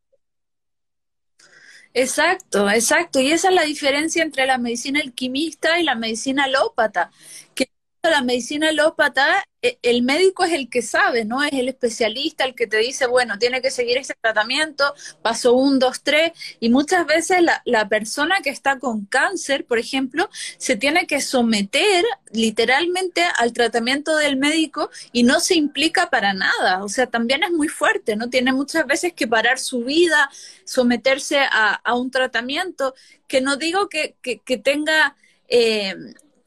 Exacto, 1.95 2.69
exacto. 2.71 3.21
Y 3.21 3.33
esa 3.33 3.49
es 3.49 3.55
la 3.55 3.63
diferencia 3.63 4.23
entre 4.23 4.47
la 4.47 4.59
medicina 4.59 5.01
alquimista 5.01 5.81
y 5.81 5.85
la 5.85 5.95
medicina 5.95 6.45
alópata. 6.45 7.11
Que 7.55 7.71
la 8.03 8.23
medicina 8.23 8.69
alópata, 8.69 9.45
el 9.83 10.03
médico 10.03 10.45
es 10.45 10.53
el 10.53 10.69
que 10.71 10.83
sabe, 10.83 11.25
¿no? 11.25 11.43
Es 11.43 11.53
el 11.53 11.69
especialista 11.69 12.45
el 12.45 12.55
que 12.55 12.67
te 12.67 12.79
dice, 12.79 13.07
bueno, 13.07 13.39
tiene 13.39 13.61
que 13.61 13.71
seguir 13.71 13.99
ese 13.99 14.15
tratamiento, 14.21 14.95
paso 15.23 15.53
un, 15.53 15.79
dos, 15.79 16.03
tres, 16.03 16.33
y 16.61 16.71
muchas 16.71 17.07
veces 17.07 17.43
la, 17.43 17.63
la 17.65 17.89
persona 17.89 18.41
que 18.43 18.51
está 18.51 18.79
con 18.79 19.05
cáncer, 19.07 19.65
por 19.67 19.79
ejemplo, 19.79 20.29
se 20.59 20.77
tiene 20.77 21.07
que 21.07 21.21
someter 21.21 22.05
literalmente 22.33 23.23
al 23.37 23.53
tratamiento 23.53 24.17
del 24.17 24.37
médico 24.37 24.91
y 25.13 25.23
no 25.23 25.41
se 25.41 25.55
implica 25.55 26.11
para 26.11 26.33
nada, 26.33 26.83
o 26.85 26.89
sea, 26.89 27.07
también 27.07 27.43
es 27.43 27.51
muy 27.51 27.69
fuerte, 27.69 28.17
¿no? 28.17 28.31
Tiene 28.31 28.53
muchas 28.53 28.87
veces 28.87 29.13
que 29.13 29.27
parar 29.27 29.59
su 29.59 29.85
vida, 29.85 30.31
someterse 30.65 31.39
a, 31.39 31.75
a 31.75 31.95
un 31.95 32.11
tratamiento, 32.11 32.95
que 33.27 33.41
no 33.41 33.57
digo 33.57 33.89
que, 33.89 34.17
que, 34.23 34.39
que 34.39 34.59
tenga... 34.59 35.17
Eh, 35.49 35.95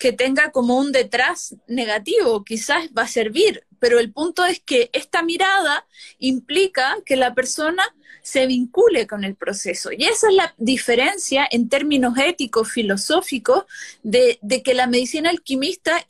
que 0.01 0.11
tenga 0.11 0.51
como 0.51 0.79
un 0.79 0.91
detrás 0.91 1.55
negativo, 1.67 2.43
quizás 2.43 2.89
va 2.97 3.03
a 3.03 3.07
servir, 3.07 3.67
pero 3.77 3.99
el 3.99 4.11
punto 4.11 4.43
es 4.43 4.59
que 4.59 4.89
esta 4.93 5.21
mirada 5.21 5.85
implica 6.17 6.97
que 7.05 7.15
la 7.15 7.35
persona 7.35 7.83
se 8.23 8.47
vincule 8.47 9.05
con 9.05 9.23
el 9.23 9.35
proceso. 9.35 9.91
Y 9.91 10.05
esa 10.05 10.29
es 10.29 10.33
la 10.33 10.55
diferencia 10.57 11.47
en 11.51 11.69
términos 11.69 12.17
éticos, 12.17 12.71
filosóficos, 12.71 13.65
de, 14.01 14.39
que 14.65 14.73
la 14.73 14.87
medicina 14.87 15.29
alquimista 15.29 16.03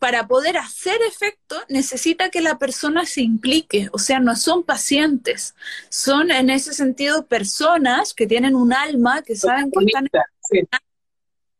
para 0.00 0.26
poder 0.26 0.56
hacer 0.56 1.00
efecto 1.08 1.62
necesita 1.68 2.30
que 2.30 2.40
la 2.40 2.58
persona 2.58 3.06
se 3.06 3.20
implique, 3.20 3.88
o 3.92 4.00
sea, 4.00 4.18
no 4.18 4.34
son 4.34 4.64
pacientes, 4.64 5.54
son 5.90 6.32
en 6.32 6.50
ese 6.50 6.74
sentido 6.74 7.26
personas 7.26 8.14
que 8.14 8.26
tienen 8.26 8.56
un 8.56 8.72
alma, 8.72 9.22
que 9.22 9.36
saben 9.36 9.70
que 9.70 9.84
están 9.84 10.80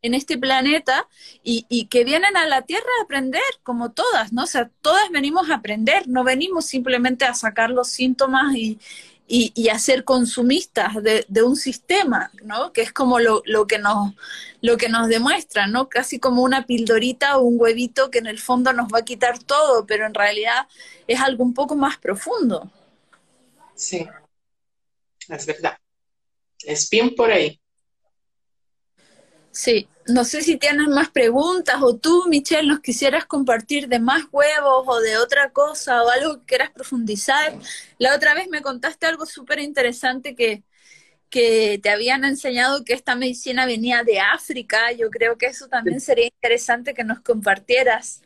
en 0.02 0.14
este 0.14 0.38
planeta 0.38 1.08
y, 1.42 1.86
que 1.86 2.04
vienen 2.04 2.36
a 2.36 2.46
la 2.46 2.62
Tierra 2.62 2.88
a 3.00 3.04
aprender, 3.04 3.42
como 3.62 3.92
todas, 3.92 4.32
¿no? 4.32 4.44
O 4.44 4.46
sea, 4.46 4.70
todas 4.80 5.10
venimos 5.10 5.50
a 5.50 5.56
aprender, 5.56 6.08
no 6.08 6.24
venimos 6.24 6.66
simplemente 6.66 7.24
a 7.24 7.34
sacar 7.34 7.70
los 7.70 7.88
síntomas 7.88 8.54
y, 8.54 8.78
y, 9.26 9.68
a 9.68 9.78
ser 9.78 10.04
consumistas 10.04 10.94
de, 11.02 11.42
un 11.42 11.56
sistema, 11.56 12.30
¿no? 12.42 12.72
Que 12.72 12.82
es 12.82 12.92
como 12.92 13.18
lo, 13.18 13.42
lo, 13.44 13.66
que 13.66 13.78
nos, 13.78 14.14
lo 14.62 14.76
que 14.76 14.88
nos 14.88 15.08
demuestra, 15.08 15.66
¿no? 15.66 15.88
Casi 15.88 16.18
como 16.18 16.42
una 16.42 16.66
pildorita 16.66 17.36
o 17.36 17.42
un 17.42 17.60
huevito 17.60 18.10
que 18.10 18.18
en 18.18 18.26
el 18.26 18.38
fondo 18.38 18.72
nos 18.72 18.88
va 18.88 19.00
a 19.00 19.04
quitar 19.04 19.38
todo, 19.38 19.84
pero 19.86 20.06
en 20.06 20.14
realidad 20.14 20.66
es 21.06 21.20
algo 21.20 21.44
un 21.44 21.54
poco 21.54 21.76
más 21.76 21.98
profundo. 21.98 22.70
Sí, 23.74 24.06
es 25.28 25.46
verdad. 25.46 25.76
Es 26.64 26.88
bien 26.88 27.14
por 27.14 27.30
ahí. 27.30 27.60
Sí, 29.58 29.88
no 30.06 30.24
sé 30.24 30.42
si 30.42 30.56
tienes 30.56 30.86
más 30.86 31.10
preguntas 31.10 31.78
o 31.82 31.96
tú, 31.96 32.26
Michelle, 32.28 32.68
nos 32.68 32.78
quisieras 32.78 33.26
compartir 33.26 33.88
de 33.88 33.98
más 33.98 34.22
huevos 34.30 34.84
o 34.86 35.00
de 35.00 35.16
otra 35.16 35.50
cosa 35.50 36.04
o 36.04 36.10
algo 36.10 36.38
que 36.38 36.46
quieras 36.46 36.70
profundizar. 36.70 37.58
La 37.98 38.14
otra 38.14 38.34
vez 38.34 38.46
me 38.48 38.62
contaste 38.62 39.06
algo 39.06 39.26
súper 39.26 39.58
interesante 39.58 40.36
que, 40.36 40.62
que 41.28 41.80
te 41.82 41.90
habían 41.90 42.24
enseñado 42.24 42.84
que 42.84 42.92
esta 42.92 43.16
medicina 43.16 43.66
venía 43.66 44.04
de 44.04 44.20
África. 44.20 44.92
Yo 44.92 45.10
creo 45.10 45.36
que 45.36 45.46
eso 45.46 45.66
también 45.66 46.00
sería 46.00 46.26
interesante 46.26 46.94
que 46.94 47.02
nos 47.02 47.18
compartieras. 47.18 48.22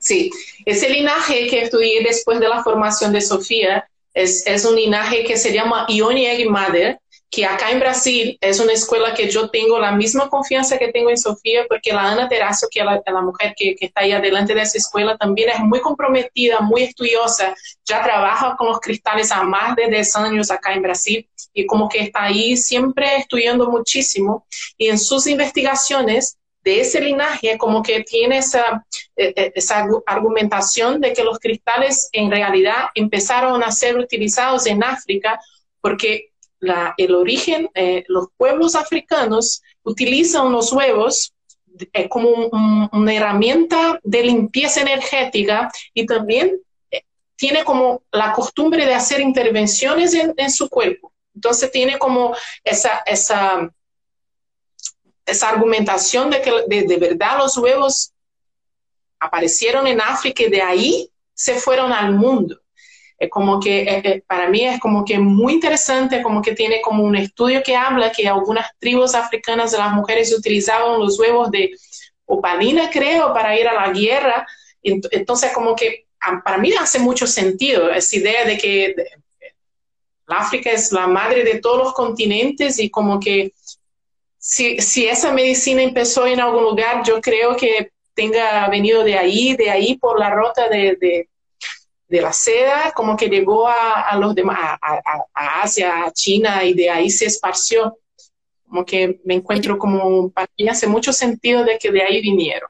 Sí, 0.00 0.32
ese 0.66 0.88
linaje 0.90 1.46
que 1.46 1.62
estudié 1.62 2.02
después 2.02 2.40
de 2.40 2.48
la 2.48 2.64
formación 2.64 3.12
de 3.12 3.20
Sofía 3.20 3.88
es, 4.14 4.44
es 4.48 4.64
un 4.64 4.74
linaje 4.74 5.22
que 5.22 5.36
se 5.36 5.52
llama 5.52 5.86
Ionieg 5.88 6.50
Mother, 6.50 6.98
que 7.30 7.44
acá 7.44 7.70
en 7.70 7.80
Brasil 7.80 8.38
es 8.40 8.58
una 8.58 8.72
escuela 8.72 9.12
que 9.12 9.28
yo 9.28 9.50
tengo 9.50 9.78
la 9.78 9.92
misma 9.92 10.30
confianza 10.30 10.78
que 10.78 10.92
tengo 10.92 11.10
en 11.10 11.18
Sofía, 11.18 11.66
porque 11.68 11.92
la 11.92 12.10
Ana 12.10 12.28
Terazo, 12.28 12.68
que 12.70 12.80
es 12.80 12.86
la, 12.86 13.20
mujer 13.20 13.54
que, 13.56 13.76
que, 13.76 13.86
está 13.86 14.00
ahí 14.00 14.12
adelante 14.12 14.54
de 14.54 14.62
esa 14.62 14.78
escuela, 14.78 15.16
también 15.18 15.50
es 15.50 15.60
muy 15.60 15.80
comprometida, 15.80 16.60
muy 16.60 16.84
estudiosa, 16.84 17.54
ya 17.84 18.02
trabaja 18.02 18.56
con 18.56 18.68
los 18.68 18.80
cristales 18.80 19.30
a 19.30 19.42
más 19.42 19.76
de 19.76 19.88
10 19.88 20.16
años 20.16 20.50
acá 20.50 20.72
en 20.72 20.82
Brasil 20.82 21.28
y 21.52 21.66
como 21.66 21.88
que 21.88 22.00
está 22.00 22.24
ahí 22.24 22.56
siempre 22.56 23.16
estudiando 23.16 23.68
muchísimo. 23.68 24.46
Y 24.78 24.88
en 24.88 24.98
sus 24.98 25.26
investigaciones 25.26 26.38
de 26.64 26.80
ese 26.80 27.00
linaje 27.00 27.58
como 27.58 27.82
que 27.82 28.04
tiene 28.04 28.38
esa, 28.38 28.86
e, 29.16 29.32
e, 29.36 29.52
esa 29.54 29.86
argumentación 30.06 31.00
de 31.00 31.12
que 31.12 31.24
los 31.24 31.38
cristales 31.38 32.08
en 32.12 32.30
realidad 32.30 32.86
empezaron 32.94 33.62
a 33.62 33.70
ser 33.70 33.96
utilizados 33.96 34.66
en 34.66 34.82
África 34.82 35.38
porque 35.80 36.27
la, 36.60 36.94
el 36.96 37.14
origen, 37.14 37.68
eh, 37.74 38.04
los 38.08 38.28
pueblos 38.36 38.74
africanos 38.74 39.62
utilizan 39.82 40.52
los 40.52 40.72
huevos 40.72 41.32
eh, 41.92 42.08
como 42.08 42.28
una 42.92 43.14
herramienta 43.14 44.00
de 44.02 44.22
limpieza 44.24 44.80
energética 44.80 45.70
y 45.94 46.06
también 46.06 46.60
eh, 46.90 47.02
tiene 47.36 47.64
como 47.64 48.02
la 48.10 48.32
costumbre 48.32 48.84
de 48.84 48.94
hacer 48.94 49.20
intervenciones 49.20 50.14
en, 50.14 50.50
su 50.50 50.68
cuerpo. 50.68 51.12
Entonces 51.34 51.70
tiene 51.70 51.98
como 51.98 52.34
esa, 52.64 53.02
esa, 53.06 53.72
esa 55.24 55.48
argumentación 55.48 56.30
de 56.30 56.42
que 56.42 56.52
de 56.66 56.96
verdad 56.96 57.38
los 57.38 57.56
huevos 57.56 58.12
aparecieron 59.20 59.86
en 59.86 60.00
África 60.00 60.42
y 60.42 60.50
de 60.50 60.62
ahí 60.62 61.10
se 61.34 61.54
fueron 61.54 61.92
al 61.92 62.14
mundo. 62.14 62.60
Es 63.18 63.30
como 63.30 63.58
que 63.58 63.80
eh, 63.80 64.02
eh, 64.04 64.22
para 64.26 64.48
mí 64.48 64.64
es 64.64 64.78
como 64.78 65.04
que 65.04 65.18
muy 65.18 65.54
interesante, 65.54 66.22
como 66.22 66.40
que 66.40 66.54
tiene 66.54 66.80
como 66.80 67.02
un 67.02 67.16
estudio 67.16 67.62
que 67.62 67.74
habla 67.74 68.12
que 68.12 68.28
algunas 68.28 68.70
tribus 68.78 69.14
africanas 69.14 69.72
de 69.72 69.78
las 69.78 69.92
mujeres 69.92 70.32
utilizaban 70.36 71.00
los 71.00 71.18
huevos 71.18 71.50
de 71.50 71.72
opalina, 72.26 72.90
creo, 72.90 73.32
para 73.34 73.58
ir 73.58 73.66
a 73.66 73.74
la 73.74 73.92
guerra. 73.92 74.46
Entonces, 74.82 75.50
como 75.52 75.74
que 75.74 76.06
para 76.44 76.58
mí 76.58 76.72
hace 76.78 76.98
mucho 77.00 77.26
sentido 77.26 77.90
esa 77.90 78.16
idea 78.16 78.44
de 78.44 78.56
que 78.56 78.94
África 80.28 80.70
es 80.70 80.92
la 80.92 81.06
madre 81.06 81.42
de 81.42 81.58
todos 81.58 81.78
los 81.78 81.92
continentes 81.94 82.78
y 82.78 82.90
como 82.90 83.18
que 83.18 83.52
si, 84.38 84.78
si 84.80 85.06
esa 85.06 85.32
medicina 85.32 85.82
empezó 85.82 86.26
en 86.26 86.40
algún 86.40 86.62
lugar, 86.62 87.02
yo 87.04 87.20
creo 87.20 87.56
que 87.56 87.90
tenga 88.14 88.68
venido 88.68 89.04
de 89.04 89.16
ahí, 89.16 89.56
de 89.56 89.70
ahí 89.70 89.96
por 89.96 90.18
la 90.18 90.30
ruta 90.30 90.68
de, 90.68 90.96
de 91.00 91.28
de 92.08 92.22
la 92.22 92.32
seda, 92.32 92.92
como 92.94 93.16
que 93.16 93.28
llegó 93.28 93.68
a, 93.68 94.16
los 94.18 94.34
demás, 94.34 94.78
a, 94.80 95.62
Asia, 95.62 96.04
a 96.04 96.12
China, 96.12 96.64
y 96.64 96.72
de 96.72 96.88
ahí 96.90 97.10
se 97.10 97.26
esparció. 97.26 97.98
Como 98.66 98.84
que 98.84 99.20
me 99.24 99.34
encuentro 99.34 99.78
como, 99.78 100.30
para 100.30 100.48
mí 100.58 100.68
hace 100.68 100.86
mucho 100.86 101.12
sentido 101.12 101.64
de 101.64 101.78
que 101.78 101.90
de 101.90 102.02
ahí 102.02 102.20
vinieron. 102.20 102.68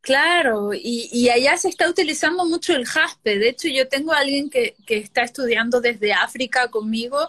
Claro, 0.00 0.70
y, 0.72 1.28
allá 1.28 1.56
se 1.58 1.68
está 1.68 1.88
utilizando 1.88 2.44
mucho 2.46 2.74
el 2.74 2.86
jaspe. 2.86 3.38
De 3.38 3.50
hecho, 3.50 3.68
yo 3.68 3.86
tengo 3.86 4.12
a 4.12 4.18
alguien 4.18 4.50
que, 4.50 4.74
que 4.86 4.96
está 4.96 5.22
estudiando 5.22 5.80
desde 5.80 6.12
África 6.12 6.68
conmigo 6.70 7.28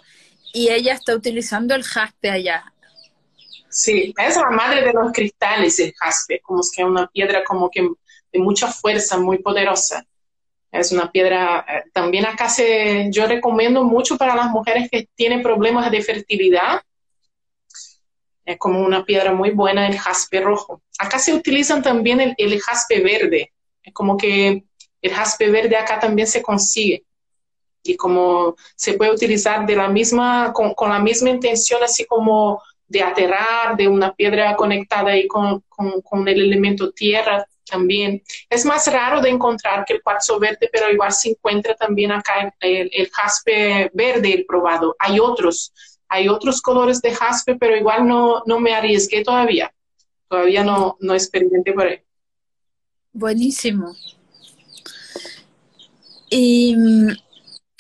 y 0.53 0.69
ella 0.69 0.93
está 0.93 1.13
utilizando 1.13 1.75
el 1.75 1.83
jaspe 1.83 2.29
allá. 2.29 2.71
Sí, 3.69 4.13
es 4.17 4.35
la 4.35 4.49
madre 4.49 4.83
de 4.83 4.93
los 4.93 5.11
cristales 5.13 5.79
el 5.79 5.93
jaspe, 5.97 6.41
como 6.41 6.61
que 6.61 6.81
es 6.81 6.87
una 6.87 7.07
piedra 7.07 7.43
como 7.43 7.69
que 7.69 7.87
de 8.31 8.39
mucha 8.39 8.67
fuerza, 8.67 9.17
muy 9.17 9.39
poderosa. 9.39 10.05
Es 10.71 10.93
una 10.93 11.11
piedra, 11.11 11.65
eh, 11.67 11.89
también 11.91 12.25
acá 12.25 12.47
se, 12.47 13.09
yo 13.11 13.27
recomiendo 13.27 13.83
mucho 13.83 14.17
para 14.17 14.35
las 14.35 14.49
mujeres 14.49 14.89
que 14.89 15.07
tienen 15.15 15.41
problemas 15.41 15.91
de 15.91 16.01
fertilidad. 16.01 16.81
Es 18.45 18.57
como 18.57 18.79
una 18.79 19.03
piedra 19.03 19.33
muy 19.33 19.51
buena 19.51 19.87
el 19.87 19.99
jaspe 19.99 20.39
rojo. 20.39 20.81
Acá 20.97 21.19
se 21.19 21.33
utilizan 21.33 21.83
también 21.83 22.33
el, 22.37 22.61
jaspe 22.61 23.01
verde. 23.01 23.51
Es 23.83 23.93
como 23.93 24.17
que 24.17 24.63
el 25.01 25.11
jaspe 25.11 25.49
verde 25.49 25.75
acá 25.75 25.99
también 25.99 26.27
se 26.27 26.41
consigue. 26.41 27.03
Y 27.83 27.97
como 27.97 28.55
se 28.75 28.93
puede 28.93 29.11
utilizar 29.11 29.65
de 29.65 29.75
la 29.75 29.89
misma, 29.89 30.53
con, 30.53 30.73
con 30.73 30.89
la 30.89 30.99
misma 30.99 31.29
intención, 31.31 31.83
así 31.83 32.05
como 32.05 32.61
de 32.87 33.01
aterrar, 33.01 33.75
de 33.75 33.87
una 33.87 34.13
piedra 34.13 34.55
conectada 34.55 35.11
ahí 35.11 35.27
con, 35.27 35.63
con, 35.67 36.01
con 36.01 36.27
el 36.27 36.41
elemento 36.41 36.91
tierra, 36.91 37.45
también. 37.65 38.21
Es 38.49 38.65
más 38.65 38.87
raro 38.91 39.21
de 39.21 39.29
encontrar 39.29 39.85
que 39.85 39.93
el 39.93 40.01
cuarzo 40.01 40.39
verde, 40.39 40.69
pero 40.71 40.91
igual 40.91 41.11
se 41.11 41.29
encuentra 41.29 41.75
también 41.75 42.11
acá 42.11 42.53
el, 42.59 42.89
el 42.93 43.09
jaspe 43.09 43.89
verde, 43.93 44.33
el 44.33 44.45
probado. 44.45 44.95
Hay 44.99 45.19
otros, 45.19 45.73
hay 46.07 46.27
otros 46.27 46.61
colores 46.61 47.01
de 47.01 47.13
jaspe, 47.13 47.55
pero 47.55 47.75
igual 47.75 48.07
no, 48.07 48.43
no 48.45 48.59
me 48.59 48.73
arriesgué 48.73 49.23
todavía. 49.23 49.73
Todavía 50.27 50.63
no, 50.63 50.97
no 50.99 51.13
experimenté 51.13 51.73
por 51.73 51.87
ahí. 51.87 51.99
Buenísimo. 53.13 53.93
Y 56.29 56.75
mm, 56.77 57.09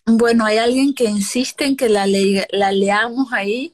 bueno, 0.05 0.45
hay 0.45 0.57
alguien 0.57 0.93
que 0.93 1.05
insiste 1.05 1.65
en 1.65 1.77
que 1.77 1.87
la, 1.87 2.05
la 2.05 2.71
leamos 2.71 3.31
ahí 3.31 3.73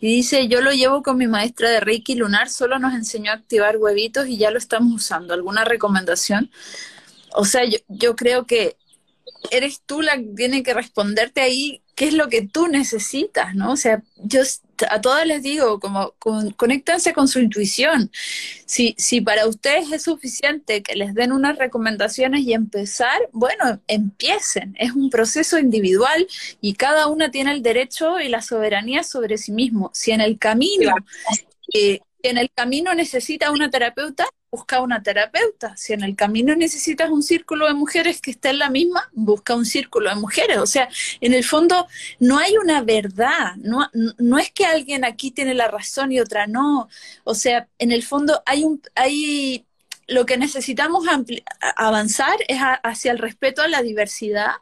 y 0.00 0.16
dice, 0.16 0.48
yo 0.48 0.60
lo 0.60 0.70
llevo 0.72 1.02
con 1.02 1.16
mi 1.16 1.26
maestra 1.26 1.70
de 1.70 1.80
Reiki 1.80 2.14
Lunar, 2.14 2.48
solo 2.48 2.78
nos 2.78 2.94
enseñó 2.94 3.32
a 3.32 3.34
activar 3.34 3.76
huevitos 3.78 4.28
y 4.28 4.38
ya 4.38 4.50
lo 4.50 4.58
estamos 4.58 4.92
usando. 4.94 5.34
¿Alguna 5.34 5.64
recomendación? 5.64 6.50
O 7.32 7.44
sea, 7.44 7.64
yo, 7.64 7.78
yo 7.88 8.14
creo 8.14 8.46
que 8.46 8.76
eres 9.50 9.82
tú 9.84 10.02
la 10.02 10.16
que 10.16 10.32
tiene 10.36 10.62
que 10.62 10.74
responderte 10.74 11.40
ahí 11.40 11.82
qué 11.94 12.08
es 12.08 12.14
lo 12.14 12.28
que 12.28 12.46
tú 12.46 12.68
necesitas, 12.68 13.54
¿no? 13.54 13.72
O 13.72 13.76
sea, 13.76 14.02
yo 14.16 14.42
a 14.90 15.00
todas 15.00 15.26
les 15.26 15.42
digo, 15.42 15.80
como 15.80 16.12
con, 16.18 16.50
conéctense 16.52 17.12
con 17.12 17.28
su 17.28 17.40
intuición. 17.40 18.10
Si, 18.66 18.94
si 18.98 19.20
para 19.20 19.46
ustedes 19.46 19.90
es 19.92 20.02
suficiente 20.02 20.82
que 20.82 20.94
les 20.94 21.14
den 21.14 21.32
unas 21.32 21.58
recomendaciones 21.58 22.42
y 22.42 22.52
empezar, 22.52 23.18
bueno, 23.32 23.80
empiecen. 23.86 24.76
Es 24.78 24.92
un 24.92 25.10
proceso 25.10 25.58
individual 25.58 26.26
y 26.60 26.74
cada 26.74 27.06
una 27.08 27.30
tiene 27.30 27.52
el 27.52 27.62
derecho 27.62 28.20
y 28.20 28.28
la 28.28 28.42
soberanía 28.42 29.02
sobre 29.02 29.38
sí 29.38 29.52
mismo. 29.52 29.90
Si 29.94 30.12
en 30.12 30.20
el 30.20 30.38
camino, 30.38 30.94
eh, 31.74 32.00
en 32.22 32.38
el 32.38 32.50
camino 32.50 32.94
necesita 32.94 33.50
una 33.50 33.70
terapeuta, 33.70 34.26
busca 34.50 34.80
una 34.80 35.02
terapeuta. 35.02 35.76
Si 35.76 35.92
en 35.92 36.02
el 36.02 36.16
camino 36.16 36.54
necesitas 36.56 37.10
un 37.10 37.22
círculo 37.22 37.66
de 37.66 37.74
mujeres 37.74 38.20
que 38.20 38.30
esté 38.32 38.50
en 38.50 38.58
la 38.58 38.70
misma, 38.70 39.08
busca 39.12 39.54
un 39.54 39.66
círculo 39.66 40.10
de 40.10 40.16
mujeres. 40.16 40.58
O 40.58 40.66
sea, 40.66 40.88
en 41.20 41.34
el 41.34 41.44
fondo 41.44 41.86
no 42.18 42.38
hay 42.38 42.56
una 42.56 42.82
verdad, 42.82 43.56
no, 43.56 43.88
no 44.18 44.38
es 44.38 44.50
que 44.52 44.64
alguien 44.66 45.04
aquí 45.04 45.30
tiene 45.30 45.54
la 45.54 45.68
razón 45.68 46.12
y 46.12 46.20
otra 46.20 46.46
no. 46.46 46.88
O 47.24 47.34
sea, 47.34 47.68
en 47.78 47.92
el 47.92 48.02
fondo 48.02 48.42
hay 48.46 48.64
un, 48.64 48.82
hay 48.94 49.66
lo 50.08 50.24
que 50.24 50.38
necesitamos 50.38 51.04
avanzar 51.76 52.36
es 52.48 52.58
hacia 52.82 53.12
el 53.12 53.18
respeto 53.18 53.60
a 53.60 53.68
la 53.68 53.82
diversidad 53.82 54.52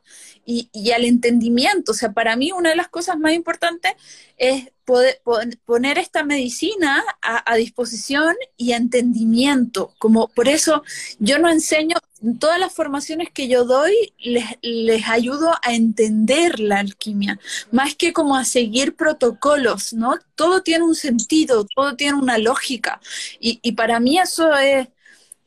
y, 0.45 0.91
al 0.91 1.05
entendimiento. 1.05 1.93
O 1.93 1.95
sea, 1.95 2.13
para 2.13 2.37
mí 2.37 2.51
una 2.51 2.71
de 2.71 2.77
las 2.77 2.89
cosas 2.89 3.17
más 3.19 3.33
importantes 3.33 3.93
es 4.37 4.73
poder, 4.85 5.21
poner 5.65 5.99
esta 5.99 6.25
medicina 6.25 7.05
a, 7.23 7.57
disposición 7.57 8.35
y 8.57 8.73
a 8.73 8.77
entendimiento. 8.77 9.95
Como 9.99 10.27
por 10.29 10.49
eso 10.49 10.83
yo 11.21 11.39
no 11.39 11.49
enseño, 11.49 11.97
en 12.23 12.39
todas 12.41 12.59
las 12.59 12.73
formaciones 12.73 13.31
que 13.31 13.47
yo 13.47 13.65
doy, 13.65 13.95
les, 14.19 14.47
les 14.63 15.07
ayudo 15.09 15.53
a 15.63 15.75
entender 15.75 16.59
la 16.59 16.81
alquimia, 16.81 17.39
más 17.71 17.95
que 17.95 18.13
como 18.13 18.37
a 18.37 18.45
seguir 18.45 18.97
protocolos, 18.97 19.93
¿no? 19.93 20.19
Todo 20.35 20.63
tiene 20.63 20.85
un 20.85 20.95
sentido, 20.97 21.67
todo 21.73 21.95
tiene 21.95 22.19
una 22.19 22.39
lógica. 22.39 23.01
Y, 23.39 23.61
y 23.63 23.73
para 23.73 24.01
mí 24.01 24.19
eso 24.19 24.57
es 24.57 24.89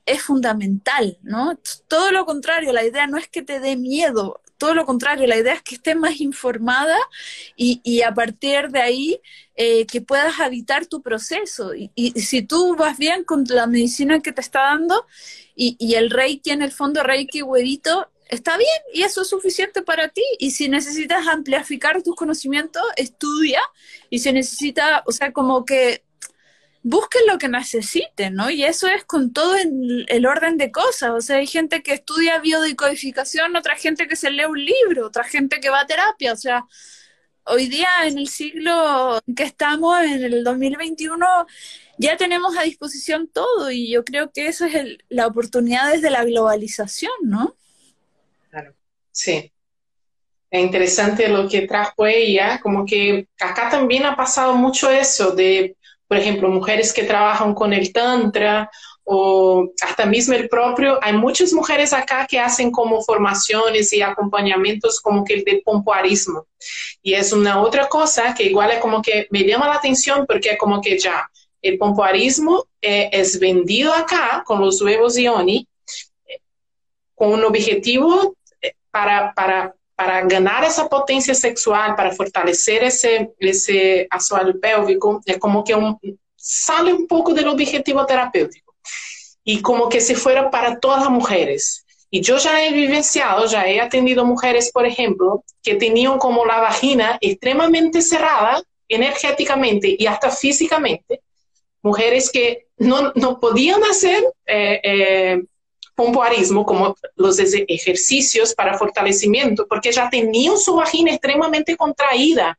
es 0.10 0.22
fundamental, 0.22 1.18
¿no? 1.22 1.60
Todo 1.88 2.12
lo 2.12 2.26
contrario, 2.26 2.74
la 2.74 2.86
idea 2.86 3.08
no 3.08 3.18
es 3.18 3.28
que 3.28 3.42
te 3.42 3.60
dé 3.60 3.78
miedo, 3.78 4.42
todo 4.60 4.76
lo 4.76 4.86
contrario, 4.86 5.26
la 5.26 5.38
idea 5.38 5.54
es 5.54 5.64
que 5.64 5.76
estés 5.76 5.96
más 5.96 6.20
informada 6.20 6.98
y, 7.56 8.02
a 8.02 8.14
partir 8.14 8.70
de 8.70 8.82
ahí 8.82 9.22
eh, 9.56 9.86
que 9.86 10.02
puedas 10.02 10.40
habitar 10.40 10.86
tu 10.86 11.02
proceso. 11.02 11.74
Y, 11.74 12.12
si 12.20 12.42
tú 12.42 12.76
vas 12.76 12.98
bien 12.98 13.24
con 13.24 13.46
la 13.48 13.68
medicina 13.68 14.20
que 14.20 14.34
te 14.34 14.42
está 14.42 14.62
dando 14.64 15.08
y, 15.56 15.78
y 15.80 15.96
el 15.96 16.10
Reiki 16.10 16.52
en 16.52 16.62
el 16.62 16.72
fondo, 16.72 17.04
Reiki 17.04 17.42
huevito, 17.42 18.10
está 18.28 18.58
bien 18.58 18.70
y 18.94 19.04
eso 19.04 19.22
es 19.22 19.30
suficiente 19.30 19.82
para 19.82 20.10
ti. 20.10 20.24
Y 20.40 20.52
si 20.52 20.68
necesitas 20.68 21.28
amplificar 21.28 22.04
tus 22.04 22.16
conocimientos, 22.16 22.84
estudia. 22.98 23.62
Y 24.10 24.20
si 24.20 24.34
necesitas, 24.34 25.04
o 25.06 25.12
sea, 25.14 25.32
como 25.32 25.64
que 25.64 26.04
busquen 26.82 27.22
lo 27.28 27.38
que 27.38 27.50
necesiten, 27.50 28.36
¿no? 28.36 28.50
Y 28.50 28.64
eso 28.64 28.88
es 28.88 29.04
con 29.04 29.34
todo 29.34 29.56
el, 29.56 30.26
orden 30.26 30.58
de 30.58 30.72
cosas. 30.72 31.12
O 31.12 31.22
sea, 31.22 31.38
hay 31.38 31.48
gente 31.48 31.84
que 31.84 31.94
estudia 31.94 32.40
biodecodificación, 32.40 33.56
otra 33.56 33.76
gente 33.76 34.08
que 34.08 34.16
se 34.16 34.32
lee 34.32 34.46
un 34.46 34.64
libro, 34.64 35.08
otra 35.08 35.24
gente 35.24 35.60
que 35.60 35.70
va 35.70 35.82
a 35.82 35.88
terapia. 35.88 36.34
O 36.34 36.38
sea, 36.38 36.66
hoy 37.44 37.68
día 37.68 37.90
en 38.06 38.18
el 38.18 38.28
siglo 38.28 39.20
que 39.36 39.44
estamos, 39.44 40.02
en 40.04 40.24
el 40.24 40.44
2021, 40.44 41.26
ya 41.98 42.16
tenemos 42.18 42.58
a 42.58 42.64
disposición 42.64 43.28
todo 43.28 43.72
y 43.72 43.92
yo 43.92 44.06
creo 44.06 44.32
que 44.32 44.48
eso 44.48 44.66
es 44.66 44.98
la 45.10 45.28
oportunidad 45.28 45.92
desde 45.92 46.10
la 46.10 46.24
globalización, 46.24 47.12
¿no? 47.24 47.56
Claro, 48.50 48.74
sí. 49.12 49.52
Es 50.52 50.62
interesante 50.64 51.28
lo 51.28 51.48
que 51.48 51.68
trajo 51.68 52.08
ella, 52.08 52.60
como 52.60 52.84
que 52.84 53.28
acá 53.40 53.70
también 53.70 54.06
ha 54.06 54.16
pasado 54.16 54.56
mucho 54.56 54.90
eso 54.90 55.32
de 55.32 55.78
por 56.10 56.18
ejemplo, 56.18 56.50
mujeres 56.50 56.92
que 56.92 57.04
trabajan 57.04 57.54
con 57.54 57.72
el 57.72 57.94
Tantra 57.94 58.70
o 59.04 59.70
hasta 59.80 60.08
mismo 60.08 60.34
el 60.34 60.50
propio, 60.50 60.98
hay 61.04 61.14
muchas 61.14 61.54
mujeres 61.54 61.94
acá 61.94 62.26
que 62.28 62.40
hacen 62.40 62.72
como 62.72 63.04
formaciones 63.04 63.94
y 63.94 64.02
acompañamientos 64.02 65.00
como 65.02 65.24
que 65.24 65.36
el 65.36 65.44
de 65.44 65.62
pompoarismo. 65.64 66.48
Y 67.04 67.14
es 67.14 67.32
una 67.32 67.62
otra 67.62 67.88
cosa 67.88 68.34
que 68.34 68.46
igual 68.46 68.72
es 68.72 68.80
como 68.80 69.04
que 69.04 69.28
me 69.30 69.44
llama 69.44 69.68
la 69.68 69.76
atención 69.76 70.26
porque 70.26 70.50
es 70.50 70.58
como 70.58 70.82
que 70.82 70.98
ya 70.98 71.30
el 71.62 71.78
pompoarismo 71.78 72.66
eh, 72.82 73.10
es 73.12 73.40
vendido 73.40 73.94
acá 73.94 74.44
con 74.44 74.62
los 74.62 74.82
huevos 74.82 75.16
ioni 75.16 75.68
eh, 76.26 76.40
con 77.14 77.34
un 77.34 77.44
objetivo 77.44 78.36
eh, 78.62 78.74
para, 78.90 79.32
para 79.36 79.76
para 80.00 80.22
ganar 80.22 80.64
esa 80.64 80.88
potencia 80.88 81.36
sexual, 81.36 81.94
para 81.94 82.14
fortalecer 82.14 82.86
ese, 82.86 83.32
ese 83.38 84.08
asfalto 84.10 84.58
pélvico, 84.58 85.22
es 85.26 85.38
como 85.38 85.62
que 85.62 85.76
sale 86.38 86.94
un 86.94 87.06
poco 87.06 87.34
del 87.34 87.50
objetivo 87.50 88.06
terapéutico 88.06 88.74
y 89.44 89.62
como 89.62 89.90
que 89.90 90.00
se 90.00 90.16
fuera 90.16 90.50
para 90.50 90.80
todas 90.80 91.02
las 91.02 91.10
mujeres. 91.10 91.86
Y 92.10 92.22
yo 92.22 92.38
ya 92.38 92.64
he 92.64 92.72
vivenciado, 92.72 93.46
ya 93.46 93.68
he 93.68 93.82
atendido 93.82 94.24
mujeres, 94.24 94.72
por 94.72 94.86
ejemplo, 94.86 95.44
que 95.62 95.76
tenían 95.76 96.18
como 96.18 96.46
la 96.46 96.62
vagina 96.62 97.18
extremadamente 97.20 98.02
cerrada 98.02 98.64
energéticamente 98.88 99.98
y 100.00 100.06
hasta 100.06 100.32
físicamente, 100.32 101.20
mujeres 101.82 102.32
que 102.32 102.68
no, 102.78 103.12
no 103.16 103.38
podían 103.38 103.84
hacer 103.84 104.24
eh, 104.46 104.80
eh, 104.82 105.44
pompoarismo 106.00 106.66
como 106.66 106.96
los 107.18 107.40
ejercicios 107.40 108.54
para 108.56 108.78
fortalecimiento, 108.78 109.68
porque 109.68 109.92
ya 109.92 110.10
tenían 110.10 110.58
su 110.58 110.76
vagina 110.76 111.12
extremadamente 111.12 111.76
contraída. 111.76 112.58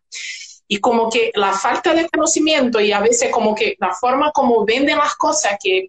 Y 0.68 0.76
como 0.76 1.08
que 1.08 1.32
la 1.34 1.54
falta 1.54 1.94
de 1.94 2.06
conocimiento 2.06 2.78
y 2.80 2.92
a 2.92 3.00
veces 3.00 3.32
como 3.32 3.54
que 3.54 3.76
la 3.80 3.94
forma 3.94 4.30
como 4.30 4.66
venden 4.66 4.98
las 4.98 5.14
cosas 5.14 5.56
que 5.58 5.88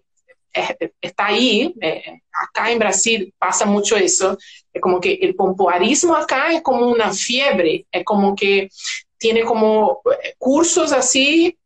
eh, 0.54 0.90
está 0.98 1.26
ahí, 1.26 1.74
eh, 1.82 2.20
acá 2.32 2.70
en 2.70 2.78
Brasil 2.78 3.34
pasa 3.38 3.66
mucho 3.66 3.96
eso, 3.96 4.38
es 4.72 4.80
como 4.80 4.98
que 4.98 5.12
el 5.20 5.34
pompoarismo 5.34 6.16
acá 6.16 6.52
es 6.52 6.62
como 6.62 6.88
una 6.88 7.12
fiebre, 7.12 7.86
es 7.92 8.02
como 8.02 8.34
que 8.34 8.70
tiene 9.18 9.42
como 9.42 10.00
eh, 10.24 10.34
cursos 10.38 10.90
así 10.90 11.58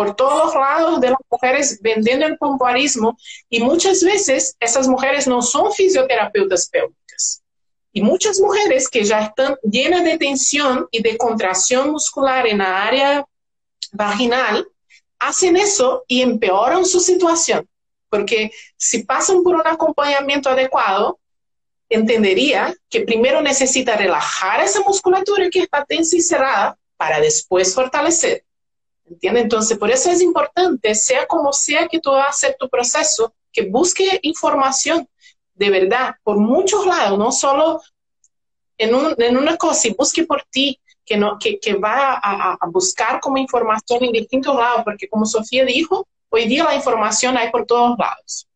por 0.00 0.16
todos 0.16 0.54
lados 0.54 0.98
de 1.02 1.10
las 1.10 1.18
mujeres 1.30 1.78
vendiendo 1.82 2.24
el 2.24 2.38
pompoarismo 2.38 3.18
y 3.50 3.60
muchas 3.60 4.02
veces 4.02 4.56
esas 4.58 4.88
mujeres 4.88 5.26
no 5.26 5.42
son 5.42 5.70
fisioterapeutas 5.74 6.70
pélvicas. 6.70 7.42
Y 7.92 8.00
muchas 8.00 8.40
mujeres 8.40 8.88
que 8.88 9.04
ya 9.04 9.24
están 9.24 9.56
llenas 9.62 10.02
de 10.04 10.16
tensión 10.16 10.88
y 10.90 11.02
de 11.02 11.18
contracción 11.18 11.90
muscular 11.90 12.46
en 12.46 12.56
la 12.56 12.82
área 12.82 13.26
vaginal, 13.92 14.66
hacen 15.18 15.58
eso 15.58 16.02
y 16.08 16.22
empeoran 16.22 16.86
su 16.86 16.98
situación. 16.98 17.68
Porque 18.08 18.52
si 18.78 19.02
pasan 19.02 19.42
por 19.42 19.54
un 19.56 19.66
acompañamiento 19.66 20.48
adecuado, 20.48 21.20
entendería 21.90 22.74
que 22.88 23.02
primero 23.02 23.42
necesita 23.42 23.98
relajar 23.98 24.62
esa 24.62 24.80
musculatura 24.80 25.50
que 25.50 25.58
está 25.58 25.84
tensa 25.84 26.16
y 26.16 26.22
cerrada 26.22 26.78
para 26.96 27.20
después 27.20 27.74
fortalecer. 27.74 28.46
¿Entiendes? 29.10 29.42
Entonces, 29.42 29.76
por 29.76 29.90
eso 29.90 30.08
es 30.10 30.22
importante, 30.22 30.94
sea 30.94 31.26
como 31.26 31.52
sea 31.52 31.88
que 31.88 31.98
tú 31.98 32.12
vas 32.12 32.26
a 32.26 32.30
hacer 32.30 32.56
tu 32.58 32.68
proceso, 32.68 33.34
que 33.52 33.68
busque 33.68 34.20
información 34.22 35.08
de 35.54 35.68
verdad 35.68 36.14
por 36.22 36.38
muchos 36.38 36.86
lados, 36.86 37.18
no 37.18 37.32
solo 37.32 37.82
en, 38.78 39.36
una 39.36 39.56
cosa, 39.56 39.88
y 39.88 39.94
busque 39.94 40.24
por 40.24 40.44
ti, 40.48 40.80
que, 41.04 41.16
no, 41.16 41.38
que, 41.38 41.74
va 41.74 42.20
a, 42.22 42.52
a, 42.52 42.66
buscar 42.68 43.20
como 43.20 43.36
información 43.36 44.04
en 44.04 44.12
distintos 44.12 44.54
lados, 44.54 44.82
porque 44.84 45.08
como 45.08 45.26
Sofía 45.26 45.64
dijo, 45.64 46.06
hoy 46.28 46.46
día 46.46 46.64
la 46.64 46.76
información 46.76 47.36
hay 47.36 47.50
por 47.50 47.66
todos 47.66 47.98
lados. 47.98 48.48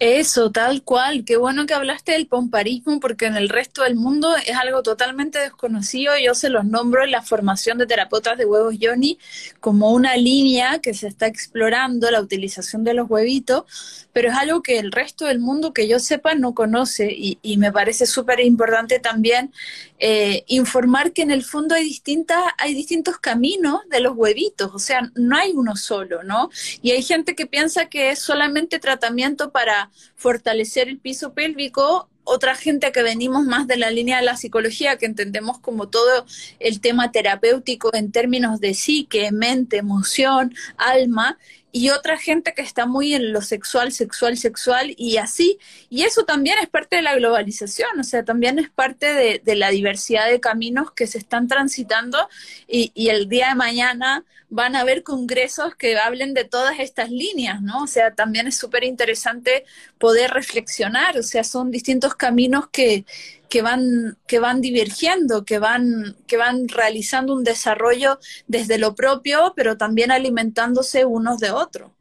Eso, 0.00 0.52
tal 0.52 0.84
cual. 0.84 1.24
Qué 1.24 1.36
bueno 1.36 1.66
que 1.66 1.74
hablaste 1.74 2.12
del 2.12 2.28
pomparismo 2.28 3.00
porque 3.00 3.26
en 3.26 3.36
el 3.36 3.48
resto 3.48 3.82
del 3.82 3.96
mundo 3.96 4.36
es 4.36 4.54
algo 4.54 4.82
totalmente 4.84 5.40
desconocido. 5.40 6.12
Yo 6.16 6.36
se 6.36 6.50
los 6.50 6.64
nombro 6.64 7.02
en 7.02 7.10
la 7.10 7.22
formación 7.22 7.78
de 7.78 7.86
terapeutas 7.86 8.38
de 8.38 8.46
huevos 8.46 8.76
Johnny 8.80 9.18
como 9.58 9.90
una 9.90 10.16
línea 10.16 10.78
que 10.78 10.94
se 10.94 11.08
está 11.08 11.26
explorando 11.26 12.12
la 12.12 12.20
utilización 12.20 12.84
de 12.84 12.94
los 12.94 13.10
huevitos, 13.10 14.06
pero 14.12 14.28
es 14.28 14.36
algo 14.36 14.62
que 14.62 14.78
el 14.78 14.92
resto 14.92 15.24
del 15.24 15.40
mundo 15.40 15.72
que 15.72 15.88
yo 15.88 15.98
sepa 15.98 16.36
no 16.36 16.54
conoce 16.54 17.12
y, 17.12 17.38
y 17.42 17.56
me 17.56 17.72
parece 17.72 18.06
súper 18.06 18.38
importante 18.38 19.00
también 19.00 19.52
eh, 19.98 20.44
informar 20.46 21.12
que 21.12 21.22
en 21.22 21.30
el 21.30 21.44
fondo 21.44 21.74
hay 21.74 21.84
distintas, 21.84 22.42
hay 22.58 22.74
distintos 22.74 23.18
caminos 23.18 23.80
de 23.90 24.00
los 24.00 24.16
huevitos, 24.16 24.70
o 24.74 24.78
sea, 24.78 25.10
no 25.14 25.36
hay 25.36 25.52
uno 25.54 25.76
solo, 25.76 26.22
¿no? 26.22 26.50
Y 26.82 26.92
hay 26.92 27.02
gente 27.02 27.34
que 27.34 27.46
piensa 27.46 27.86
que 27.86 28.10
es 28.10 28.18
solamente 28.20 28.78
tratamiento 28.78 29.50
para 29.50 29.90
fortalecer 30.16 30.88
el 30.88 30.98
piso 30.98 31.32
pélvico 31.32 32.08
otra 32.28 32.54
gente 32.54 32.92
que 32.92 33.02
venimos 33.02 33.46
más 33.46 33.66
de 33.66 33.78
la 33.78 33.90
línea 33.90 34.18
de 34.18 34.24
la 34.24 34.36
psicología, 34.36 34.98
que 34.98 35.06
entendemos 35.06 35.58
como 35.60 35.88
todo 35.88 36.26
el 36.60 36.80
tema 36.80 37.10
terapéutico 37.10 37.90
en 37.94 38.12
términos 38.12 38.60
de 38.60 38.74
psique, 38.74 39.32
mente, 39.32 39.78
emoción, 39.78 40.54
alma, 40.76 41.38
y 41.70 41.90
otra 41.90 42.16
gente 42.16 42.54
que 42.54 42.62
está 42.62 42.86
muy 42.86 43.14
en 43.14 43.32
lo 43.32 43.42
sexual, 43.42 43.92
sexual, 43.92 44.38
sexual 44.38 44.94
y 44.96 45.18
así. 45.18 45.58
Y 45.90 46.04
eso 46.04 46.24
también 46.24 46.58
es 46.62 46.68
parte 46.68 46.96
de 46.96 47.02
la 47.02 47.14
globalización, 47.14 48.00
o 48.00 48.04
sea, 48.04 48.24
también 48.24 48.58
es 48.58 48.70
parte 48.70 49.40
de, 49.44 49.56
la 49.56 49.70
diversidad 49.70 50.28
de 50.30 50.40
caminos 50.40 50.92
que 50.92 51.06
se 51.06 51.18
están 51.18 51.48
transitando 51.48 52.28
y, 52.66 52.92
y, 52.94 53.08
el 53.08 53.28
día 53.28 53.48
de 53.48 53.54
mañana 53.56 54.24
van 54.50 54.76
a 54.76 54.80
haber 54.80 55.02
congresos 55.02 55.74
que 55.74 55.98
hablen 55.98 56.32
de 56.32 56.44
todas 56.44 56.78
estas 56.78 57.10
líneas, 57.10 57.60
¿no? 57.60 57.82
O 57.82 57.86
sea, 57.86 58.14
también 58.14 58.46
es 58.46 58.56
súper 58.56 58.84
interesante 58.84 59.64
poder 59.98 60.30
reflexionar, 60.30 61.18
o 61.18 61.22
sea, 61.22 61.44
son 61.44 61.70
distintos 61.70 62.14
caminos 62.14 62.68
que, 62.70 63.04
que 63.48 63.62
van, 63.62 64.18
que 64.26 64.38
van 64.38 64.60
divergiendo, 64.60 65.44
que 65.44 65.58
van, 65.58 66.16
que 66.26 66.36
van 66.36 66.68
realizando 66.68 67.32
un 67.34 67.44
desarrollo 67.44 68.18
desde 68.46 68.78
lo 68.78 68.94
propio, 68.94 69.52
pero 69.56 69.76
también 69.76 70.10
alimentándose 70.10 71.04
unos 71.04 71.38
de 71.40 71.50
otros. 71.50 71.92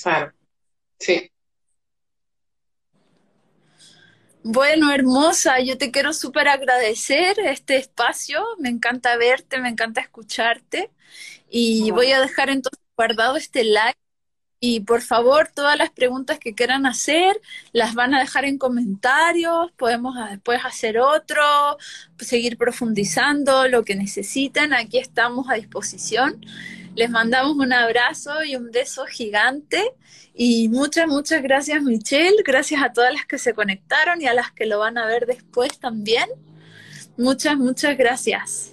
Claro, 0.00 0.32
sí. 0.98 1.30
Bueno, 4.42 4.90
hermosa, 4.90 5.60
yo 5.60 5.76
te 5.76 5.90
quiero 5.90 6.14
súper 6.14 6.48
agradecer 6.48 7.38
este 7.40 7.76
espacio, 7.76 8.42
me 8.58 8.70
encanta 8.70 9.16
verte, 9.18 9.60
me 9.60 9.68
encanta 9.68 10.00
escucharte 10.00 10.90
y 11.50 11.90
voy 11.90 12.12
a 12.12 12.20
dejar 12.20 12.48
entonces 12.48 12.80
guardado 12.96 13.36
este 13.36 13.64
like 13.64 13.99
y 14.60 14.80
por 14.80 15.00
favor, 15.00 15.48
todas 15.54 15.78
las 15.78 15.90
preguntas 15.90 16.38
que 16.38 16.54
quieran 16.54 16.84
hacer, 16.84 17.40
las 17.72 17.94
van 17.94 18.12
a 18.14 18.20
dejar 18.20 18.44
en 18.44 18.58
comentarios, 18.58 19.72
podemos 19.72 20.14
después 20.28 20.60
hacer 20.64 20.98
otro, 20.98 21.42
seguir 22.18 22.58
profundizando 22.58 23.68
lo 23.68 23.84
que 23.84 23.96
necesiten, 23.96 24.74
aquí 24.74 24.98
estamos 24.98 25.48
a 25.48 25.54
disposición. 25.54 26.44
Les 26.94 27.08
mandamos 27.08 27.56
un 27.56 27.72
abrazo 27.72 28.44
y 28.44 28.56
un 28.56 28.70
beso 28.70 29.06
gigante 29.06 29.94
y 30.34 30.68
muchas, 30.68 31.06
muchas 31.06 31.42
gracias 31.42 31.82
Michelle, 31.82 32.42
gracias 32.44 32.82
a 32.82 32.92
todas 32.92 33.14
las 33.14 33.24
que 33.24 33.38
se 33.38 33.54
conectaron 33.54 34.20
y 34.20 34.26
a 34.26 34.34
las 34.34 34.52
que 34.52 34.66
lo 34.66 34.78
van 34.78 34.98
a 34.98 35.06
ver 35.06 35.24
después 35.26 35.78
también. 35.78 36.28
Muchas, 37.16 37.56
muchas 37.56 37.96
gracias. 37.96 38.69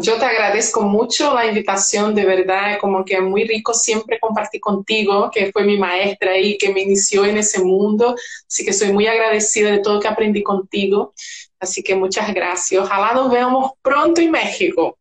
Yo 0.00 0.18
te 0.18 0.24
agradezco 0.24 0.82
mucho 0.82 1.32
la 1.34 1.46
invitación, 1.46 2.14
de 2.14 2.24
verdad, 2.24 2.78
como 2.78 3.04
que 3.04 3.20
muy 3.20 3.44
rico 3.44 3.72
siempre 3.72 4.18
compartir 4.18 4.60
contigo, 4.60 5.30
que 5.32 5.50
fue 5.50 5.64
mi 5.64 5.78
maestra 5.78 6.38
y 6.38 6.58
que 6.58 6.72
me 6.72 6.82
inició 6.82 7.24
en 7.24 7.38
ese 7.38 7.62
mundo, 7.62 8.14
así 8.46 8.64
que 8.64 8.72
soy 8.72 8.92
muy 8.92 9.06
agradecida 9.06 9.70
de 9.70 9.78
todo 9.78 10.00
que 10.00 10.08
aprendí 10.08 10.42
contigo, 10.42 11.14
así 11.58 11.82
que 11.82 11.94
muchas 11.94 12.32
gracias. 12.34 12.84
Ojalá 12.84 13.14
nos 13.14 13.30
veamos 13.30 13.72
pronto 13.80 14.20
en 14.20 14.30
México, 14.30 14.98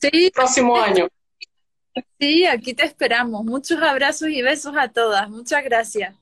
sí. 0.00 0.30
próximo 0.32 0.76
año. 0.80 1.08
Sí, 2.18 2.46
aquí 2.46 2.72
te 2.72 2.84
esperamos. 2.84 3.44
Muchos 3.44 3.82
abrazos 3.82 4.28
y 4.28 4.42
besos 4.42 4.74
a 4.76 4.88
todas. 4.88 5.28
Muchas 5.28 5.62
gracias. 5.64 6.14